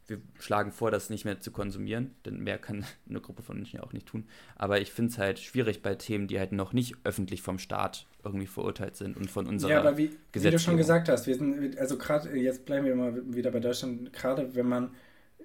wir 0.07 0.21
schlagen 0.39 0.73
vor, 0.73 0.91
das 0.91 1.09
nicht 1.09 1.25
mehr 1.25 1.41
zu 1.41 1.51
konsumieren, 1.51 2.11
denn 2.27 2.41
mehr 2.41 2.59
kann 2.59 2.85
eine 3.09 3.21
Gruppe 3.21 3.43
von 3.43 3.57
Menschen 3.57 3.77
ja 3.77 3.83
auch 3.83 3.95
nicht 3.95 4.07
tun. 4.07 4.27
Aber 4.57 4.81
ich 4.81 4.93
finde 4.93 5.13
es 5.13 5.19
halt 5.19 5.39
schwierig 5.39 5.81
bei 5.81 5.95
Themen, 5.95 6.29
die 6.29 6.39
halt 6.39 6.53
noch 6.53 6.75
nicht 6.75 6.97
öffentlich 7.05 7.41
vom 7.41 7.59
Staat 7.59 8.07
irgendwie 8.23 8.47
verurteilt 8.47 8.97
sind 8.97 9.17
und 9.17 9.31
von 9.31 9.47
unserer 9.47 9.71
Ja, 9.71 9.81
aber 9.81 9.97
wie, 9.97 10.11
wie 10.33 10.51
du 10.51 10.59
schon 10.59 10.77
gesagt 10.77 11.09
hast, 11.09 11.27
wir 11.27 11.37
sind, 11.37 11.79
also 11.79 11.97
gerade, 11.97 12.37
jetzt 12.37 12.67
bleiben 12.67 12.85
wir 12.85 12.93
immer 12.93 13.15
wieder 13.35 13.51
bei 13.51 13.61
Deutschland, 13.61 14.13
gerade 14.13 14.55
wenn 14.55 14.69
man 14.69 14.91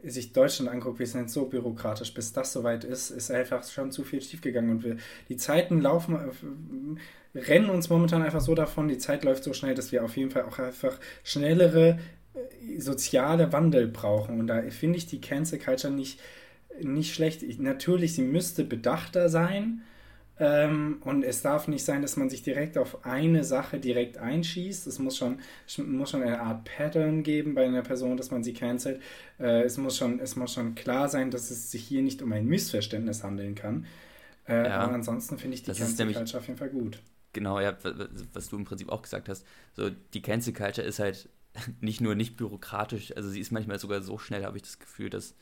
sich 0.04 0.34
Deutschland 0.34 0.70
anguckt, 0.70 1.00
wir 1.00 1.08
sind 1.08 1.30
so 1.30 1.46
bürokratisch, 1.46 2.14
bis 2.14 2.34
das 2.34 2.54
soweit 2.54 2.84
ist, 2.84 3.10
ist 3.10 3.32
einfach 3.32 3.64
schon 3.68 3.92
zu 3.92 4.04
viel 4.04 4.22
schiefgegangen 4.22 4.70
und 4.70 4.84
wir, 4.84 4.98
die 5.30 5.38
Zeiten 5.38 5.82
laufen, 5.82 6.16
äh, 6.16 7.40
rennen 7.40 7.70
uns 7.70 7.90
momentan 7.90 8.22
einfach 8.22 8.42
so 8.42 8.56
davon, 8.56 8.88
die 8.88 8.98
Zeit 8.98 9.24
läuft 9.24 9.44
so 9.44 9.54
schnell, 9.54 9.76
dass 9.76 9.92
wir 9.92 10.04
auf 10.04 10.18
jeden 10.18 10.32
Fall 10.32 10.44
auch 10.44 10.60
einfach 10.60 11.00
schnellere 11.24 12.00
äh, 12.34 12.80
soziale 12.80 13.52
Wandel 13.54 13.88
brauchen 13.88 14.40
und 14.40 14.48
da 14.48 14.62
finde 14.70 14.98
ich 14.98 15.08
die 15.08 15.22
Cancel 15.22 15.60
Culture 15.60 15.94
nicht, 15.94 16.20
nicht 16.82 17.14
schlecht. 17.14 17.44
Ich, 17.44 17.60
natürlich, 17.60 18.14
sie 18.14 18.22
müsste 18.22 18.64
bedachter 18.64 19.30
sein, 19.30 19.82
ähm, 20.40 21.02
und 21.04 21.24
es 21.24 21.42
darf 21.42 21.68
nicht 21.68 21.84
sein, 21.84 22.02
dass 22.02 22.16
man 22.16 22.30
sich 22.30 22.44
direkt 22.44 22.78
auf 22.78 23.06
eine 23.06 23.44
Sache 23.44 23.80
direkt 23.80 24.18
einschießt. 24.18 24.86
Es 24.86 25.00
muss 25.00 25.18
schon, 25.18 25.40
muss 25.86 26.12
schon 26.12 26.22
eine 26.22 26.42
Art 26.42 26.66
Pattern 26.66 27.24
geben 27.24 27.56
bei 27.56 27.66
einer 27.66 27.82
Person, 27.82 28.18
dass 28.18 28.30
man 28.30 28.44
sie 28.44 28.54
cancelt. 28.54 29.02
Äh, 29.40 29.64
es, 29.64 29.78
muss 29.78 29.98
schon, 29.98 30.20
es 30.20 30.36
muss 30.36 30.54
schon 30.54 30.76
klar 30.76 31.10
sein, 31.10 31.32
dass 31.32 31.50
es 31.50 31.72
sich 31.72 31.84
hier 31.84 32.04
nicht 32.04 32.22
um 32.22 32.32
ein 32.32 32.46
Missverständnis 32.46 33.24
handeln 33.24 33.56
kann. 33.56 33.86
Äh, 34.48 34.66
ja, 34.66 34.80
aber 34.80 34.94
ansonsten 34.94 35.38
finde 35.38 35.56
ich 35.56 35.64
die 35.64 35.72
Cancel 35.72 36.14
Culture 36.14 36.38
auf 36.38 36.48
jeden 36.48 36.60
Fall 36.60 36.70
gut. 36.70 37.02
Genau, 37.34 37.60
ja, 37.60 37.76
was 38.34 38.50
du 38.50 38.58
im 38.58 38.64
Prinzip 38.64 38.90
auch 38.90 39.02
gesagt 39.02 39.30
hast. 39.30 39.46
So, 39.74 39.90
die 39.90 40.22
Cancel 40.22 40.54
Culture 40.54 40.86
ist 40.86 41.00
halt 41.00 41.30
nicht 41.82 42.00
nur 42.00 42.16
nicht 42.16 42.38
bürokratisch, 42.38 43.16
also 43.16 43.30
sie 43.30 43.40
ist 43.40 43.52
manchmal 43.52 43.80
sogar 43.80 44.02
so 44.02 44.18
schnell, 44.18 44.46
habe 44.46 44.58
ich 44.58 44.64
das 44.64 44.80
Gefühl, 44.80 45.10
dass 45.10 45.36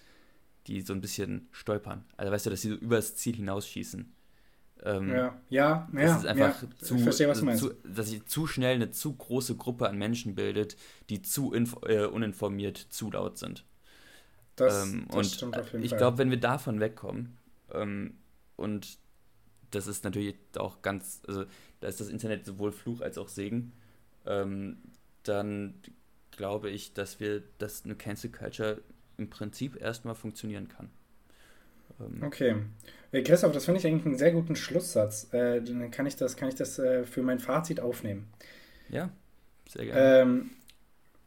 die 0.67 0.81
so 0.81 0.93
ein 0.93 1.01
bisschen 1.01 1.47
stolpern. 1.51 2.05
Also 2.17 2.31
weißt 2.31 2.45
du, 2.45 2.49
dass 2.49 2.61
sie 2.61 2.69
so 2.69 2.75
übers 2.75 3.15
Ziel 3.15 3.35
hinausschießen. 3.35 4.14
Ähm, 4.83 5.09
ja, 5.09 5.35
ja, 5.49 5.89
das 5.91 6.01
ja, 6.03 6.17
ist 6.17 6.25
einfach 6.25 6.61
ja, 6.61 6.69
zu, 6.77 6.95
ich 6.95 7.03
verstehe, 7.03 7.27
was 7.27 7.39
du 7.39 7.45
meinst. 7.45 7.63
Zu, 7.63 7.73
dass 7.83 8.09
sich 8.09 8.25
zu 8.25 8.45
schnell 8.45 8.75
eine 8.75 8.91
zu 8.91 9.13
große 9.13 9.55
Gruppe 9.55 9.89
an 9.89 9.97
Menschen 9.97 10.35
bildet, 10.35 10.75
die 11.09 11.21
zu 11.21 11.53
äh, 11.53 12.05
uninformiert, 12.05 12.77
zu 12.77 13.11
laut 13.11 13.37
sind. 13.37 13.65
Das, 14.55 14.85
ähm, 14.85 15.07
das 15.11 15.33
stimmt 15.33 15.57
auf 15.57 15.71
jeden 15.71 15.83
ich 15.83 15.95
glaube, 15.95 16.17
wenn 16.17 16.29
wir 16.29 16.39
davon 16.39 16.79
wegkommen, 16.79 17.37
ähm, 17.73 18.15
und 18.55 18.99
das 19.71 19.87
ist 19.87 20.03
natürlich 20.03 20.35
auch 20.57 20.81
ganz, 20.81 21.21
also 21.27 21.45
da 21.79 21.87
ist 21.87 21.99
das 21.99 22.09
Internet 22.09 22.45
sowohl 22.45 22.71
Fluch 22.71 23.01
als 23.01 23.17
auch 23.17 23.27
Segen, 23.27 23.73
ähm, 24.25 24.77
dann 25.23 25.75
glaube 26.31 26.69
ich, 26.69 26.93
dass 26.93 27.19
wir, 27.19 27.43
dass 27.57 27.85
eine 27.85 27.95
Cancel 27.95 28.31
Culture 28.31 28.81
im 29.17 29.29
Prinzip 29.29 29.79
erstmal 29.79 30.15
funktionieren 30.15 30.67
kann. 30.67 30.89
Ähm, 31.99 32.23
okay. 32.23 32.55
Christoph, 33.23 33.53
das 33.53 33.65
finde 33.65 33.79
ich 33.79 33.87
eigentlich 33.87 34.05
einen 34.05 34.17
sehr 34.17 34.31
guten 34.31 34.55
Schlusssatz. 34.55 35.33
Äh, 35.33 35.61
dann 35.61 35.89
kann 35.91 36.05
ich 36.05 36.15
das, 36.15 36.35
kann 36.35 36.49
ich 36.49 36.55
das 36.55 36.79
äh, 36.79 37.05
für 37.05 37.21
mein 37.21 37.39
Fazit 37.39 37.79
aufnehmen. 37.79 38.27
Ja, 38.89 39.09
sehr 39.69 39.85
gerne. 39.85 40.21
Ähm, 40.21 40.49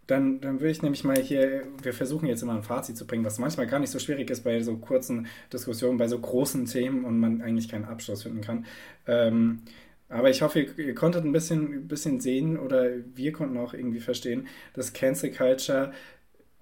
dann, 0.07 0.41
dann 0.41 0.61
würde 0.61 0.71
ich 0.71 0.83
nämlich 0.83 1.05
mal 1.05 1.19
hier, 1.19 1.65
wir 1.83 1.93
versuchen 1.93 2.27
jetzt 2.27 2.43
immer 2.43 2.55
ein 2.55 2.63
Fazit 2.63 2.97
zu 2.97 3.07
bringen, 3.07 3.25
was 3.25 3.39
manchmal 3.39 3.67
gar 3.67 3.79
nicht 3.79 3.91
so 3.91 3.99
schwierig 3.99 4.31
ist 4.31 4.43
bei 4.43 4.61
so 4.63 4.77
kurzen 4.79 5.27
Diskussionen, 5.53 5.99
bei 5.99 6.09
so 6.09 6.19
großen 6.19 6.65
Themen 6.65 7.05
und 7.05 7.19
man 7.19 7.43
eigentlich 7.43 7.69
keinen 7.69 7.85
Abschluss 7.85 8.23
finden 8.23 8.41
kann. 8.41 8.65
Ähm, 9.07 9.63
aber 10.09 10.31
ich 10.31 10.41
hoffe, 10.41 10.61
ihr, 10.61 10.79
ihr 10.79 10.95
konntet 10.95 11.25
ein 11.25 11.33
bisschen, 11.33 11.73
ein 11.75 11.89
bisschen 11.89 12.21
sehen 12.21 12.59
oder 12.59 12.91
wir 13.15 13.33
konnten 13.33 13.59
auch 13.59 13.75
irgendwie 13.75 14.01
verstehen, 14.01 14.49
dass 14.73 14.95
Cancel 14.95 15.31
Culture 15.31 15.93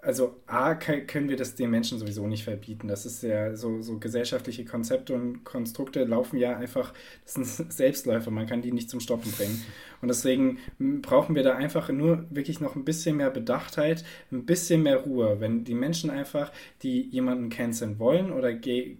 also 0.06 0.36
A, 0.46 0.76
können 0.76 1.28
wir 1.28 1.36
das 1.36 1.56
den 1.56 1.68
Menschen 1.68 1.98
sowieso 1.98 2.28
nicht 2.28 2.44
verbieten. 2.44 2.86
Das 2.86 3.04
ist 3.06 3.24
ja 3.24 3.56
so, 3.56 3.82
so 3.82 3.98
gesellschaftliche 3.98 4.64
Konzepte 4.64 5.14
und 5.14 5.42
Konstrukte 5.42 6.04
laufen 6.04 6.38
ja 6.38 6.56
einfach, 6.56 6.94
das 7.24 7.34
sind 7.34 7.46
Selbstläufer, 7.72 8.30
man 8.30 8.46
kann 8.46 8.62
die 8.62 8.70
nicht 8.70 8.88
zum 8.88 9.00
Stoppen 9.00 9.32
bringen. 9.32 9.60
Und 10.00 10.06
deswegen 10.06 10.58
brauchen 10.78 11.34
wir 11.34 11.42
da 11.42 11.56
einfach 11.56 11.88
nur 11.88 12.24
wirklich 12.30 12.60
noch 12.60 12.76
ein 12.76 12.84
bisschen 12.84 13.16
mehr 13.16 13.30
Bedachtheit, 13.30 14.04
ein 14.30 14.46
bisschen 14.46 14.84
mehr 14.84 14.98
Ruhe. 14.98 15.40
Wenn 15.40 15.64
die 15.64 15.74
Menschen 15.74 16.08
einfach, 16.10 16.52
die 16.82 17.00
jemanden 17.02 17.48
canceln 17.48 17.98
wollen 17.98 18.30
oder 18.30 18.52
ge 18.52 18.98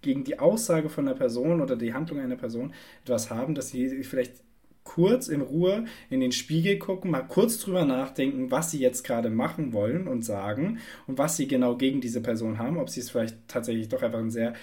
gegen 0.00 0.24
die 0.24 0.38
Aussage 0.38 0.88
von 0.88 1.06
einer 1.06 1.16
Person 1.16 1.60
oder 1.60 1.76
die 1.76 1.92
Handlung 1.92 2.20
einer 2.20 2.36
Person 2.36 2.72
etwas 3.04 3.30
haben, 3.30 3.54
dass 3.54 3.70
sie 3.70 4.04
vielleicht 4.04 4.36
kurz 4.88 5.28
in 5.28 5.42
Ruhe 5.42 5.84
in 6.08 6.20
den 6.20 6.32
Spiegel 6.32 6.78
gucken, 6.78 7.10
mal 7.10 7.20
kurz 7.20 7.58
drüber 7.58 7.84
nachdenken, 7.84 8.50
was 8.50 8.70
sie 8.70 8.78
jetzt 8.78 9.04
gerade 9.04 9.28
machen 9.28 9.74
wollen 9.74 10.08
und 10.08 10.24
sagen 10.24 10.78
und 11.06 11.18
was 11.18 11.36
sie 11.36 11.46
genau 11.46 11.76
gegen 11.76 12.00
diese 12.00 12.22
Person 12.22 12.58
haben, 12.58 12.78
ob 12.78 12.88
sie 12.88 13.00
es 13.00 13.10
vielleicht 13.10 13.36
tatsächlich 13.48 13.90
doch 13.90 14.02
einfach 14.02 14.18
ein 14.18 14.30
sehr 14.30 14.54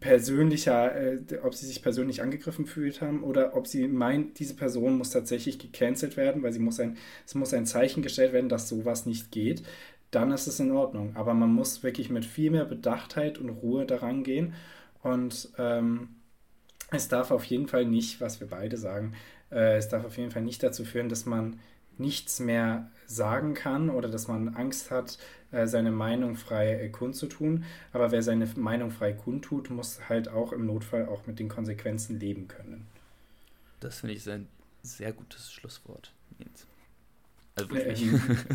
persönlicher, 0.00 0.96
äh, 0.96 1.18
ob 1.42 1.54
sie 1.54 1.66
sich 1.66 1.82
persönlich 1.82 2.22
angegriffen 2.22 2.64
fühlt 2.64 3.02
haben 3.02 3.22
oder 3.22 3.54
ob 3.54 3.66
sie 3.66 3.88
meint, 3.88 4.38
diese 4.38 4.54
Person 4.54 4.96
muss 4.96 5.10
tatsächlich 5.10 5.58
gecancelt 5.58 6.16
werden, 6.16 6.42
weil 6.42 6.52
sie 6.52 6.58
muss 6.58 6.80
ein, 6.80 6.96
es 7.26 7.34
muss 7.34 7.52
ein 7.52 7.66
Zeichen 7.66 8.02
gestellt 8.02 8.32
werden, 8.32 8.48
dass 8.48 8.70
sowas 8.70 9.04
nicht 9.04 9.30
geht, 9.30 9.62
dann 10.10 10.32
ist 10.32 10.46
es 10.46 10.60
in 10.60 10.72
Ordnung. 10.72 11.14
Aber 11.14 11.34
man 11.34 11.52
muss 11.52 11.82
wirklich 11.82 12.08
mit 12.08 12.24
viel 12.24 12.50
mehr 12.50 12.64
Bedachtheit 12.64 13.38
und 13.38 13.50
Ruhe 13.50 13.84
daran 13.84 14.24
gehen 14.24 14.54
und 15.02 15.50
ähm, 15.58 16.08
es 16.90 17.08
darf 17.08 17.30
auf 17.30 17.44
jeden 17.44 17.68
Fall 17.68 17.86
nicht, 17.86 18.20
was 18.20 18.40
wir 18.40 18.46
beide 18.46 18.76
sagen, 18.76 19.14
äh, 19.52 19.76
es 19.76 19.88
darf 19.88 20.04
auf 20.04 20.16
jeden 20.16 20.30
Fall 20.30 20.42
nicht 20.42 20.62
dazu 20.62 20.84
führen, 20.84 21.08
dass 21.08 21.26
man 21.26 21.58
nichts 21.98 22.40
mehr 22.40 22.90
sagen 23.06 23.54
kann 23.54 23.90
oder 23.90 24.08
dass 24.08 24.28
man 24.28 24.54
Angst 24.54 24.90
hat, 24.90 25.18
äh, 25.50 25.66
seine 25.66 25.90
Meinung 25.90 26.36
frei 26.36 26.80
äh, 26.80 26.88
kundzutun. 26.88 27.64
Aber 27.92 28.10
wer 28.10 28.22
seine 28.22 28.46
Meinung 28.56 28.90
frei 28.90 29.12
kundtut, 29.12 29.70
muss 29.70 30.08
halt 30.08 30.28
auch 30.28 30.52
im 30.52 30.66
Notfall 30.66 31.06
auch 31.06 31.26
mit 31.26 31.38
den 31.38 31.48
Konsequenzen 31.48 32.18
leben 32.18 32.48
können. 32.48 32.86
Das 33.80 34.00
finde 34.00 34.14
ich 34.14 34.28
ein 34.30 34.48
sehr 34.82 35.12
gutes 35.12 35.52
Schlusswort. 35.52 36.12
Also 37.54 37.70
wirklich 37.70 38.06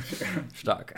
stark. 0.54 0.96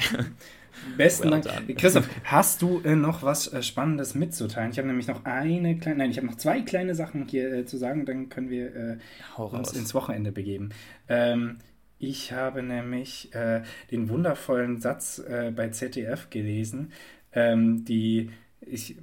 Besten 0.97 1.32
Well 1.32 1.41
Dank. 1.41 1.68
done. 1.68 1.76
Christoph, 1.76 2.10
hast 2.24 2.62
du 2.62 2.82
äh, 2.84 2.95
noch 2.95 3.24
was 3.24 3.52
äh, 3.52 3.62
Spannendes 3.62 4.16
mitzuteilen? 4.16 4.72
Ich 4.72 4.78
habe 4.78 4.88
nämlich 4.88 5.08
noch 5.08 5.26
eine 5.26 5.78
kleine, 5.78 5.97
nein, 5.97 6.12
ich 6.12 6.18
habe 6.18 6.28
noch 6.28 6.36
zwei 6.38 6.62
kleine 6.62 6.95
Sachen 6.95 7.28
hier 7.28 7.52
äh, 7.52 7.66
zu 7.66 7.78
sagen, 7.78 8.06
dann 8.06 8.30
können 8.30 8.50
wir 8.50 8.76
äh, 8.76 8.97
uns 9.38 9.74
ins 9.74 9.93
Wochenende 9.93 10.32
begeben. 10.32 10.70
Ähm, 11.10 11.58
ich 11.97 12.32
habe 12.32 12.64
nämlich 12.64 13.34
äh, 13.36 13.64
den 13.91 14.08
wundervollen 14.08 14.80
Satz 14.80 15.20
äh, 15.20 15.52
bei 15.54 15.70
ZDF 15.70 16.30
gelesen, 16.30 16.93
ähm, 17.34 17.84
die 17.84 18.32
ich, 18.62 18.95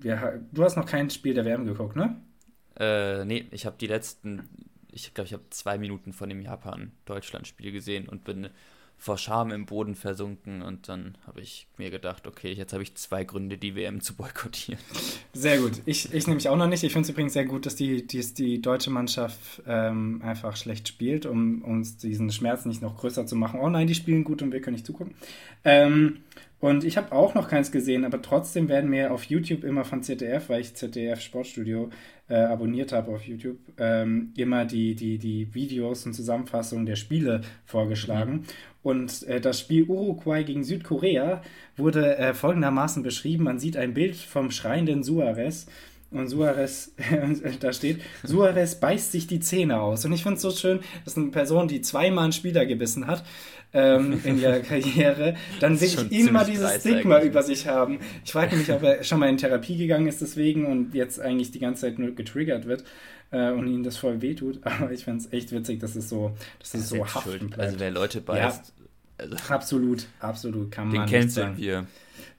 wir, 0.00 0.42
du 0.50 0.64
hast 0.64 0.76
noch 0.76 0.86
kein 0.86 1.10
Spiel 1.10 1.34
der 1.34 1.44
WM 1.44 1.66
geguckt, 1.66 1.94
ne? 1.96 2.16
Äh, 2.76 3.24
nee, 3.24 3.46
ich 3.50 3.66
habe 3.66 3.76
die 3.78 3.86
letzten, 3.86 4.48
ich 4.92 5.14
glaube, 5.14 5.26
ich 5.26 5.32
habe 5.32 5.44
zwei 5.50 5.78
Minuten 5.78 6.12
von 6.12 6.28
dem 6.28 6.40
Japan-Deutschland-Spiel 6.40 7.72
gesehen 7.72 8.08
und 8.08 8.24
bin 8.24 8.50
vor 9.02 9.18
Scham 9.18 9.50
im 9.50 9.66
Boden 9.66 9.96
versunken 9.96 10.62
und 10.62 10.88
dann 10.88 11.18
habe 11.26 11.40
ich 11.40 11.66
mir 11.76 11.90
gedacht, 11.90 12.28
okay, 12.28 12.52
jetzt 12.52 12.72
habe 12.72 12.84
ich 12.84 12.94
zwei 12.94 13.24
Gründe, 13.24 13.58
die 13.58 13.74
WM 13.74 14.00
zu 14.00 14.14
boykottieren. 14.14 14.80
Sehr 15.32 15.58
gut. 15.58 15.72
Ich, 15.86 16.14
ich 16.14 16.28
nämlich 16.28 16.48
auch 16.48 16.56
noch 16.56 16.68
nicht. 16.68 16.84
Ich 16.84 16.92
finde 16.92 17.06
es 17.06 17.10
übrigens 17.10 17.32
sehr 17.32 17.44
gut, 17.44 17.66
dass 17.66 17.74
die, 17.74 18.06
die, 18.06 18.22
die 18.32 18.62
deutsche 18.62 18.90
Mannschaft 18.90 19.60
ähm, 19.66 20.22
einfach 20.22 20.56
schlecht 20.56 20.86
spielt, 20.86 21.26
um 21.26 21.62
uns 21.62 21.96
diesen 21.96 22.30
Schmerz 22.30 22.64
nicht 22.64 22.80
noch 22.80 22.96
größer 22.96 23.26
zu 23.26 23.34
machen. 23.34 23.58
Oh 23.58 23.68
nein, 23.68 23.88
die 23.88 23.96
spielen 23.96 24.22
gut 24.22 24.40
und 24.40 24.52
wir 24.52 24.60
können 24.60 24.74
nicht 24.74 24.86
zugucken. 24.86 25.16
Ähm, 25.64 26.18
und 26.62 26.84
ich 26.84 26.96
habe 26.96 27.10
auch 27.10 27.34
noch 27.34 27.48
keins 27.48 27.72
gesehen, 27.72 28.04
aber 28.04 28.22
trotzdem 28.22 28.68
werden 28.68 28.88
mir 28.88 29.12
auf 29.12 29.24
YouTube 29.24 29.64
immer 29.64 29.84
von 29.84 30.04
ZDF, 30.04 30.48
weil 30.48 30.60
ich 30.60 30.76
ZDF 30.76 31.20
Sportstudio 31.20 31.90
äh, 32.28 32.36
abonniert 32.36 32.92
habe 32.92 33.10
auf 33.10 33.26
YouTube, 33.26 33.58
ähm, 33.78 34.32
immer 34.36 34.64
die, 34.64 34.94
die, 34.94 35.18
die 35.18 35.52
Videos 35.56 36.06
und 36.06 36.14
Zusammenfassungen 36.14 36.86
der 36.86 36.94
Spiele 36.94 37.40
vorgeschlagen. 37.64 38.44
Und 38.80 39.24
äh, 39.24 39.40
das 39.40 39.58
Spiel 39.58 39.86
Uruguay 39.88 40.44
gegen 40.44 40.62
Südkorea 40.62 41.42
wurde 41.76 42.16
äh, 42.16 42.32
folgendermaßen 42.32 43.02
beschrieben. 43.02 43.42
Man 43.42 43.58
sieht 43.58 43.76
ein 43.76 43.92
Bild 43.92 44.14
vom 44.14 44.52
schreienden 44.52 45.02
Suarez. 45.02 45.66
Und 46.12 46.28
Suarez, 46.28 46.94
da 47.60 47.72
steht, 47.72 48.02
Suarez 48.22 48.78
beißt 48.78 49.10
sich 49.10 49.26
die 49.26 49.40
Zähne 49.40 49.80
aus. 49.80 50.04
Und 50.04 50.12
ich 50.12 50.22
finde 50.22 50.36
es 50.36 50.42
so 50.42 50.52
schön, 50.52 50.78
dass 51.04 51.16
eine 51.16 51.32
Person, 51.32 51.66
die 51.66 51.80
zweimal 51.80 52.22
einen 52.22 52.32
Spieler 52.32 52.66
gebissen 52.66 53.08
hat 53.08 53.24
ähm, 53.74 54.20
in 54.24 54.38
ihrer 54.40 54.60
Karriere, 54.60 55.34
dann 55.60 55.80
wirklich 55.80 55.94
schon 55.94 56.10
immer 56.10 56.44
dieses 56.44 56.80
Stigma 56.80 57.16
eigentlich. 57.16 57.30
über 57.30 57.42
sich 57.42 57.66
haben. 57.66 57.98
Ich 58.24 58.32
frage 58.32 58.56
mich, 58.56 58.70
ob 58.72 58.82
er 58.82 59.02
schon 59.04 59.18
mal 59.20 59.28
in 59.28 59.36
Therapie 59.36 59.76
gegangen 59.76 60.06
ist 60.06 60.20
deswegen 60.20 60.66
und 60.66 60.94
jetzt 60.94 61.20
eigentlich 61.20 61.50
die 61.50 61.58
ganze 61.58 61.82
Zeit 61.82 61.98
nur 61.98 62.12
getriggert 62.14 62.66
wird 62.66 62.84
äh, 63.30 63.50
und 63.50 63.66
ihm 63.66 63.82
das 63.82 63.96
voll 63.96 64.20
wehtut. 64.22 64.60
Aber 64.64 64.92
ich 64.92 65.04
finde 65.04 65.24
es 65.24 65.32
echt 65.32 65.52
witzig, 65.52 65.80
dass 65.80 65.96
es 65.96 66.08
so, 66.08 66.34
dass 66.58 66.74
es 66.74 66.88
so 66.88 66.96
Selbst 66.96 67.14
haften 67.14 67.30
schuld. 67.30 67.46
bleibt. 67.48 67.60
Also 67.60 67.80
wer 67.80 67.90
Leute 67.90 68.20
beißt, 68.20 68.72
also, 69.18 69.36
Absolut, 69.48 70.06
absolut, 70.20 70.72
kann 70.72 70.90
den 70.90 71.00
man 71.00 71.04
nicht 71.08 71.14
canceln 71.20 71.46
sagen. 71.48 71.58
wir. 71.58 71.86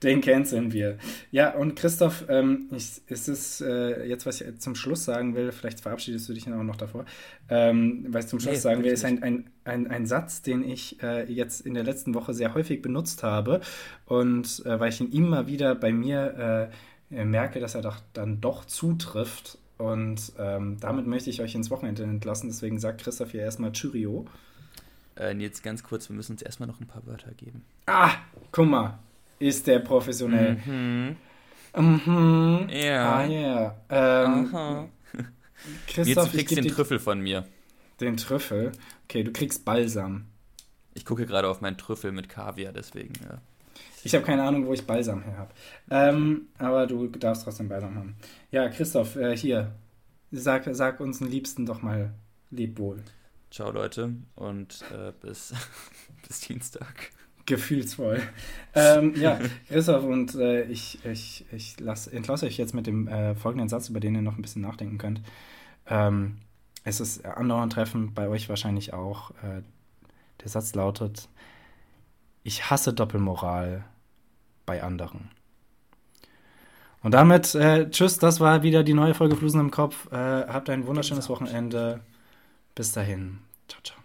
Den 0.04 0.20
canceln 0.20 0.72
wir. 0.72 0.98
Ja, 1.30 1.54
und 1.54 1.76
Christoph, 1.76 2.26
ähm, 2.28 2.68
ich, 2.70 3.00
ist 3.06 3.28
es 3.28 3.62
äh, 3.62 4.06
jetzt, 4.06 4.26
was 4.26 4.42
ich 4.42 4.58
zum 4.58 4.74
Schluss 4.74 5.06
sagen 5.06 5.34
will, 5.34 5.50
vielleicht 5.50 5.80
verabschiedest 5.80 6.28
du 6.28 6.34
dich 6.34 6.44
dann 6.44 6.52
auch 6.52 6.62
noch 6.62 6.76
davor, 6.76 7.06
ähm, 7.48 8.04
was 8.10 8.26
ich 8.26 8.30
zum 8.30 8.38
Schluss 8.38 8.56
Nee, 8.56 8.60
sagen 8.60 8.84
will, 8.84 8.92
ist 8.92 9.06
ein, 9.06 9.22
ein, 9.22 9.50
ein, 9.64 9.86
ein 9.86 10.06
Satz, 10.06 10.42
den 10.42 10.62
ich 10.62 11.02
äh, 11.02 11.24
jetzt 11.32 11.62
in 11.62 11.72
der 11.72 11.84
letzten 11.84 12.14
Woche 12.14 12.34
sehr 12.34 12.54
häufig 12.54 12.82
benutzt 12.82 13.22
habe 13.22 13.62
und 14.04 14.62
äh, 14.66 14.78
weil 14.78 14.90
ich 14.90 15.00
ihn 15.00 15.10
immer 15.10 15.46
wieder 15.46 15.74
bei 15.74 15.90
mir 15.90 16.70
äh, 17.10 17.16
äh, 17.16 17.24
merke, 17.24 17.58
dass 17.58 17.74
er 17.74 17.80
doch, 17.80 17.96
dann 18.12 18.42
doch 18.42 18.66
zutrifft 18.66 19.56
und 19.78 20.32
ähm, 20.38 20.76
damit 20.80 21.06
möchte 21.06 21.30
ich 21.30 21.40
euch 21.40 21.54
ins 21.54 21.70
Wochenende 21.70 22.02
entlassen, 22.02 22.50
deswegen 22.50 22.78
sagt 22.78 23.00
Christoph 23.00 23.30
hier 23.30 23.40
erstmal 23.40 23.72
Cheerio. 23.72 24.26
Äh, 25.18 25.34
jetzt 25.38 25.62
ganz 25.62 25.82
kurz, 25.82 26.10
wir 26.10 26.16
müssen 26.16 26.32
uns 26.32 26.42
erstmal 26.42 26.68
noch 26.68 26.80
ein 26.80 26.86
paar 26.86 27.06
Wörter 27.06 27.32
geben. 27.32 27.64
Ah, 27.86 28.10
guck 28.50 28.66
mal, 28.66 28.98
ist 29.38 29.66
der 29.66 29.80
professionell. 29.80 30.56
Mhm. 30.64 31.16
Mhm. 31.76 32.68
Ja. 32.70 33.16
Ah, 33.16 33.24
ja. 33.26 33.76
Ähm, 33.88 34.54
Aha. 34.54 34.88
Christoph, 35.86 36.06
Jetzt 36.06 36.34
ich 36.34 36.46
kriegst 36.46 36.56
du 36.56 36.56
den 36.56 36.68
Trüffel 36.68 36.98
von 36.98 37.20
mir. 37.20 37.46
den 38.00 38.16
Trüffel. 38.16 38.72
Okay, 39.04 39.22
du 39.24 39.32
kriegst 39.32 39.64
Balsam. 39.64 40.26
Ich 40.94 41.04
gucke 41.04 41.26
gerade 41.26 41.48
auf 41.48 41.60
meinen 41.60 41.76
Trüffel 41.78 42.12
mit 42.12 42.28
Kaviar, 42.28 42.72
deswegen, 42.72 43.14
ja. 43.24 43.40
Ich 44.02 44.14
habe 44.14 44.24
keine 44.24 44.42
Ahnung, 44.44 44.66
wo 44.66 44.72
ich 44.74 44.86
Balsam 44.86 45.22
her 45.22 45.36
habe. 45.38 45.54
Ähm, 45.90 46.48
aber 46.58 46.86
du 46.86 47.06
darfst 47.08 47.44
trotzdem 47.44 47.68
Balsam 47.68 47.94
haben. 47.96 48.16
Ja, 48.50 48.68
Christoph, 48.68 49.16
äh, 49.16 49.36
hier. 49.36 49.72
Sag, 50.30 50.68
sag 50.72 51.00
uns 51.00 51.18
den 51.18 51.28
Liebsten 51.28 51.64
doch 51.66 51.82
mal 51.82 52.12
leb 52.50 52.78
wohl. 52.78 53.02
Ciao, 53.50 53.70
Leute, 53.70 54.14
und 54.36 54.82
äh, 54.92 55.12
bis, 55.20 55.54
bis 56.28 56.40
Dienstag. 56.40 57.10
Gefühlsvoll. 57.46 58.22
ähm, 58.74 59.14
ja, 59.16 59.38
Christoph, 59.68 60.04
und 60.04 60.34
äh, 60.34 60.64
ich, 60.64 61.04
ich, 61.04 61.44
ich 61.52 61.78
lass, 61.80 62.06
entlasse 62.06 62.46
euch 62.46 62.56
jetzt 62.56 62.74
mit 62.74 62.86
dem 62.86 63.08
äh, 63.08 63.34
folgenden 63.34 63.68
Satz, 63.68 63.88
über 63.88 64.00
den 64.00 64.14
ihr 64.14 64.22
noch 64.22 64.36
ein 64.36 64.42
bisschen 64.42 64.62
nachdenken 64.62 64.98
könnt. 64.98 65.20
Ähm, 65.86 66.38
es 66.84 67.00
ist 67.00 67.24
andauernd 67.24 67.72
Treffen, 67.72 68.14
bei 68.14 68.28
euch 68.28 68.48
wahrscheinlich 68.48 68.92
auch. 68.92 69.30
Äh, 69.42 69.62
der 70.42 70.48
Satz 70.48 70.74
lautet: 70.74 71.28
Ich 72.42 72.70
hasse 72.70 72.92
Doppelmoral 72.92 73.84
bei 74.66 74.82
anderen. 74.82 75.30
Und 77.02 77.12
damit, 77.12 77.54
äh, 77.54 77.90
tschüss, 77.90 78.18
das 78.18 78.40
war 78.40 78.62
wieder 78.62 78.82
die 78.82 78.94
neue 78.94 79.12
Folge 79.12 79.36
Flusen 79.36 79.60
im 79.60 79.70
Kopf. 79.70 80.10
Äh, 80.10 80.16
habt 80.16 80.70
ein 80.70 80.86
wunderschönes. 80.86 81.28
Wochenende. 81.28 82.00
Bis 82.74 82.92
dahin. 82.92 83.40
Ciao, 83.68 83.82
ciao. 83.82 84.03